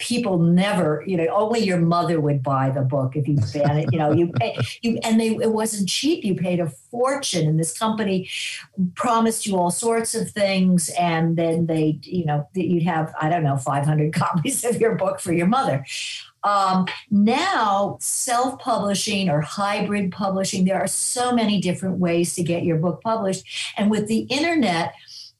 people 0.00 0.38
never, 0.38 1.04
you 1.06 1.16
know, 1.16 1.26
only 1.28 1.60
your 1.60 1.78
mother 1.78 2.20
would 2.20 2.42
buy 2.42 2.70
the 2.70 2.80
book 2.80 3.14
if 3.14 3.28
you 3.28 3.36
ban 3.52 3.76
it. 3.76 3.88
You 3.92 3.98
know, 3.98 4.12
you 4.12 4.32
pay 4.32 4.56
you 4.82 4.98
and 5.04 5.20
they 5.20 5.28
it 5.36 5.52
wasn't 5.52 5.88
cheap. 5.88 6.24
You 6.24 6.34
paid 6.34 6.58
a 6.58 6.68
fortune, 6.68 7.46
and 7.46 7.60
this 7.60 7.78
company 7.78 8.28
promised 8.96 9.46
you 9.46 9.56
all 9.56 9.70
sorts 9.70 10.14
of 10.14 10.30
things, 10.30 10.90
and 10.98 11.36
then 11.36 11.66
they, 11.66 12.00
you 12.02 12.24
know, 12.24 12.48
that 12.54 12.66
you'd 12.66 12.82
have 12.82 13.14
I 13.20 13.28
don't 13.28 13.44
know 13.44 13.56
500 13.56 14.12
copies 14.14 14.64
of 14.64 14.80
your 14.80 14.96
book 14.96 15.20
for 15.20 15.32
your 15.32 15.46
mother. 15.46 15.84
Um, 16.42 16.86
now, 17.10 17.98
self 18.00 18.58
publishing 18.58 19.28
or 19.28 19.42
hybrid 19.42 20.10
publishing, 20.10 20.64
there 20.64 20.80
are 20.80 20.88
so 20.88 21.32
many 21.32 21.60
different 21.60 21.98
ways 21.98 22.34
to 22.34 22.42
get 22.42 22.64
your 22.64 22.78
book 22.78 23.02
published. 23.02 23.44
And 23.76 23.90
with 23.90 24.08
the 24.08 24.20
internet, 24.20 24.94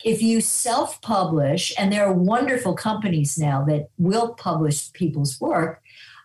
if 0.05 0.23
you 0.23 0.41
self 0.41 1.01
publish, 1.03 1.73
and 1.79 1.93
there 1.93 2.07
are 2.07 2.13
wonderful 2.13 2.75
companies 2.75 3.39
now 3.39 3.65
that 3.65 3.91
will 3.99 4.35
publish 4.35 4.93
people's 4.93 5.41
work, 5.41 5.83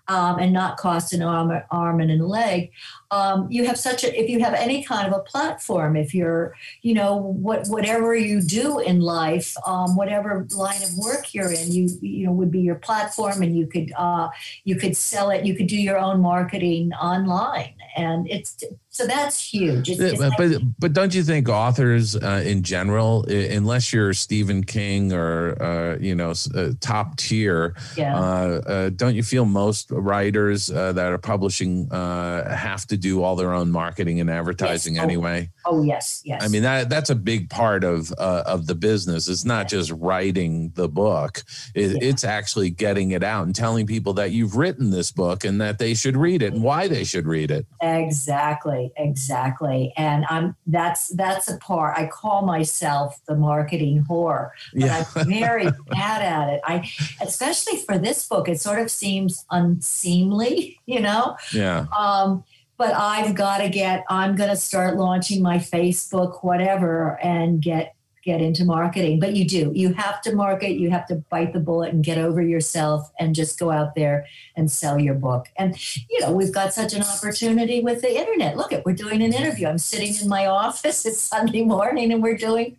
um, 0.07 0.39
and 0.39 0.53
not 0.53 0.77
cost 0.77 1.13
an 1.13 1.21
arm, 1.21 1.51
arm 1.71 1.99
and 1.99 2.11
a 2.11 2.25
leg. 2.25 2.71
Um, 3.15 3.47
you 3.49 3.65
have 3.65 3.79
such 3.79 4.03
a 4.03 4.21
if 4.21 4.29
you 4.29 4.39
have 4.41 4.53
any 4.53 4.83
kind 4.83 5.07
of 5.07 5.13
a 5.13 5.23
platform, 5.23 5.95
if 5.95 6.13
you're 6.13 6.53
you 6.81 6.93
know 6.93 7.15
what 7.15 7.67
whatever 7.67 8.13
you 8.15 8.41
do 8.41 8.79
in 8.79 8.99
life, 8.99 9.55
um, 9.65 9.95
whatever 9.95 10.45
line 10.55 10.83
of 10.83 10.97
work 10.97 11.33
you're 11.33 11.53
in, 11.59 11.71
you 11.71 11.87
you 12.01 12.25
know 12.25 12.33
would 12.33 12.51
be 12.51 12.59
your 12.59 12.75
platform, 12.75 13.41
and 13.41 13.57
you 13.57 13.67
could 13.67 13.93
uh, 13.97 14.27
you 14.65 14.75
could 14.75 14.97
sell 14.97 15.29
it, 15.29 15.45
you 15.45 15.55
could 15.55 15.67
do 15.67 15.81
your 15.89 15.97
own 15.97 16.19
marketing 16.19 16.91
online, 16.93 17.75
and 17.95 18.29
it's 18.29 18.57
so 18.95 19.05
that's 19.05 19.37
huge. 19.53 19.89
It's, 19.89 19.99
it's 19.99 20.19
but, 20.21 20.39
like, 20.39 20.61
but 20.79 20.93
don't 20.93 21.13
you 21.13 21.21
think 21.21 21.49
authors 21.49 22.15
uh, 22.15 22.41
in 22.45 22.63
general, 22.63 23.25
unless 23.25 23.91
you're 23.91 24.13
Stephen 24.13 24.63
King 24.63 25.11
or 25.11 25.61
uh, 25.61 25.97
you 25.99 26.15
know 26.15 26.33
uh, 26.55 26.69
top 26.79 27.17
tier, 27.17 27.75
yeah. 27.97 28.17
Uh, 28.17 28.61
uh, 28.65 28.89
don't 28.95 29.13
you 29.13 29.21
feel 29.21 29.43
most 29.43 29.91
writers 29.91 30.71
uh, 30.71 30.93
that 30.93 31.11
are 31.11 31.17
publishing 31.17 31.89
have 31.91 32.87
to 32.87 32.95
do 32.95 33.04
all 33.23 33.35
their 33.35 33.53
own 33.53 33.71
marketing 33.71 34.19
and 34.19 34.29
advertising 34.29 34.95
Yes. 34.95 35.01
Oh, 35.01 35.03
anyway. 35.05 35.49
Oh 35.65 35.83
yes, 35.83 36.21
yes. 36.25 36.43
I 36.43 36.47
mean 36.47 36.63
that 36.63 36.89
that's 36.89 37.09
a 37.09 37.15
big 37.15 37.49
part 37.49 37.83
of 37.83 38.11
uh, 38.17 38.43
of 38.45 38.67
the 38.67 38.75
business. 38.75 39.27
It's 39.27 39.45
not 39.45 39.67
just 39.67 39.91
writing 39.91 40.71
the 40.75 40.87
book; 40.87 41.43
it, 41.73 41.91
Yeah. 41.91 42.09
it's 42.09 42.23
actually 42.23 42.69
getting 42.69 43.11
it 43.11 43.23
out 43.23 43.45
and 43.45 43.55
telling 43.55 43.85
people 43.87 44.13
that 44.13 44.31
you've 44.31 44.55
written 44.55 44.89
this 44.91 45.11
book 45.11 45.43
and 45.43 45.59
that 45.61 45.79
they 45.79 45.93
should 45.93 46.17
read 46.17 46.41
it 46.41 46.53
and 46.53 46.63
why 46.63 46.87
they 46.87 47.03
should 47.03 47.25
read 47.27 47.51
it. 47.51 47.65
Exactly, 47.81 48.91
exactly. 48.97 49.93
And 49.97 50.25
I'm 50.29 50.55
that's 50.67 51.09
that's 51.09 51.49
a 51.49 51.57
part 51.57 51.97
I 51.97 52.07
call 52.07 52.45
myself 52.45 53.19
the 53.27 53.35
marketing 53.35 54.05
whore. 54.09 54.49
But 54.73 54.81
Yeah, 54.81 55.05
I'm 55.15 55.27
very 55.39 55.65
bad 55.89 56.21
at 56.21 56.49
it. 56.53 56.61
I 56.63 56.87
especially 57.21 57.77
for 57.79 57.97
this 57.97 58.27
book, 58.27 58.47
it 58.49 58.59
sort 58.61 58.79
of 58.79 58.89
seems 58.91 59.45
unseemly, 59.51 60.79
you 60.85 60.99
know? 60.99 61.35
yeah, 61.53 61.85
Um, 61.97 62.43
but 62.77 62.93
I've 62.93 63.35
got 63.35 63.59
to 63.59 63.69
get 63.69 64.03
I'm 64.09 64.35
gonna 64.35 64.55
start 64.55 64.97
launching 64.97 65.41
my 65.41 65.57
Facebook, 65.57 66.43
whatever, 66.43 67.19
and 67.21 67.61
get 67.61 67.95
get 68.25 68.41
into 68.41 68.65
marketing. 68.65 69.19
But 69.19 69.35
you 69.35 69.47
do. 69.47 69.71
You 69.75 69.93
have 69.93 70.19
to 70.23 70.35
market, 70.35 70.71
you 70.79 70.89
have 70.89 71.05
to 71.07 71.15
bite 71.29 71.53
the 71.53 71.59
bullet 71.59 71.93
and 71.93 72.03
get 72.03 72.17
over 72.17 72.41
yourself 72.41 73.11
and 73.19 73.35
just 73.35 73.59
go 73.59 73.69
out 73.69 73.93
there 73.93 74.25
and 74.55 74.69
sell 74.69 74.99
your 74.99 75.13
book. 75.13 75.47
And 75.57 75.77
you 76.09 76.19
know, 76.19 76.31
we've 76.31 76.53
got 76.53 76.73
such 76.73 76.93
an 76.93 77.03
opportunity 77.03 77.81
with 77.81 78.01
the 78.01 78.17
internet. 78.17 78.57
Look 78.57 78.73
at 78.73 78.83
we're 78.83 78.95
doing 78.95 79.21
an 79.21 79.31
interview. 79.31 79.67
I'm 79.67 79.77
sitting 79.77 80.13
in 80.19 80.27
my 80.27 80.45
office, 80.47 81.05
it's 81.05 81.21
Sunday 81.21 81.63
morning, 81.63 82.11
and 82.11 82.21
we're 82.21 82.37
doing, 82.37 82.77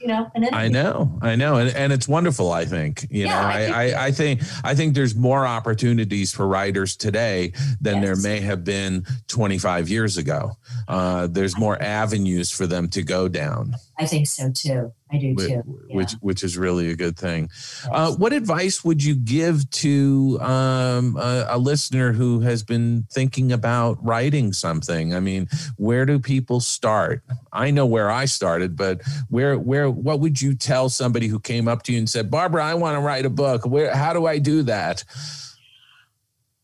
you 0.00 0.06
know, 0.08 0.30
an. 0.34 0.48
I 0.52 0.68
know, 0.68 1.18
I 1.22 1.36
know, 1.36 1.56
and, 1.56 1.74
and 1.74 1.92
it's 1.92 2.06
wonderful. 2.08 2.52
I 2.52 2.64
think 2.64 3.06
you 3.10 3.26
Yeah, 3.26 3.40
know, 3.40 3.46
I 3.48 3.64
think 3.64 3.74
I, 3.76 3.82
I, 3.90 4.04
I 4.06 4.10
think 4.12 4.42
I 4.64 4.74
think 4.74 4.94
there's 4.94 5.14
more 5.14 5.46
opportunities 5.46 6.32
for 6.32 6.46
writers 6.46 6.96
today 6.96 7.52
than 7.80 8.00
there 8.00 8.16
may 8.16 8.40
have 8.40 8.64
been 8.64 9.04
25 9.28 9.88
years 9.88 10.16
ago. 10.16 10.52
Uh, 10.88 11.26
there's 11.26 11.58
more 11.58 11.80
avenues 11.82 12.50
for 12.50 12.66
them 12.66 12.88
to 12.90 13.02
go 13.02 13.28
down. 13.28 13.74
I 13.98 14.06
think 14.06 14.26
so 14.26 14.50
too. 14.50 14.92
I 15.10 15.18
do 15.18 15.34
too. 15.36 15.62
which 15.88 16.12
Yeah. 16.12 16.18
which 16.20 16.42
is 16.42 16.58
really 16.58 16.90
a 16.90 16.96
good 16.96 17.16
thing. 17.16 17.48
Uh, 17.90 18.12
what 18.12 18.32
advice 18.32 18.84
would 18.84 19.02
you 19.02 19.14
give 19.14 19.70
to 19.70 20.38
um, 20.40 21.16
a, 21.16 21.46
a 21.50 21.58
listener 21.58 22.12
who 22.12 22.40
has 22.40 22.62
been 22.62 23.06
thinking 23.10 23.52
about 23.52 24.04
writing 24.04 24.52
something? 24.52 25.14
I 25.14 25.20
mean, 25.20 25.48
where 25.76 26.04
do 26.04 26.18
people 26.18 26.60
start? 26.60 27.22
I 27.52 27.70
know 27.70 27.86
where 27.86 28.10
I 28.10 28.26
started, 28.26 28.76
but 28.76 29.00
where 29.30 29.58
where 29.58 29.88
what 29.88 30.20
would 30.20 30.42
you 30.42 30.54
tell 30.54 30.88
somebody 30.88 31.28
who 31.28 31.40
came 31.40 31.68
up 31.68 31.82
to 31.84 31.92
you 31.92 31.98
and 31.98 32.10
said, 32.10 32.30
"Barbara, 32.30 32.64
I 32.64 32.74
want 32.74 32.96
to 32.96 33.00
write 33.00 33.24
a 33.24 33.30
book. 33.30 33.64
Where 33.64 33.94
how 33.94 34.12
do 34.12 34.26
I 34.26 34.38
do 34.38 34.62
that?" 34.64 35.04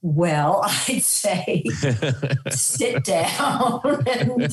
Well, 0.02 0.62
I'd 0.88 1.02
say 1.02 1.64
sit 2.50 3.04
down 3.04 3.80
and 4.06 4.48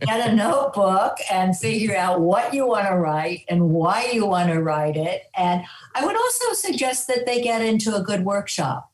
get 0.00 0.30
a 0.30 0.34
notebook 0.34 1.18
and 1.30 1.56
figure 1.56 1.96
out 1.96 2.20
what 2.20 2.54
you 2.54 2.66
want 2.66 2.86
to 2.88 2.94
write 2.94 3.44
and 3.48 3.70
why 3.70 4.10
you 4.12 4.24
want 4.24 4.50
to 4.50 4.62
write 4.62 4.96
it. 4.96 5.24
And 5.36 5.64
I 5.94 6.06
would 6.06 6.16
also 6.16 6.52
suggest 6.52 7.08
that 7.08 7.26
they 7.26 7.42
get 7.42 7.60
into 7.60 7.94
a 7.94 8.02
good 8.02 8.24
workshop 8.24 8.90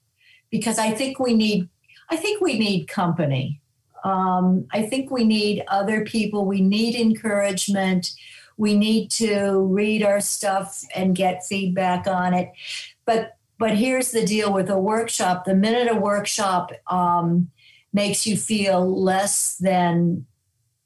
because 0.51 0.79
I 0.79 0.91
think 0.91 1.21
we 1.21 1.35
need 1.35 1.69
I 2.13 2.17
think 2.17 2.41
we 2.41 2.59
need 2.59 2.89
company. 2.89 3.61
Um, 4.03 4.67
I 4.73 4.83
think 4.83 5.13
we 5.13 5.23
need 5.23 5.63
other 5.69 6.05
people. 6.05 6.45
We 6.45 6.61
need 6.61 6.97
encouragement. 6.97 8.11
We 8.57 8.77
need 8.77 9.13
to 9.13 9.61
read 9.61 10.03
our 10.03 10.21
stuff 10.21 10.83
and 10.95 11.15
get 11.15 11.47
feedback 11.47 12.09
on 12.09 12.35
it. 12.35 12.51
But 13.05 13.37
but 13.61 13.77
here's 13.77 14.11
the 14.11 14.25
deal 14.25 14.53
with 14.53 14.71
a 14.71 14.79
workshop: 14.79 15.45
the 15.45 15.55
minute 15.55 15.93
a 15.93 15.95
workshop 15.95 16.73
um, 16.89 17.51
makes 17.93 18.27
you 18.27 18.37
feel 18.37 19.01
less 19.01 19.57
than 19.57 20.27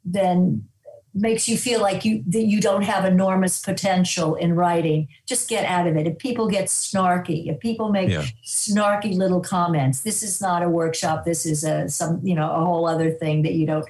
than 0.05 0.69
makes 1.15 1.49
you 1.49 1.57
feel 1.57 1.81
like 1.81 2.05
you 2.05 2.23
that 2.27 2.45
you 2.45 2.61
don't 2.61 2.83
have 2.83 3.05
enormous 3.05 3.61
potential 3.61 4.35
in 4.35 4.55
writing 4.57 5.07
just 5.27 5.49
get 5.49 5.65
out 5.65 5.87
of 5.87 5.97
it 5.97 6.07
if 6.09 6.19
people 6.19 6.49
get 6.49 6.65
snarky 6.67 7.47
if 7.49 7.61
people 7.61 7.91
make 7.91 8.11
Yeah. 8.11 8.25
snarky 8.45 9.17
little 9.17 9.41
comments 9.41 10.01
this 10.01 10.23
is 10.25 10.41
not 10.41 10.63
a 10.63 10.69
workshop 10.69 11.25
this 11.25 11.47
is 11.47 11.63
a 11.63 11.89
some 11.89 12.21
you 12.25 12.35
know 12.35 12.51
a 12.51 12.65
whole 12.65 12.87
other 12.89 13.11
thing 13.13 13.43
that 13.43 13.53
you 13.55 13.65
don't 13.65 13.87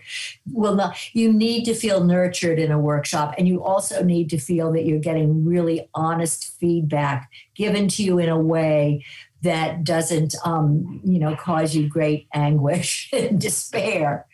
will 0.53 0.75
not 0.75 0.97
you 1.14 1.33
need 1.33 1.64
to 1.64 1.75
feel 1.75 2.05
nurtured 2.05 2.59
in 2.59 2.70
a 2.70 2.79
workshop 2.79 3.35
and 3.39 3.49
you 3.49 3.64
also 3.64 4.03
need 4.03 4.29
to 4.31 4.39
feel 4.39 4.70
that 4.72 4.85
you're 4.85 4.99
getting 4.99 5.45
really 5.47 5.89
honest 5.95 6.55
feedback 6.61 7.31
given 7.55 7.89
to 7.89 8.03
you 8.03 8.18
in 8.18 8.29
a 8.29 8.39
way 8.39 9.03
that 9.43 9.85
doesn't 9.85 10.35
um, 10.47 11.01
you 11.05 11.18
know 11.18 11.37
cause 11.37 11.75
you 11.75 11.87
great 11.89 12.27
anguish 12.33 13.11
and 13.12 13.41
despair 13.41 14.27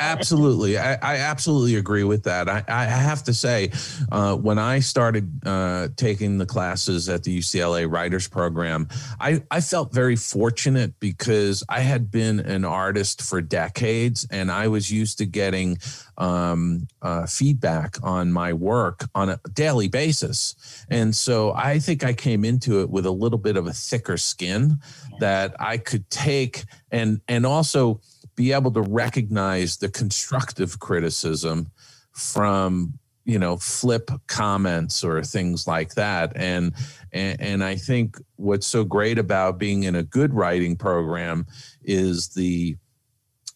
absolutely. 0.00 0.78
I, 0.78 0.94
I 0.94 1.16
absolutely 1.16 1.76
agree 1.76 2.04
with 2.04 2.24
that. 2.24 2.48
I, 2.48 2.64
I 2.68 2.84
have 2.84 3.22
to 3.24 3.34
say, 3.34 3.70
uh, 4.10 4.36
when 4.36 4.58
I 4.58 4.80
started 4.80 5.30
uh, 5.46 5.88
taking 5.96 6.38
the 6.38 6.46
classes 6.46 7.08
at 7.08 7.24
the 7.24 7.38
UCLA 7.38 7.90
Writers 7.90 8.28
Program, 8.28 8.88
I, 9.20 9.42
I 9.50 9.60
felt 9.60 9.92
very 9.92 10.16
fortunate 10.16 10.98
because 11.00 11.62
I 11.68 11.80
had 11.80 12.10
been 12.10 12.40
an 12.40 12.64
artist 12.64 13.22
for 13.22 13.40
decades 13.40 14.26
and 14.30 14.50
I 14.50 14.68
was 14.68 14.90
used 14.90 15.18
to 15.18 15.26
getting 15.26 15.78
um, 16.18 16.86
uh, 17.02 17.26
feedback 17.26 17.96
on 18.02 18.30
my 18.30 18.52
work 18.52 19.04
on 19.14 19.30
a 19.30 19.40
daily 19.52 19.88
basis. 19.88 20.84
And 20.90 21.16
so 21.16 21.52
I 21.54 21.78
think 21.78 22.04
I 22.04 22.12
came 22.12 22.44
into 22.44 22.80
it 22.80 22.90
with 22.90 23.06
a 23.06 23.10
little 23.10 23.38
bit 23.38 23.56
of 23.56 23.66
a 23.66 23.72
thicker 23.72 24.18
skin 24.18 24.78
that 25.18 25.54
I 25.58 25.78
could 25.78 26.08
take 26.10 26.64
and 26.90 27.20
and 27.28 27.46
also 27.46 28.00
be 28.40 28.52
able 28.52 28.70
to 28.70 28.80
recognize 28.80 29.76
the 29.76 29.90
constructive 29.90 30.78
criticism 30.78 31.70
from 32.12 32.98
you 33.26 33.38
know 33.38 33.58
flip 33.58 34.10
comments 34.28 35.04
or 35.04 35.22
things 35.22 35.66
like 35.66 35.94
that 35.94 36.32
and 36.36 36.72
and, 37.12 37.38
and 37.38 37.62
i 37.62 37.76
think 37.76 38.16
what's 38.36 38.66
so 38.66 38.82
great 38.82 39.18
about 39.18 39.58
being 39.58 39.82
in 39.82 39.94
a 39.94 40.02
good 40.02 40.32
writing 40.32 40.74
program 40.74 41.46
is 41.84 42.28
the 42.28 42.74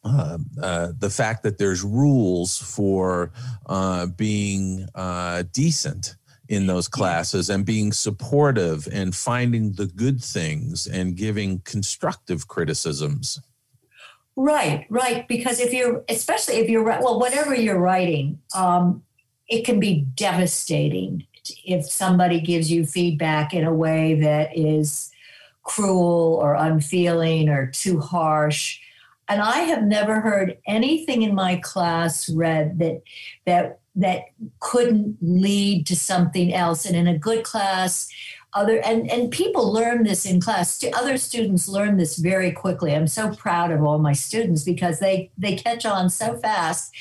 uh, 0.04 0.36
uh, 0.62 0.88
the 0.98 1.08
fact 1.08 1.42
that 1.44 1.56
there's 1.56 1.82
rules 1.82 2.58
for 2.58 3.32
uh, 3.64 4.04
being 4.04 4.86
uh, 4.94 5.44
decent 5.50 6.16
in 6.50 6.66
those 6.66 6.88
classes 6.88 7.48
and 7.48 7.64
being 7.64 7.90
supportive 7.90 8.86
and 8.92 9.14
finding 9.14 9.72
the 9.72 9.86
good 9.86 10.22
things 10.22 10.86
and 10.86 11.16
giving 11.16 11.58
constructive 11.60 12.48
criticisms. 12.48 13.40
Right, 14.36 14.86
right. 14.90 15.26
Because 15.28 15.60
if 15.60 15.72
you're, 15.72 16.04
especially 16.08 16.56
if 16.56 16.68
you're, 16.68 16.82
well, 16.82 17.20
whatever 17.20 17.54
you're 17.54 17.78
writing, 17.78 18.40
um, 18.54 19.02
it 19.48 19.64
can 19.64 19.78
be 19.78 20.06
devastating 20.14 21.26
if 21.64 21.84
somebody 21.90 22.40
gives 22.40 22.70
you 22.70 22.86
feedback 22.86 23.54
in 23.54 23.64
a 23.64 23.74
way 23.74 24.14
that 24.20 24.56
is 24.56 25.10
cruel 25.62 26.38
or 26.42 26.54
unfeeling 26.54 27.48
or 27.48 27.66
too 27.68 28.00
harsh. 28.00 28.80
And 29.28 29.40
I 29.40 29.60
have 29.60 29.84
never 29.84 30.20
heard 30.20 30.58
anything 30.66 31.22
in 31.22 31.34
my 31.34 31.56
class 31.56 32.28
read 32.28 32.78
that 32.78 33.02
that 33.46 33.80
that 33.96 34.22
couldn't 34.58 35.16
lead 35.22 35.86
to 35.86 35.96
something 35.96 36.52
else. 36.52 36.84
And 36.84 36.96
in 36.96 37.06
a 37.06 37.16
good 37.16 37.44
class, 37.44 38.08
other 38.54 38.80
and 38.84 39.10
and 39.10 39.30
people 39.30 39.72
learn 39.72 40.04
this 40.04 40.24
in 40.24 40.40
class. 40.40 40.82
Other 40.94 41.16
students 41.18 41.68
learn 41.68 41.96
this 41.96 42.16
very 42.16 42.52
quickly. 42.52 42.94
I'm 42.94 43.08
so 43.08 43.34
proud 43.34 43.70
of 43.70 43.82
all 43.82 43.98
my 43.98 44.12
students 44.12 44.62
because 44.62 45.00
they 45.00 45.30
they 45.36 45.56
catch 45.56 45.84
on 45.84 46.08
so 46.10 46.36
fast 46.36 46.92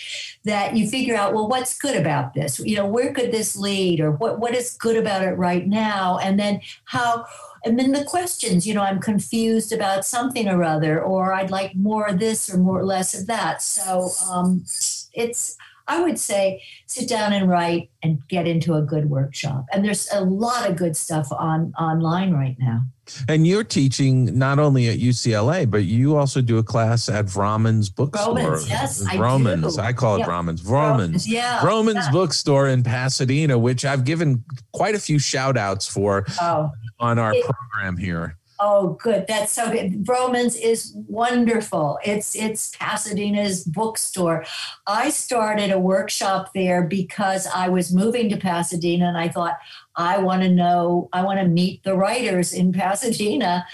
that 0.46 0.76
you 0.76 0.90
figure 0.90 1.16
out 1.16 1.34
well 1.34 1.48
what's 1.48 1.78
good 1.78 1.96
about 1.96 2.34
this? 2.34 2.60
You 2.60 2.78
know 2.78 2.88
where 2.88 3.14
could 3.14 3.32
this 3.32 3.56
lead? 3.56 4.00
Or 4.00 4.12
what 4.12 4.40
what 4.40 4.56
is 4.56 4.74
good 4.74 4.98
about 4.98 5.24
it 5.24 5.38
right 5.38 5.68
now? 5.68 6.18
And 6.18 6.40
then 6.40 6.62
how 6.86 7.26
and 7.66 7.80
then 7.80 7.94
the 7.94 8.04
questions 8.04 8.68
you 8.68 8.74
know 8.74 8.82
i'm 8.82 9.00
confused 9.00 9.72
about 9.72 10.04
something 10.04 10.50
or 10.50 10.66
other 10.66 11.02
or 11.02 11.32
i'd 11.32 11.50
like 11.50 11.74
more 11.76 12.08
of 12.08 12.20
this 12.20 12.54
or 12.54 12.58
more 12.58 12.80
or 12.80 12.86
less 12.86 13.18
of 13.18 13.26
that. 13.28 13.62
So 13.62 14.10
um, 14.30 14.66
it's 15.14 15.58
i 15.88 16.02
would 16.02 16.18
say 16.20 16.62
sit 16.88 17.08
down 17.10 17.34
and 17.34 17.50
write 17.50 17.90
and 18.04 18.20
get 18.28 18.48
into 18.48 18.74
a 18.76 18.82
good 18.82 19.10
workshop 19.10 19.66
and 19.74 19.84
there's 19.84 20.08
a 20.14 20.22
lot 20.22 20.70
of 20.70 20.76
good 20.76 20.96
stuff 20.96 21.28
on 21.32 21.74
online 21.80 22.32
right 22.34 22.56
now 22.60 22.82
And 23.28 23.46
you're 23.46 23.66
teaching 23.66 24.38
not 24.40 24.60
only 24.60 24.88
at 24.88 24.98
UCLA, 24.98 25.70
but 25.70 25.84
you 25.84 26.16
also 26.16 26.40
do 26.42 26.58
a 26.58 26.64
class 26.64 27.10
at 27.10 27.26
Vromans 27.26 27.94
Bookstore. 27.94 28.36
Romans, 28.38 28.70
yes, 28.70 29.06
I 29.06 29.18
Vromans. 29.18 29.76
do. 29.76 29.82
I 29.82 29.92
call 29.92 30.16
it 30.16 30.20
Yeah. 30.20 30.28
Vromans. 30.28 30.62
Vromans. 30.64 31.26
yeah 31.28 31.66
Romans 31.66 32.06
yeah. 32.06 32.12
Bookstore 32.12 32.70
in 32.70 32.82
Pasadena, 32.82 33.58
which 33.60 33.84
I've 33.84 34.06
given 34.06 34.46
quite 34.72 34.96
a 34.96 35.00
few 35.00 35.20
shout 35.20 35.58
outs 35.58 35.86
for 35.86 36.26
oh 36.42 36.72
on 37.02 37.20
our 37.20 37.34
It- 37.34 37.44
program 37.44 37.98
here. 37.98 38.38
Oh, 38.66 38.98
good. 39.02 39.26
That's 39.28 39.52
so 39.52 39.70
good. 39.70 40.08
Romans 40.08 40.56
is 40.56 40.94
wonderful. 41.10 42.00
It's 42.06 42.34
it's 42.34 42.74
Pasadena's 42.78 43.66
bookstore. 43.66 44.46
I 44.88 45.10
started 45.10 45.70
a 45.72 45.80
workshop 45.80 46.52
there 46.56 46.82
because 46.84 47.46
I 47.54 47.68
was 47.68 47.94
moving 47.94 48.30
to 48.30 48.38
Pasadena 48.38 49.08
and 49.08 49.18
I 49.18 49.28
thought 49.28 49.58
I 49.98 50.20
want 50.20 50.44
to 50.44 50.50
know, 50.50 51.10
I 51.12 51.24
want 51.24 51.40
to 51.42 51.48
meet 51.48 51.84
the 51.84 51.96
writers 51.96 52.54
in 52.54 52.72
Pasadena. 52.72 53.66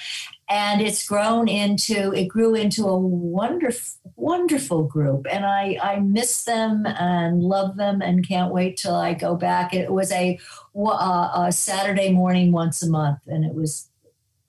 and 0.49 0.81
it's 0.81 1.07
grown 1.07 1.47
into 1.47 2.11
it 2.13 2.27
grew 2.27 2.55
into 2.55 2.87
a 2.87 2.97
wonderful 2.97 3.99
wonderful 4.15 4.83
group 4.83 5.25
and 5.31 5.45
i 5.45 5.77
i 5.81 5.99
miss 5.99 6.43
them 6.43 6.85
and 6.87 7.43
love 7.43 7.77
them 7.77 8.01
and 8.01 8.27
can't 8.27 8.51
wait 8.53 8.75
till 8.77 8.95
i 8.95 9.13
go 9.13 9.35
back 9.35 9.73
it 9.73 9.91
was 9.91 10.11
a, 10.11 10.37
a 10.75 11.49
saturday 11.51 12.11
morning 12.11 12.51
once 12.51 12.83
a 12.83 12.89
month 12.89 13.19
and 13.27 13.45
it 13.45 13.53
was 13.53 13.88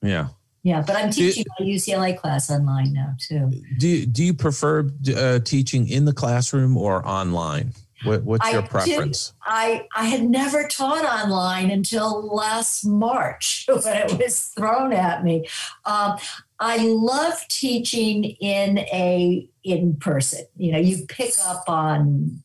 yeah 0.01 0.27
yeah 0.63 0.83
but 0.85 0.95
i'm 0.95 1.11
teaching 1.11 1.45
a 1.59 1.63
ucla 1.63 2.17
class 2.17 2.49
online 2.49 2.93
now 2.93 3.13
too 3.19 3.51
do 3.77 3.87
you, 3.87 4.05
do 4.05 4.23
you 4.23 4.33
prefer 4.33 4.89
uh, 5.15 5.39
teaching 5.39 5.87
in 5.87 6.05
the 6.05 6.13
classroom 6.13 6.77
or 6.77 7.05
online 7.07 7.73
what, 8.03 8.23
what's 8.23 8.51
your 8.51 8.63
preference? 8.63 9.33
I 9.43 9.87
I 9.95 10.05
had 10.05 10.23
never 10.23 10.67
taught 10.67 11.05
online 11.05 11.69
until 11.69 12.25
last 12.33 12.85
March 12.85 13.65
when 13.67 13.95
it 13.95 14.17
was 14.17 14.47
thrown 14.47 14.93
at 14.93 15.23
me. 15.23 15.47
Um, 15.85 16.17
I 16.59 16.77
love 16.77 17.47
teaching 17.47 18.23
in 18.23 18.79
a 18.79 19.47
in 19.63 19.95
person. 19.97 20.45
You 20.57 20.71
know, 20.71 20.79
you 20.79 21.05
pick 21.07 21.33
up 21.45 21.63
on 21.67 22.41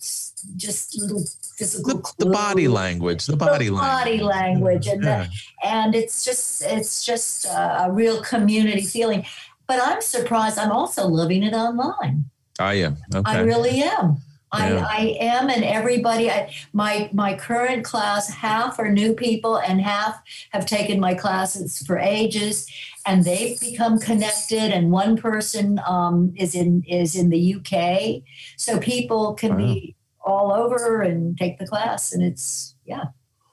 just 0.57 0.99
little 0.99 1.25
physical 1.57 2.03
the, 2.19 2.25
the 2.25 2.31
body 2.31 2.69
language, 2.69 3.27
the 3.27 3.37
body 3.37 3.67
the 3.67 3.75
language, 3.75 4.21
body 4.21 4.21
language, 4.21 4.87
and 4.87 5.03
yeah. 5.03 5.25
the, 5.25 5.69
and 5.69 5.95
it's 5.95 6.25
just 6.25 6.63
it's 6.63 7.05
just 7.05 7.47
a, 7.47 7.85
a 7.85 7.93
real 7.93 8.23
community 8.23 8.83
feeling. 8.83 9.25
But 9.67 9.81
I'm 9.83 10.01
surprised. 10.01 10.59
I'm 10.59 10.71
also 10.71 11.07
loving 11.07 11.43
it 11.43 11.55
online. 11.55 12.27
I 12.59 12.75
am. 12.75 12.97
Okay. 13.15 13.31
I 13.31 13.41
really 13.41 13.83
am. 13.83 14.19
Yeah. 14.55 14.87
I, 14.89 14.99
I 14.99 15.17
am, 15.21 15.51
and 15.51 15.65
everybody. 15.65 16.31
I, 16.31 16.53
my 16.73 17.11
my 17.13 17.35
current 17.35 17.85
class, 17.85 18.31
half 18.31 18.79
are 18.79 18.91
new 18.91 19.13
people, 19.13 19.57
and 19.57 19.81
half 19.81 20.23
have 20.51 20.67
taken 20.67 21.01
my 21.01 21.15
classes 21.15 21.83
for 21.85 21.99
ages, 21.99 22.71
and 23.07 23.25
they've 23.25 23.59
become 23.59 23.99
connected. 23.99 24.73
And 24.73 24.93
one 24.93 25.17
person 25.17 25.81
um, 25.87 26.33
is 26.37 26.55
in 26.55 26.85
is 26.87 27.17
in 27.17 27.31
the 27.31 27.57
UK, 27.57 28.23
so 28.57 28.79
people 28.79 29.35
can 29.35 29.51
wow. 29.53 29.57
be 29.57 29.95
all 30.27 30.53
over 30.53 31.01
and 31.01 31.39
take 31.39 31.59
the 31.59 31.66
class, 31.66 32.12
and 32.12 32.22
it's 32.22 32.74
yeah. 32.85 33.05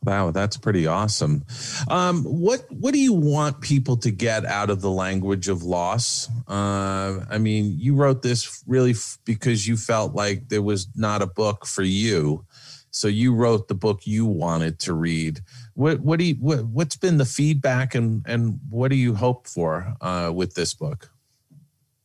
Wow, 0.03 0.31
that's 0.31 0.57
pretty 0.57 0.85
awesome. 0.85 1.45
Um, 1.87 2.23
what 2.23 2.65
what 2.69 2.93
do 2.93 2.99
you 2.99 3.13
want 3.13 3.61
people 3.61 3.95
to 3.97 4.11
get 4.11 4.45
out 4.45 4.69
of 4.69 4.81
the 4.81 4.91
language 4.91 5.47
of 5.47 5.63
loss? 5.63 6.29
Uh, 6.47 7.23
I 7.29 7.37
mean, 7.37 7.75
you 7.77 7.95
wrote 7.95 8.21
this 8.21 8.63
really 8.67 8.91
f- 8.91 9.17
because 9.23 9.65
you 9.65 9.77
felt 9.77 10.13
like 10.13 10.49
there 10.49 10.61
was 10.61 10.87
not 10.95 11.21
a 11.21 11.27
book 11.27 11.65
for 11.65 11.83
you, 11.83 12.45
so 12.91 13.07
you 13.07 13.33
wrote 13.33 13.69
the 13.69 13.75
book 13.75 14.05
you 14.05 14.25
wanted 14.25 14.79
to 14.79 14.93
read. 14.93 15.39
What 15.73 16.01
what 16.01 16.19
do 16.19 16.25
you 16.25 16.35
what, 16.35 16.65
what's 16.65 16.97
been 16.97 17.17
the 17.17 17.25
feedback 17.25 17.95
and 17.95 18.25
and 18.27 18.59
what 18.69 18.89
do 18.89 18.97
you 18.97 19.15
hope 19.15 19.47
for 19.47 19.95
uh, 20.01 20.33
with 20.35 20.55
this 20.55 20.73
book? 20.73 21.11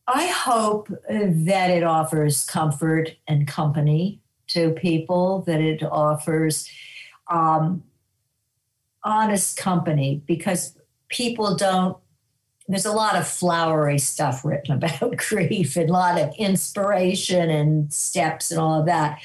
I 0.07 0.25
hope 0.27 0.87
that 1.09 1.69
it 1.69 1.83
offers 1.83 2.45
comfort 2.45 3.11
and 3.27 3.45
company 3.45 4.21
to 4.49 4.71
people. 4.71 5.41
That 5.41 5.61
it 5.61 5.83
offers. 5.83 6.69
Um, 7.29 7.83
honest 9.03 9.57
company 9.57 10.21
because 10.25 10.77
people 11.09 11.55
don't 11.55 11.97
there's 12.67 12.85
a 12.85 12.91
lot 12.91 13.15
of 13.15 13.27
flowery 13.27 13.97
stuff 13.97 14.45
written 14.45 14.71
about 14.75 15.17
grief 15.17 15.75
and 15.75 15.89
a 15.89 15.93
lot 15.93 16.19
of 16.19 16.33
inspiration 16.37 17.49
and 17.49 17.91
steps 17.91 18.51
and 18.51 18.59
all 18.59 18.79
of 18.79 18.85
that 18.85 19.19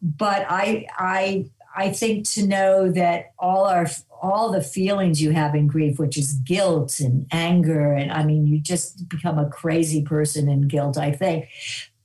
but 0.00 0.46
i 0.48 0.86
i 0.96 1.44
i 1.76 1.90
think 1.90 2.28
to 2.28 2.46
know 2.46 2.90
that 2.90 3.32
all 3.38 3.64
our 3.64 3.86
all 4.20 4.50
the 4.50 4.62
feelings 4.62 5.22
you 5.22 5.30
have 5.30 5.54
in 5.54 5.66
grief 5.66 5.98
which 5.98 6.16
is 6.16 6.34
guilt 6.34 6.98
and 7.00 7.26
anger 7.30 7.92
and 7.92 8.12
i 8.12 8.24
mean 8.24 8.46
you 8.46 8.58
just 8.58 9.08
become 9.08 9.38
a 9.38 9.48
crazy 9.48 10.02
person 10.02 10.48
in 10.48 10.62
guilt 10.68 10.96
i 10.96 11.12
think 11.12 11.48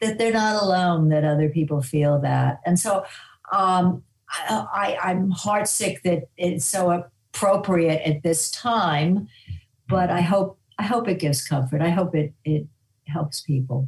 that 0.04 0.18
they're 0.18 0.34
not 0.34 0.62
alone 0.62 1.10
that 1.10 1.24
other 1.24 1.50
people 1.50 1.82
feel 1.82 2.20
that 2.20 2.60
and 2.66 2.80
so 2.80 3.06
um, 3.52 4.04
I, 4.50 4.98
I'm 5.04 5.32
heartsick 5.32 6.02
that 6.04 6.24
it's 6.38 6.66
so 6.66 7.06
appropriate 7.34 8.02
at 8.08 8.24
this 8.24 8.50
time, 8.52 9.28
but 9.88 10.10
I 10.10 10.22
hope 10.22 10.58
I 10.80 10.84
hope 10.84 11.08
it 11.08 11.20
gives 11.20 11.48
comfort. 11.48 11.82
I 11.82 11.90
hope 11.90 12.16
it 12.16 12.34
it 12.44 12.68
helps 13.08 13.42
people. 13.42 13.88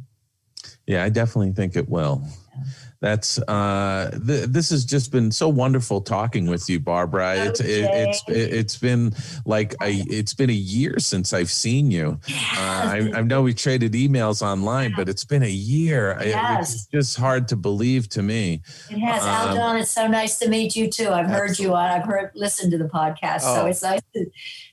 Yeah, 0.86 1.02
I 1.04 1.08
definitely 1.08 1.52
think 1.52 1.76
it 1.76 1.88
will. 1.88 2.22
Yeah 2.54 2.62
that's 3.00 3.38
uh 3.48 4.10
th- 4.26 4.48
this 4.48 4.70
has 4.70 4.84
just 4.84 5.12
been 5.12 5.30
so 5.30 5.48
wonderful 5.48 6.00
talking 6.00 6.46
with 6.46 6.68
you 6.68 6.80
barbara 6.80 7.32
okay. 7.32 7.46
it's 7.46 7.60
it, 7.60 7.66
it's 7.66 8.22
it, 8.28 8.52
has 8.52 8.76
been 8.76 9.14
like 9.44 9.74
a 9.82 9.92
it's 10.08 10.34
been 10.34 10.50
a 10.50 10.52
year 10.52 10.98
since 10.98 11.32
i've 11.32 11.50
seen 11.50 11.90
you 11.90 12.18
uh, 12.30 12.56
I, 12.58 13.10
I, 13.14 13.22
know 13.22 13.42
we 13.42 13.54
traded 13.54 13.92
emails 13.92 14.42
online 14.42 14.94
but 14.96 15.08
it's 15.08 15.24
been 15.24 15.42
a 15.42 15.48
year 15.48 16.16
yes. 16.24 16.74
it's 16.74 16.86
just 16.86 17.16
hard 17.16 17.48
to 17.48 17.56
believe 17.56 18.08
to 18.10 18.22
me 18.22 18.62
it 18.90 18.98
has 18.98 19.22
um, 19.22 19.58
Al 19.58 19.76
it's 19.76 19.90
so 19.90 20.06
nice 20.06 20.38
to 20.38 20.48
meet 20.48 20.74
you 20.74 20.90
too 20.90 21.10
i've 21.10 21.28
heard 21.28 21.58
you 21.58 21.74
on 21.74 21.90
i've 21.90 22.06
heard 22.06 22.30
listened 22.34 22.72
to 22.72 22.78
the 22.78 22.88
podcast 22.88 23.40
oh. 23.42 23.56
so 23.56 23.66
it's 23.66 23.82
nice 23.82 24.00
to, 24.14 24.26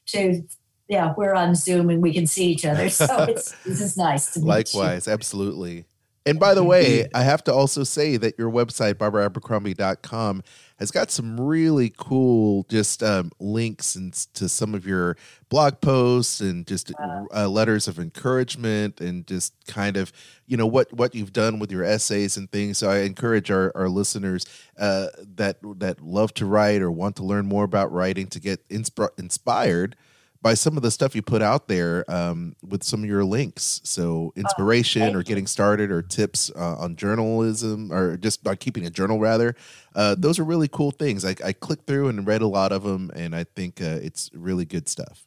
to 0.07 0.43
yeah, 0.87 1.13
we're 1.17 1.33
on 1.33 1.55
Zoom 1.55 1.89
and 1.89 2.01
we 2.01 2.13
can 2.13 2.27
see 2.27 2.47
each 2.47 2.65
other. 2.65 2.89
So 2.89 3.23
it's 3.29 3.51
this 3.63 3.81
is 3.81 3.97
nice 3.97 4.31
to 4.33 4.39
meet 4.39 4.47
Likewise, 4.47 5.07
you. 5.07 5.13
absolutely. 5.13 5.85
And 6.25 6.39
by 6.39 6.53
the 6.53 6.63
way, 6.63 7.09
I 7.13 7.23
have 7.23 7.43
to 7.45 7.53
also 7.53 7.83
say 7.83 8.15
that 8.15 8.37
your 8.37 8.49
website, 8.49 8.93
barbaraabercrombie.com, 8.93 10.43
has 10.79 10.89
got 10.89 11.11
some 11.11 11.39
really 11.39 11.93
cool 11.97 12.65
just 12.69 13.03
um, 13.03 13.31
links 13.39 13.95
and 13.95 14.13
to 14.33 14.47
some 14.47 14.73
of 14.73 14.87
your 14.87 15.17
blog 15.49 15.81
posts 15.81 16.39
and 16.39 16.65
just 16.65 16.93
uh, 17.33 17.47
letters 17.49 17.89
of 17.89 17.99
encouragement 17.99 19.01
and 19.01 19.27
just 19.27 19.53
kind 19.67 19.97
of, 19.97 20.13
you 20.47 20.55
know, 20.55 20.65
what, 20.65 20.91
what 20.93 21.13
you've 21.13 21.33
done 21.33 21.59
with 21.59 21.71
your 21.71 21.83
essays 21.83 22.37
and 22.37 22.49
things. 22.51 22.77
So 22.77 22.89
I 22.89 22.99
encourage 22.99 23.51
our, 23.51 23.71
our 23.75 23.89
listeners 23.89 24.45
uh, 24.79 25.07
that, 25.35 25.57
that 25.79 26.01
love 26.01 26.33
to 26.35 26.45
write 26.45 26.81
or 26.81 26.89
want 26.89 27.17
to 27.17 27.23
learn 27.23 27.47
more 27.47 27.65
about 27.65 27.91
writing 27.91 28.27
to 28.27 28.39
get 28.39 28.67
insp- 28.69 29.19
inspired– 29.19 29.97
by 30.43 30.53
some 30.53 30.75
of 30.75 30.83
the 30.83 30.91
stuff 30.91 31.15
you 31.15 31.21
put 31.21 31.41
out 31.41 31.69
there 31.69 32.03
um, 32.11 32.53
with 32.61 32.83
some 32.83 33.01
of 33.01 33.09
your 33.09 33.23
links. 33.23 33.79
So 33.83 34.33
inspiration 34.35 35.15
oh, 35.15 35.19
or 35.19 35.23
getting 35.23 35.47
started 35.47 35.89
or 35.89 36.01
tips 36.01 36.51
uh, 36.55 36.75
on 36.75 36.97
journalism 36.97 37.91
or 37.91 38.17
just 38.17 38.43
by 38.43 38.55
keeping 38.55 38.85
a 38.85 38.89
journal 38.89 39.19
rather. 39.19 39.55
Uh, 39.95 40.15
those 40.19 40.37
are 40.39 40.43
really 40.43 40.67
cool 40.67 40.91
things. 40.91 41.23
I, 41.23 41.35
I, 41.43 41.53
clicked 41.53 41.87
through 41.87 42.09
and 42.09 42.27
read 42.27 42.41
a 42.41 42.47
lot 42.47 42.71
of 42.71 42.83
them, 42.83 43.09
and 43.15 43.33
I 43.35 43.45
think 43.45 43.81
uh, 43.81 43.99
it's 44.01 44.29
really 44.33 44.65
good 44.65 44.89
stuff. 44.89 45.25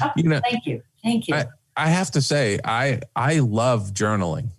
Oh, 0.00 0.10
you 0.16 0.28
know, 0.28 0.40
thank 0.48 0.64
you, 0.66 0.82
thank 1.02 1.28
you. 1.28 1.34
I, 1.34 1.46
I 1.76 1.88
have 1.88 2.10
to 2.12 2.22
say, 2.22 2.58
I 2.64 3.00
I 3.14 3.40
love 3.40 3.92
journaling. 3.92 4.50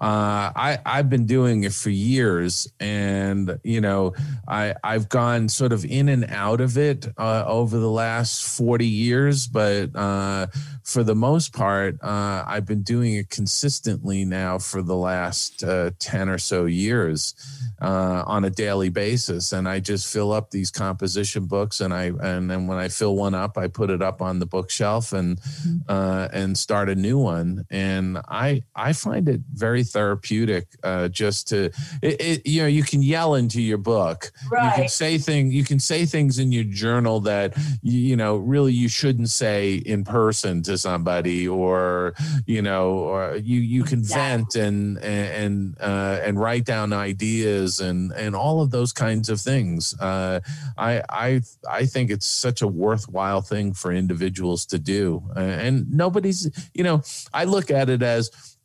Uh, 0.00 0.52
I 0.54 0.78
I've 0.84 1.08
been 1.08 1.26
doing 1.26 1.64
it 1.64 1.72
for 1.72 1.90
years, 1.90 2.70
and 2.80 3.58
you 3.64 3.80
know 3.80 4.14
I 4.46 4.74
I've 4.84 5.08
gone 5.08 5.48
sort 5.48 5.72
of 5.72 5.84
in 5.84 6.08
and 6.08 6.26
out 6.30 6.60
of 6.60 6.76
it 6.76 7.06
uh, 7.16 7.44
over 7.46 7.78
the 7.78 7.90
last 7.90 8.44
forty 8.44 8.86
years, 8.86 9.46
but 9.46 9.94
uh, 9.96 10.48
for 10.82 11.02
the 11.02 11.14
most 11.14 11.54
part, 11.54 11.96
uh, 12.02 12.44
I've 12.46 12.66
been 12.66 12.82
doing 12.82 13.14
it 13.14 13.30
consistently 13.30 14.24
now 14.24 14.58
for 14.58 14.82
the 14.82 14.96
last 14.96 15.64
uh, 15.64 15.92
ten 15.98 16.28
or 16.28 16.38
so 16.38 16.66
years 16.66 17.34
uh, 17.80 18.24
on 18.26 18.44
a 18.44 18.50
daily 18.50 18.88
basis, 18.88 19.52
and 19.52 19.68
I 19.68 19.80
just 19.80 20.12
fill 20.12 20.32
up 20.32 20.50
these 20.50 20.70
composition 20.70 21.46
books, 21.46 21.80
and 21.80 21.92
I 21.92 22.12
and 22.22 22.50
then 22.50 22.66
when 22.66 22.78
I 22.78 22.88
fill 22.88 23.16
one 23.16 23.34
up, 23.34 23.58
I 23.58 23.68
put 23.68 23.90
it 23.90 24.02
up 24.02 24.22
on 24.22 24.38
the 24.38 24.46
bookshelf 24.46 25.12
and 25.12 25.40
mm-hmm. 25.40 26.36
and 26.36 26.56
start 26.56 26.88
a 26.88 26.94
new 26.94 27.18
one, 27.18 27.66
and 27.70 28.18
I 28.28 28.62
I 28.74 28.92
find 28.92 29.28
it 29.28 29.40
very 29.52 29.84
therapeutic 29.84 30.68
uh, 30.82 31.08
just 31.08 31.48
to 31.48 31.66
it, 32.02 32.20
it, 32.20 32.46
you 32.46 32.62
know 32.62 32.68
you 32.68 32.82
can 32.82 33.02
yell 33.02 33.34
into 33.34 33.60
your 33.60 33.78
book 33.78 34.32
right. 34.50 34.64
you 34.64 34.82
can 34.82 34.88
say 34.88 35.18
things 35.18 35.52
you 35.52 35.64
can 35.64 35.78
say 35.78 36.06
things 36.06 36.38
in 36.38 36.52
your 36.52 36.64
journal 36.64 37.20
that 37.20 37.56
you, 37.82 37.98
you 37.98 38.16
know 38.16 38.36
really 38.36 38.72
you 38.72 38.88
shouldn't 38.88 39.30
say 39.30 39.74
in 39.74 40.04
person 40.04 40.62
to 40.62 40.78
somebody 40.78 41.46
or 41.46 42.14
you 42.46 42.62
know 42.62 42.90
or 42.92 43.36
you 43.36 43.60
you 43.60 43.82
can 43.82 44.02
vent 44.02 44.54
and 44.54 44.98
and 44.98 45.76
uh, 45.80 46.20
and 46.22 46.40
write 46.40 46.64
down 46.64 46.92
ideas 46.92 47.65
and 47.80 48.12
and 48.12 48.34
all 48.34 48.60
of 48.60 48.70
those 48.70 48.92
kinds 48.92 49.28
of 49.28 49.40
things. 49.40 49.94
Uh, 50.00 50.40
I 50.78 51.02
I 51.08 51.40
I 51.70 51.86
think 51.86 52.10
it's 52.10 52.26
such 52.26 52.62
a 52.62 52.68
worthwhile 52.68 53.42
thing 53.42 53.72
for 53.74 53.92
individuals 53.92 54.66
to 54.66 54.78
do. 54.78 55.22
And 55.34 55.90
nobody's 55.90 56.50
you 56.74 56.84
know 56.84 57.02
I 57.32 57.44
look 57.44 57.70
at 57.70 57.90
it 57.90 58.02
as 58.02 58.55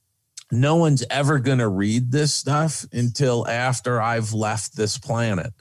no 0.52 0.76
one's 0.76 1.04
ever 1.10 1.40
going 1.40 1.60
to 1.60 1.68
read 1.68 2.12
this 2.12 2.34
stuff 2.34 2.86
until 2.92 3.48
after 3.48 4.02
I've 4.02 4.34
left 4.34 4.76
this 4.76 4.98
planet. 4.98 5.54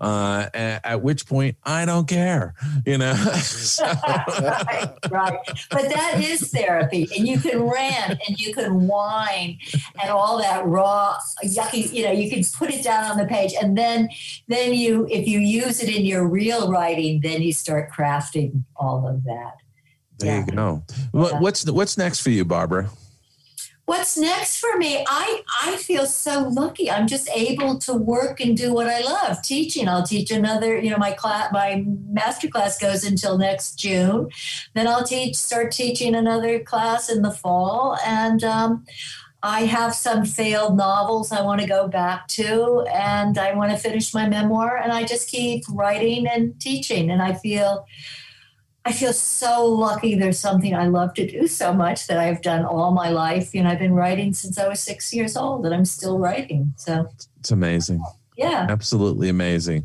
Uh, 0.00 0.48
at, 0.54 0.86
at, 0.86 1.02
which 1.02 1.26
point 1.26 1.56
I 1.64 1.84
don't 1.84 2.06
care, 2.06 2.54
you 2.86 2.98
know. 2.98 3.14
right, 3.82 4.92
right. 5.10 5.38
But 5.72 5.88
that 5.88 6.20
is 6.22 6.52
therapy, 6.52 7.08
and 7.16 7.26
you 7.26 7.40
can 7.40 7.60
rant 7.64 8.20
and 8.28 8.38
you 8.38 8.54
can 8.54 8.86
whine 8.86 9.58
and 10.00 10.08
all 10.08 10.38
that 10.38 10.64
raw, 10.64 11.16
yucky. 11.44 11.92
You 11.92 12.04
know, 12.04 12.12
you 12.12 12.30
can 12.30 12.44
put 12.56 12.70
it 12.70 12.84
down 12.84 13.10
on 13.10 13.16
the 13.18 13.26
page, 13.26 13.54
and 13.60 13.76
then, 13.76 14.08
then 14.46 14.72
you, 14.72 15.08
if 15.10 15.26
you 15.26 15.40
use 15.40 15.82
it 15.82 15.88
in 15.92 16.04
your 16.04 16.28
real 16.28 16.70
writing, 16.70 17.18
then 17.20 17.42
you 17.42 17.52
start 17.52 17.90
crafting 17.90 18.62
all 18.76 19.04
of 19.08 19.24
that 19.24 19.56
There 20.20 20.32
Yeah. 20.36 20.46
you 20.46 20.52
go. 20.52 20.82
What, 21.10 21.32
Yeah. 21.32 21.40
what's 21.40 21.68
what's 21.68 21.98
next 21.98 22.20
for 22.20 22.30
you, 22.30 22.44
Barbara? 22.44 22.88
What's 23.88 24.18
next 24.18 24.58
for 24.58 24.76
me? 24.76 25.02
I 25.08 25.42
I 25.64 25.78
feel 25.78 26.04
so 26.04 26.42
lucky. 26.42 26.90
I'm 26.90 27.06
just 27.06 27.26
able 27.34 27.78
to 27.78 27.94
work 27.94 28.38
and 28.38 28.54
do 28.54 28.74
what 28.74 28.86
I 28.86 29.00
love, 29.00 29.40
teaching. 29.42 29.88
I'll 29.88 30.02
teach 30.02 30.30
another, 30.30 30.78
you 30.78 30.90
know, 30.90 30.98
my 30.98 31.12
class 31.12 31.50
my 31.54 31.86
master 32.10 32.48
class 32.48 32.78
goes 32.78 33.02
until 33.02 33.38
next 33.38 33.78
June. 33.78 34.28
Then 34.74 34.86
I'll 34.86 35.04
teach 35.04 35.36
start 35.36 35.72
teaching 35.72 36.14
another 36.14 36.58
class 36.60 37.08
in 37.08 37.22
the 37.22 37.30
fall 37.30 37.96
and 38.04 38.44
um 38.44 38.84
I 39.42 39.60
have 39.62 39.94
some 39.94 40.26
failed 40.26 40.76
novels 40.76 41.32
I 41.32 41.40
want 41.40 41.62
to 41.62 41.66
go 41.66 41.88
back 41.88 42.26
to, 42.28 42.84
and 42.92 43.38
I 43.38 43.54
want 43.54 43.70
to 43.70 43.78
finish 43.78 44.12
my 44.12 44.28
memoir. 44.28 44.76
And 44.76 44.92
I 44.92 45.04
just 45.04 45.30
keep 45.30 45.64
writing 45.70 46.26
and 46.26 46.60
teaching, 46.60 47.08
and 47.10 47.22
I 47.22 47.34
feel 47.34 47.86
I 48.84 48.92
feel 48.92 49.12
so 49.12 49.66
lucky. 49.66 50.14
There's 50.14 50.38
something 50.38 50.74
I 50.74 50.86
love 50.86 51.12
to 51.14 51.26
do 51.26 51.46
so 51.46 51.72
much 51.72 52.06
that 52.06 52.18
I've 52.18 52.40
done 52.40 52.64
all 52.64 52.92
my 52.92 53.10
life. 53.10 53.54
You 53.54 53.62
know, 53.62 53.70
I've 53.70 53.78
been 53.78 53.92
writing 53.94 54.32
since 54.32 54.58
I 54.58 54.66
was 54.66 54.80
six 54.80 55.12
years 55.12 55.36
old, 55.36 55.66
and 55.66 55.74
I'm 55.74 55.84
still 55.84 56.18
writing. 56.18 56.72
So 56.76 57.06
It's 57.40 57.50
amazing. 57.50 58.02
yeah, 58.36 58.66
Absolutely 58.68 59.28
amazing. 59.28 59.84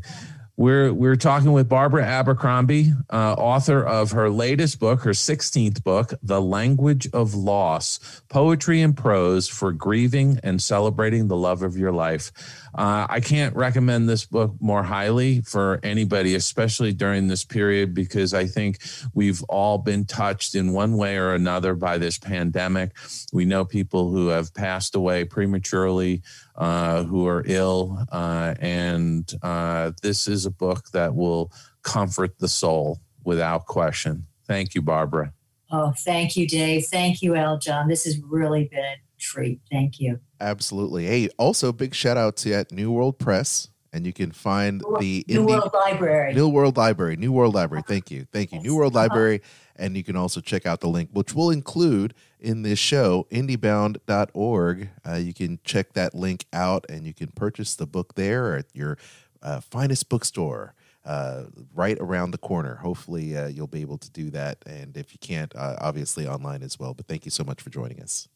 We're 0.56 0.92
we're 0.94 1.16
talking 1.16 1.50
with 1.50 1.68
Barbara 1.68 2.04
Abercrombie, 2.06 2.92
uh, 3.10 3.34
author 3.34 3.84
of 3.84 4.12
her 4.12 4.30
latest 4.30 4.78
book, 4.78 5.02
her 5.02 5.10
16th 5.10 5.82
book, 5.82 6.14
The 6.22 6.40
Language 6.40 7.08
of 7.12 7.34
Loss: 7.34 8.22
Poetry 8.28 8.80
and 8.80 8.96
Prose 8.96 9.48
for 9.48 9.72
Grieving 9.72 10.38
and 10.44 10.62
Celebrating 10.62 11.26
the 11.26 11.36
Love 11.36 11.64
of 11.64 11.76
Your 11.76 11.90
Life. 11.90 12.30
Uh, 12.74 13.06
I 13.08 13.20
can't 13.20 13.54
recommend 13.54 14.08
this 14.08 14.24
book 14.24 14.54
more 14.60 14.82
highly 14.82 15.42
for 15.42 15.80
anybody, 15.82 16.34
especially 16.34 16.92
during 16.92 17.28
this 17.28 17.44
period, 17.44 17.94
because 17.94 18.34
I 18.34 18.46
think 18.46 18.78
we've 19.14 19.42
all 19.44 19.78
been 19.78 20.04
touched 20.04 20.54
in 20.54 20.72
one 20.72 20.96
way 20.96 21.16
or 21.16 21.34
another 21.34 21.74
by 21.74 21.98
this 21.98 22.18
pandemic. 22.18 22.92
We 23.32 23.44
know 23.44 23.64
people 23.64 24.10
who 24.10 24.28
have 24.28 24.52
passed 24.54 24.94
away 24.94 25.24
prematurely 25.24 26.22
uh, 26.56 27.04
who 27.04 27.26
are 27.26 27.44
ill. 27.46 28.04
Uh, 28.10 28.54
and 28.60 29.32
uh, 29.42 29.92
this 30.02 30.26
is 30.26 30.46
a 30.46 30.50
book 30.50 30.90
that 30.92 31.14
will 31.14 31.52
comfort 31.82 32.38
the 32.38 32.48
soul 32.48 33.00
without 33.24 33.66
question. 33.66 34.26
Thank 34.46 34.74
you, 34.74 34.82
Barbara. 34.82 35.32
Oh, 35.70 35.92
thank 35.96 36.36
you, 36.36 36.46
Dave. 36.46 36.86
Thank 36.86 37.22
you, 37.22 37.32
Aljon. 37.32 37.88
This 37.88 38.04
has 38.04 38.18
really 38.18 38.64
been 38.64 38.96
treat. 39.24 39.60
Thank 39.70 40.00
you. 40.00 40.20
Absolutely. 40.40 41.06
Hey, 41.06 41.28
also 41.38 41.72
big 41.72 41.94
shout 41.94 42.16
out 42.16 42.36
to 42.38 42.52
at 42.52 42.70
New 42.70 42.92
World 42.92 43.18
Press, 43.18 43.68
and 43.92 44.06
you 44.06 44.12
can 44.12 44.30
find 44.32 44.82
the 45.00 45.24
New 45.28 45.46
World 45.46 45.72
Library. 45.72 46.34
New 46.34 46.48
World 46.48 46.76
Library. 46.76 47.16
New 47.16 47.32
World 47.32 47.54
Library. 47.54 47.82
Thank 47.86 48.10
you. 48.10 48.26
Thank 48.32 48.52
you. 48.52 48.60
New 48.60 48.76
World 48.76 48.94
Library. 48.94 49.40
And 49.76 49.96
you 49.96 50.04
can 50.04 50.14
also 50.14 50.40
check 50.40 50.66
out 50.66 50.80
the 50.80 50.88
link, 50.88 51.10
which 51.12 51.34
we'll 51.34 51.50
include 51.50 52.14
in 52.38 52.62
this 52.62 52.78
show, 52.78 53.26
indiebound.org. 53.30 54.88
Uh, 55.08 55.14
you 55.14 55.34
can 55.34 55.58
check 55.64 55.94
that 55.94 56.14
link 56.14 56.46
out 56.52 56.86
and 56.88 57.06
you 57.06 57.14
can 57.14 57.28
purchase 57.28 57.74
the 57.74 57.86
book 57.86 58.14
there 58.14 58.56
at 58.56 58.66
your 58.72 58.98
uh, 59.42 59.60
finest 59.60 60.08
bookstore. 60.08 60.74
Uh, 61.04 61.44
right 61.74 61.98
around 62.00 62.30
the 62.30 62.38
corner. 62.38 62.76
Hopefully, 62.76 63.36
uh, 63.36 63.46
you'll 63.46 63.66
be 63.66 63.82
able 63.82 63.98
to 63.98 64.10
do 64.10 64.30
that. 64.30 64.56
And 64.64 64.96
if 64.96 65.12
you 65.12 65.18
can't, 65.20 65.54
uh, 65.54 65.76
obviously 65.78 66.26
online 66.26 66.62
as 66.62 66.78
well. 66.78 66.94
But 66.94 67.06
thank 67.06 67.26
you 67.26 67.30
so 67.30 67.44
much 67.44 67.60
for 67.60 67.68
joining 67.68 68.00
us. 68.00 68.26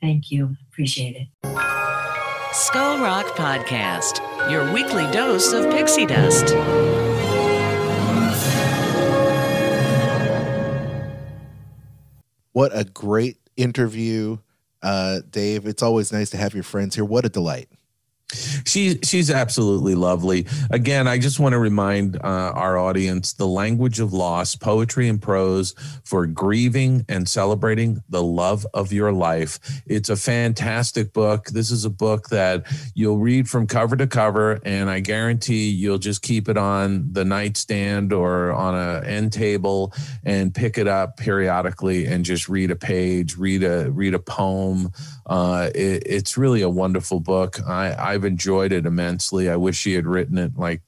Thank 0.00 0.30
you. 0.30 0.56
Appreciate 0.70 1.16
it. 1.16 1.28
Skull 2.52 2.98
Rock 3.00 3.26
Podcast, 3.36 4.20
your 4.50 4.72
weekly 4.72 5.10
dose 5.12 5.52
of 5.52 5.70
pixie 5.70 6.06
dust. 6.06 6.54
What 12.52 12.72
a 12.74 12.84
great 12.84 13.36
interview, 13.56 14.38
uh, 14.82 15.20
Dave. 15.28 15.66
It's 15.66 15.82
always 15.82 16.10
nice 16.12 16.30
to 16.30 16.38
have 16.38 16.54
your 16.54 16.62
friends 16.62 16.94
here. 16.94 17.04
What 17.04 17.26
a 17.26 17.28
delight. 17.28 17.68
She 18.64 18.98
she's 19.04 19.30
absolutely 19.30 19.94
lovely. 19.94 20.46
Again, 20.70 21.06
I 21.06 21.16
just 21.16 21.38
want 21.38 21.52
to 21.52 21.60
remind 21.60 22.16
uh, 22.16 22.52
our 22.54 22.76
audience 22.76 23.32
the 23.34 23.46
language 23.46 24.00
of 24.00 24.12
loss, 24.12 24.56
poetry 24.56 25.08
and 25.08 25.22
prose 25.22 25.74
for 26.02 26.26
grieving 26.26 27.04
and 27.08 27.28
celebrating 27.28 28.02
the 28.08 28.22
love 28.22 28.66
of 28.74 28.92
your 28.92 29.12
life. 29.12 29.60
It's 29.86 30.08
a 30.08 30.16
fantastic 30.16 31.12
book. 31.12 31.46
This 31.46 31.70
is 31.70 31.84
a 31.84 31.90
book 31.90 32.28
that 32.30 32.66
you'll 32.94 33.18
read 33.18 33.48
from 33.48 33.68
cover 33.68 33.96
to 33.96 34.08
cover, 34.08 34.58
and 34.64 34.90
I 34.90 34.98
guarantee 34.98 35.70
you'll 35.70 35.98
just 35.98 36.22
keep 36.22 36.48
it 36.48 36.56
on 36.56 37.12
the 37.12 37.24
nightstand 37.24 38.12
or 38.12 38.50
on 38.52 38.74
a 38.74 39.06
end 39.06 39.32
table 39.32 39.94
and 40.24 40.52
pick 40.52 40.78
it 40.78 40.88
up 40.88 41.16
periodically 41.16 42.06
and 42.06 42.24
just 42.24 42.48
read 42.48 42.72
a 42.72 42.76
page, 42.76 43.36
read 43.36 43.62
a 43.62 43.88
read 43.92 44.14
a 44.14 44.18
poem. 44.18 44.90
Uh, 45.26 45.70
it, 45.74 46.04
it's 46.06 46.38
really 46.38 46.62
a 46.62 46.68
wonderful 46.68 47.20
book. 47.20 47.58
I, 47.66 47.94
I've 47.94 48.24
enjoyed 48.24 48.72
it 48.72 48.86
immensely. 48.86 49.50
I 49.50 49.56
wish 49.56 49.76
she 49.76 49.94
had 49.94 50.06
written 50.06 50.38
it 50.38 50.56
like 50.56 50.82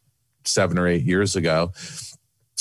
seven 0.45 0.79
or 0.79 0.87
eight 0.87 1.05
years 1.05 1.37
ago. 1.37 1.73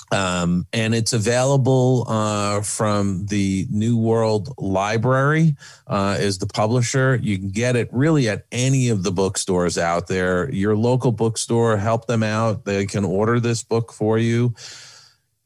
Um, 0.09 0.65
and 0.71 0.95
it's 0.95 1.11
available 1.11 2.05
uh, 2.07 2.61
from 2.61 3.25
the 3.25 3.67
New 3.69 3.97
World 3.97 4.53
Library 4.57 5.57
uh, 5.85 6.15
is 6.17 6.37
the 6.37 6.47
publisher. 6.47 7.19
You 7.21 7.37
can 7.37 7.49
get 7.49 7.75
it 7.75 7.89
really 7.91 8.29
at 8.29 8.45
any 8.51 8.87
of 8.87 9.03
the 9.03 9.11
bookstores 9.11 9.77
out 9.77 10.07
there. 10.07 10.49
Your 10.53 10.77
local 10.77 11.11
bookstore, 11.11 11.75
help 11.75 12.07
them 12.07 12.23
out. 12.23 12.63
They 12.63 12.85
can 12.85 13.03
order 13.03 13.41
this 13.41 13.63
book 13.63 13.91
for 13.91 14.17
you 14.17 14.55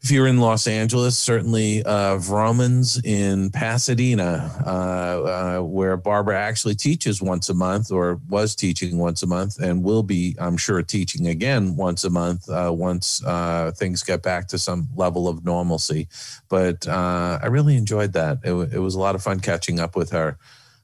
if 0.03 0.09
you're 0.09 0.25
in 0.25 0.39
Los 0.39 0.65
Angeles, 0.65 1.15
certainly 1.15 1.83
uh, 1.83 2.17
Vromans 2.17 3.03
in 3.05 3.51
Pasadena, 3.51 4.51
uh, 4.65 4.69
uh, 4.69 5.61
where 5.61 5.95
Barbara 5.95 6.39
actually 6.39 6.73
teaches 6.73 7.21
once 7.21 7.49
a 7.49 7.53
month 7.53 7.91
or 7.91 8.19
was 8.27 8.55
teaching 8.55 8.97
once 8.97 9.21
a 9.21 9.27
month 9.27 9.59
and 9.59 9.83
will 9.83 10.01
be, 10.01 10.35
I'm 10.39 10.57
sure, 10.57 10.81
teaching 10.81 11.27
again 11.27 11.75
once 11.75 12.03
a 12.03 12.09
month 12.09 12.49
uh, 12.49 12.71
once 12.73 13.23
uh, 13.23 13.71
things 13.75 14.01
get 14.01 14.23
back 14.23 14.47
to 14.47 14.57
some 14.57 14.87
level 14.95 15.27
of 15.27 15.45
normalcy. 15.45 16.07
But 16.49 16.87
uh, 16.87 17.37
I 17.41 17.45
really 17.47 17.77
enjoyed 17.77 18.13
that. 18.13 18.39
It, 18.43 18.53
wa- 18.53 18.67
it 18.71 18.79
was 18.79 18.95
a 18.95 18.99
lot 18.99 19.13
of 19.13 19.21
fun 19.21 19.39
catching 19.39 19.79
up 19.79 19.95
with 19.95 20.09
her. 20.11 20.37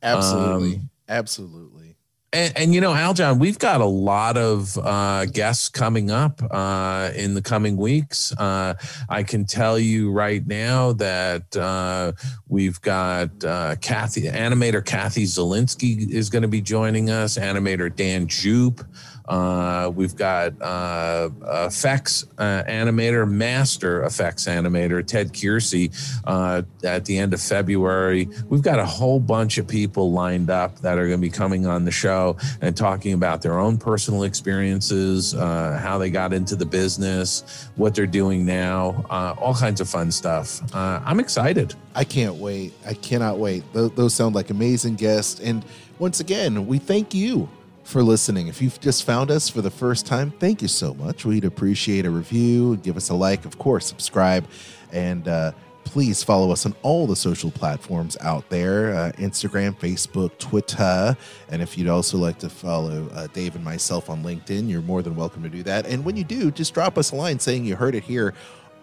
Absolutely. 0.04 0.76
Um, 0.76 0.90
Absolutely. 1.10 1.87
And, 2.34 2.58
and 2.58 2.74
you 2.74 2.82
know, 2.82 2.92
Aljon, 2.92 3.40
we've 3.40 3.58
got 3.58 3.80
a 3.80 3.86
lot 3.86 4.38
of 4.38 4.78
uh, 4.78 5.26
guests 5.28 5.70
coming 5.70 6.12
up 6.12 6.42
uh, 6.52 7.12
in 7.16 7.34
the 7.34 7.42
coming 7.42 7.78
weeks. 7.78 8.34
Uh, 8.38 8.74
I 9.08 9.24
can 9.24 9.46
tell 9.46 9.80
you 9.80 10.12
right 10.12 10.46
now 10.46 10.92
that 10.94 11.56
uh, 11.56 12.12
we've 12.50 12.82
got 12.82 13.30
uh, 13.46 13.78
Kathy, 13.78 14.24
animator 14.24 14.84
Kathy 14.84 15.24
Zielinski 15.24 16.12
is 16.12 16.30
going 16.30 16.42
to 16.42 16.50
be 16.50 16.60
joining 16.60 17.10
us. 17.10 17.38
Animator 17.38 17.96
Dan 17.96 18.28
Jeup. 18.28 18.86
Uh, 19.28 19.92
we've 19.94 20.16
got 20.16 20.54
uh, 20.62 21.30
effects 21.66 22.26
uh, 22.38 22.64
animator, 22.68 23.30
master 23.30 24.04
effects 24.04 24.46
animator 24.46 25.06
Ted 25.06 25.34
Kierscey 25.34 25.94
uh, 26.26 26.62
at 26.84 27.06
the 27.06 27.18
end 27.18 27.34
of 27.34 27.42
February. 27.42 28.30
We've 28.48 28.62
got 28.62 28.80
a 28.80 28.86
whole 28.86 29.20
bunch 29.20 29.58
of 29.58 29.68
people 29.68 30.12
lined 30.12 30.50
up 30.50 30.80
that 30.80 30.98
are 30.98 31.08
going 31.08 31.20
to 31.20 31.28
be 31.28 31.30
coming 31.30 31.68
on 31.68 31.86
the 31.86 31.92
show 31.92 32.38
and 32.62 32.76
talking 32.76 33.14
about 33.14 33.42
their 33.42 33.60
own 33.60 33.78
personal 33.78 34.24
experiences, 34.24 35.34
uh, 35.34 35.78
how 35.82 35.98
they 35.98 36.10
got 36.10 36.32
into 36.34 36.56
the 36.56 36.66
business, 36.66 37.70
what 37.76 37.96
they're 37.96 38.08
doing 38.08 38.46
now, 38.46 39.06
uh, 39.10 39.36
all 39.40 39.54
kinds 39.54 39.82
of 39.82 39.90
fun 39.90 40.12
stuff. 40.12 40.62
Uh, 40.74 41.02
I'm 41.04 41.20
excited. 41.20 41.76
I 41.96 42.04
can't 42.04 42.36
wait. 42.36 42.74
I 42.86 42.94
cannot 42.94 43.40
wait. 43.40 43.64
Those 43.74 44.14
sound 44.14 44.36
like 44.36 44.50
amazing 44.50 44.96
guests. 44.96 45.40
And 45.40 45.66
once 46.00 46.20
again, 46.20 46.68
we 46.68 46.78
thank 46.78 47.14
you 47.14 47.50
for 47.88 48.04
listening. 48.04 48.50
If 48.50 48.62
you've 48.62 48.80
just 48.82 49.06
found 49.06 49.32
us 49.32 49.48
for 49.48 49.62
the 49.62 49.72
first 49.72 50.06
time, 50.06 50.32
thank 50.32 50.62
you 50.62 50.68
so 50.68 50.94
much. 50.96 51.24
We'd 51.24 51.46
appreciate 51.46 52.06
a 52.06 52.10
review, 52.10 52.76
give 52.78 52.98
us 52.98 53.08
a 53.10 53.14
like, 53.14 53.46
of 53.46 53.58
course, 53.58 53.86
subscribe, 53.86 54.46
and 54.92 55.26
uh, 55.26 55.54
please 55.86 56.22
follow 56.22 56.52
us 56.52 56.66
on 56.66 56.76
all 56.82 57.08
the 57.08 57.16
social 57.16 57.50
platforms 57.50 58.18
out 58.20 58.50
there 58.50 58.94
uh, 58.94 59.12
Instagram, 59.14 59.74
Facebook, 59.80 60.38
Twitter. 60.38 61.16
And 61.50 61.62
if 61.62 61.78
you'd 61.78 61.88
also 61.88 62.18
like 62.18 62.40
to 62.40 62.50
follow 62.50 63.08
uh, 63.14 63.28
Dave 63.28 63.56
and 63.56 63.64
myself 63.64 64.10
on 64.10 64.22
LinkedIn, 64.22 64.70
you're 64.70 64.82
more 64.82 65.02
than 65.02 65.16
welcome 65.16 65.42
to 65.44 65.50
do 65.50 65.64
that. 65.64 65.88
And 65.88 66.04
when 66.04 66.18
you 66.18 66.26
do, 66.26 66.52
just 66.52 66.74
drop 66.74 66.98
us 66.98 67.12
a 67.12 67.16
line 67.16 67.40
saying 67.40 67.64
you 67.64 67.78
heard 67.78 67.96
it 67.96 68.04
here 68.04 68.34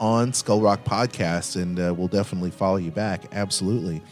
on 0.01 0.33
Skull 0.33 0.63
Rock 0.63 0.83
Podcast, 0.85 1.61
and 1.61 1.79
uh, 1.79 1.95
we'll 1.95 2.09
definitely 2.09 2.51
follow 2.51 2.77
you 2.77 2.91
back. 2.91 3.27
Absolutely. 3.33 4.03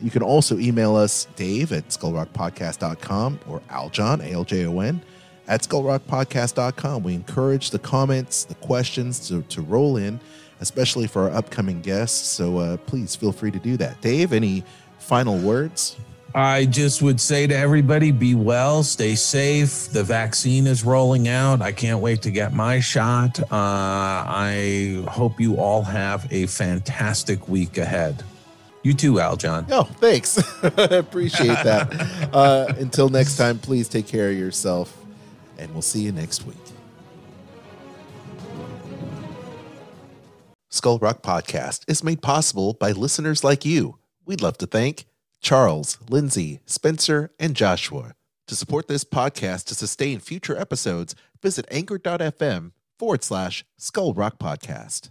You 0.00 0.10
can 0.10 0.22
also 0.22 0.58
email 0.58 0.96
us, 0.96 1.26
Dave 1.36 1.72
at 1.72 1.88
skullrockpodcast.com 1.88 3.40
or 3.48 3.60
Aljon, 3.70 4.24
A 4.24 4.32
L 4.32 4.44
J 4.44 4.66
O 4.66 4.80
N, 4.80 5.02
at 5.48 5.62
skullrockpodcast.com. 5.62 7.02
We 7.02 7.14
encourage 7.14 7.70
the 7.70 7.78
comments, 7.78 8.44
the 8.44 8.54
questions 8.56 9.28
to, 9.28 9.42
to 9.42 9.62
roll 9.62 9.96
in, 9.96 10.20
especially 10.60 11.06
for 11.06 11.30
our 11.30 11.36
upcoming 11.36 11.80
guests. 11.80 12.28
So 12.28 12.58
uh, 12.58 12.76
please 12.78 13.14
feel 13.14 13.32
free 13.32 13.50
to 13.50 13.58
do 13.58 13.76
that. 13.76 14.00
Dave, 14.00 14.32
any 14.32 14.64
final 14.98 15.38
words? 15.38 15.96
I 16.34 16.66
just 16.66 17.02
would 17.02 17.20
say 17.20 17.48
to 17.48 17.56
everybody 17.56 18.12
be 18.12 18.36
well, 18.36 18.84
stay 18.84 19.16
safe. 19.16 19.88
The 19.88 20.04
vaccine 20.04 20.68
is 20.68 20.84
rolling 20.84 21.26
out. 21.26 21.60
I 21.60 21.72
can't 21.72 21.98
wait 21.98 22.22
to 22.22 22.30
get 22.30 22.52
my 22.52 22.78
shot. 22.78 23.40
Uh, 23.40 23.46
I 23.50 25.04
hope 25.08 25.40
you 25.40 25.56
all 25.56 25.82
have 25.82 26.32
a 26.32 26.46
fantastic 26.46 27.48
week 27.48 27.78
ahead. 27.78 28.22
You 28.82 28.94
too, 28.94 29.14
Aljon. 29.14 29.66
Oh, 29.70 29.84
thanks. 29.84 30.38
Appreciate 30.62 31.62
that. 31.64 32.30
Uh, 32.32 32.72
until 32.78 33.08
next 33.08 33.36
time, 33.36 33.58
please 33.58 33.88
take 33.88 34.06
care 34.06 34.30
of 34.30 34.36
yourself, 34.38 34.96
and 35.58 35.70
we'll 35.72 35.82
see 35.82 36.00
you 36.00 36.12
next 36.12 36.46
week. 36.46 36.56
Skull 40.70 40.98
Rock 40.98 41.20
Podcast 41.22 41.82
is 41.88 42.04
made 42.04 42.22
possible 42.22 42.74
by 42.74 42.92
listeners 42.92 43.44
like 43.44 43.64
you. 43.64 43.98
We'd 44.24 44.40
love 44.40 44.56
to 44.58 44.66
thank 44.66 45.04
Charles, 45.40 45.98
Lindsay, 46.08 46.60
Spencer, 46.64 47.32
and 47.38 47.56
Joshua. 47.56 48.14
To 48.46 48.56
support 48.56 48.88
this 48.88 49.04
podcast 49.04 49.64
to 49.66 49.74
sustain 49.74 50.20
future 50.20 50.56
episodes, 50.56 51.14
visit 51.42 51.66
anchor.fm 51.70 52.72
forward 52.98 53.24
slash 53.24 53.64
Skull 53.78 54.14
Rock 54.14 54.38
Podcast. 54.38 55.10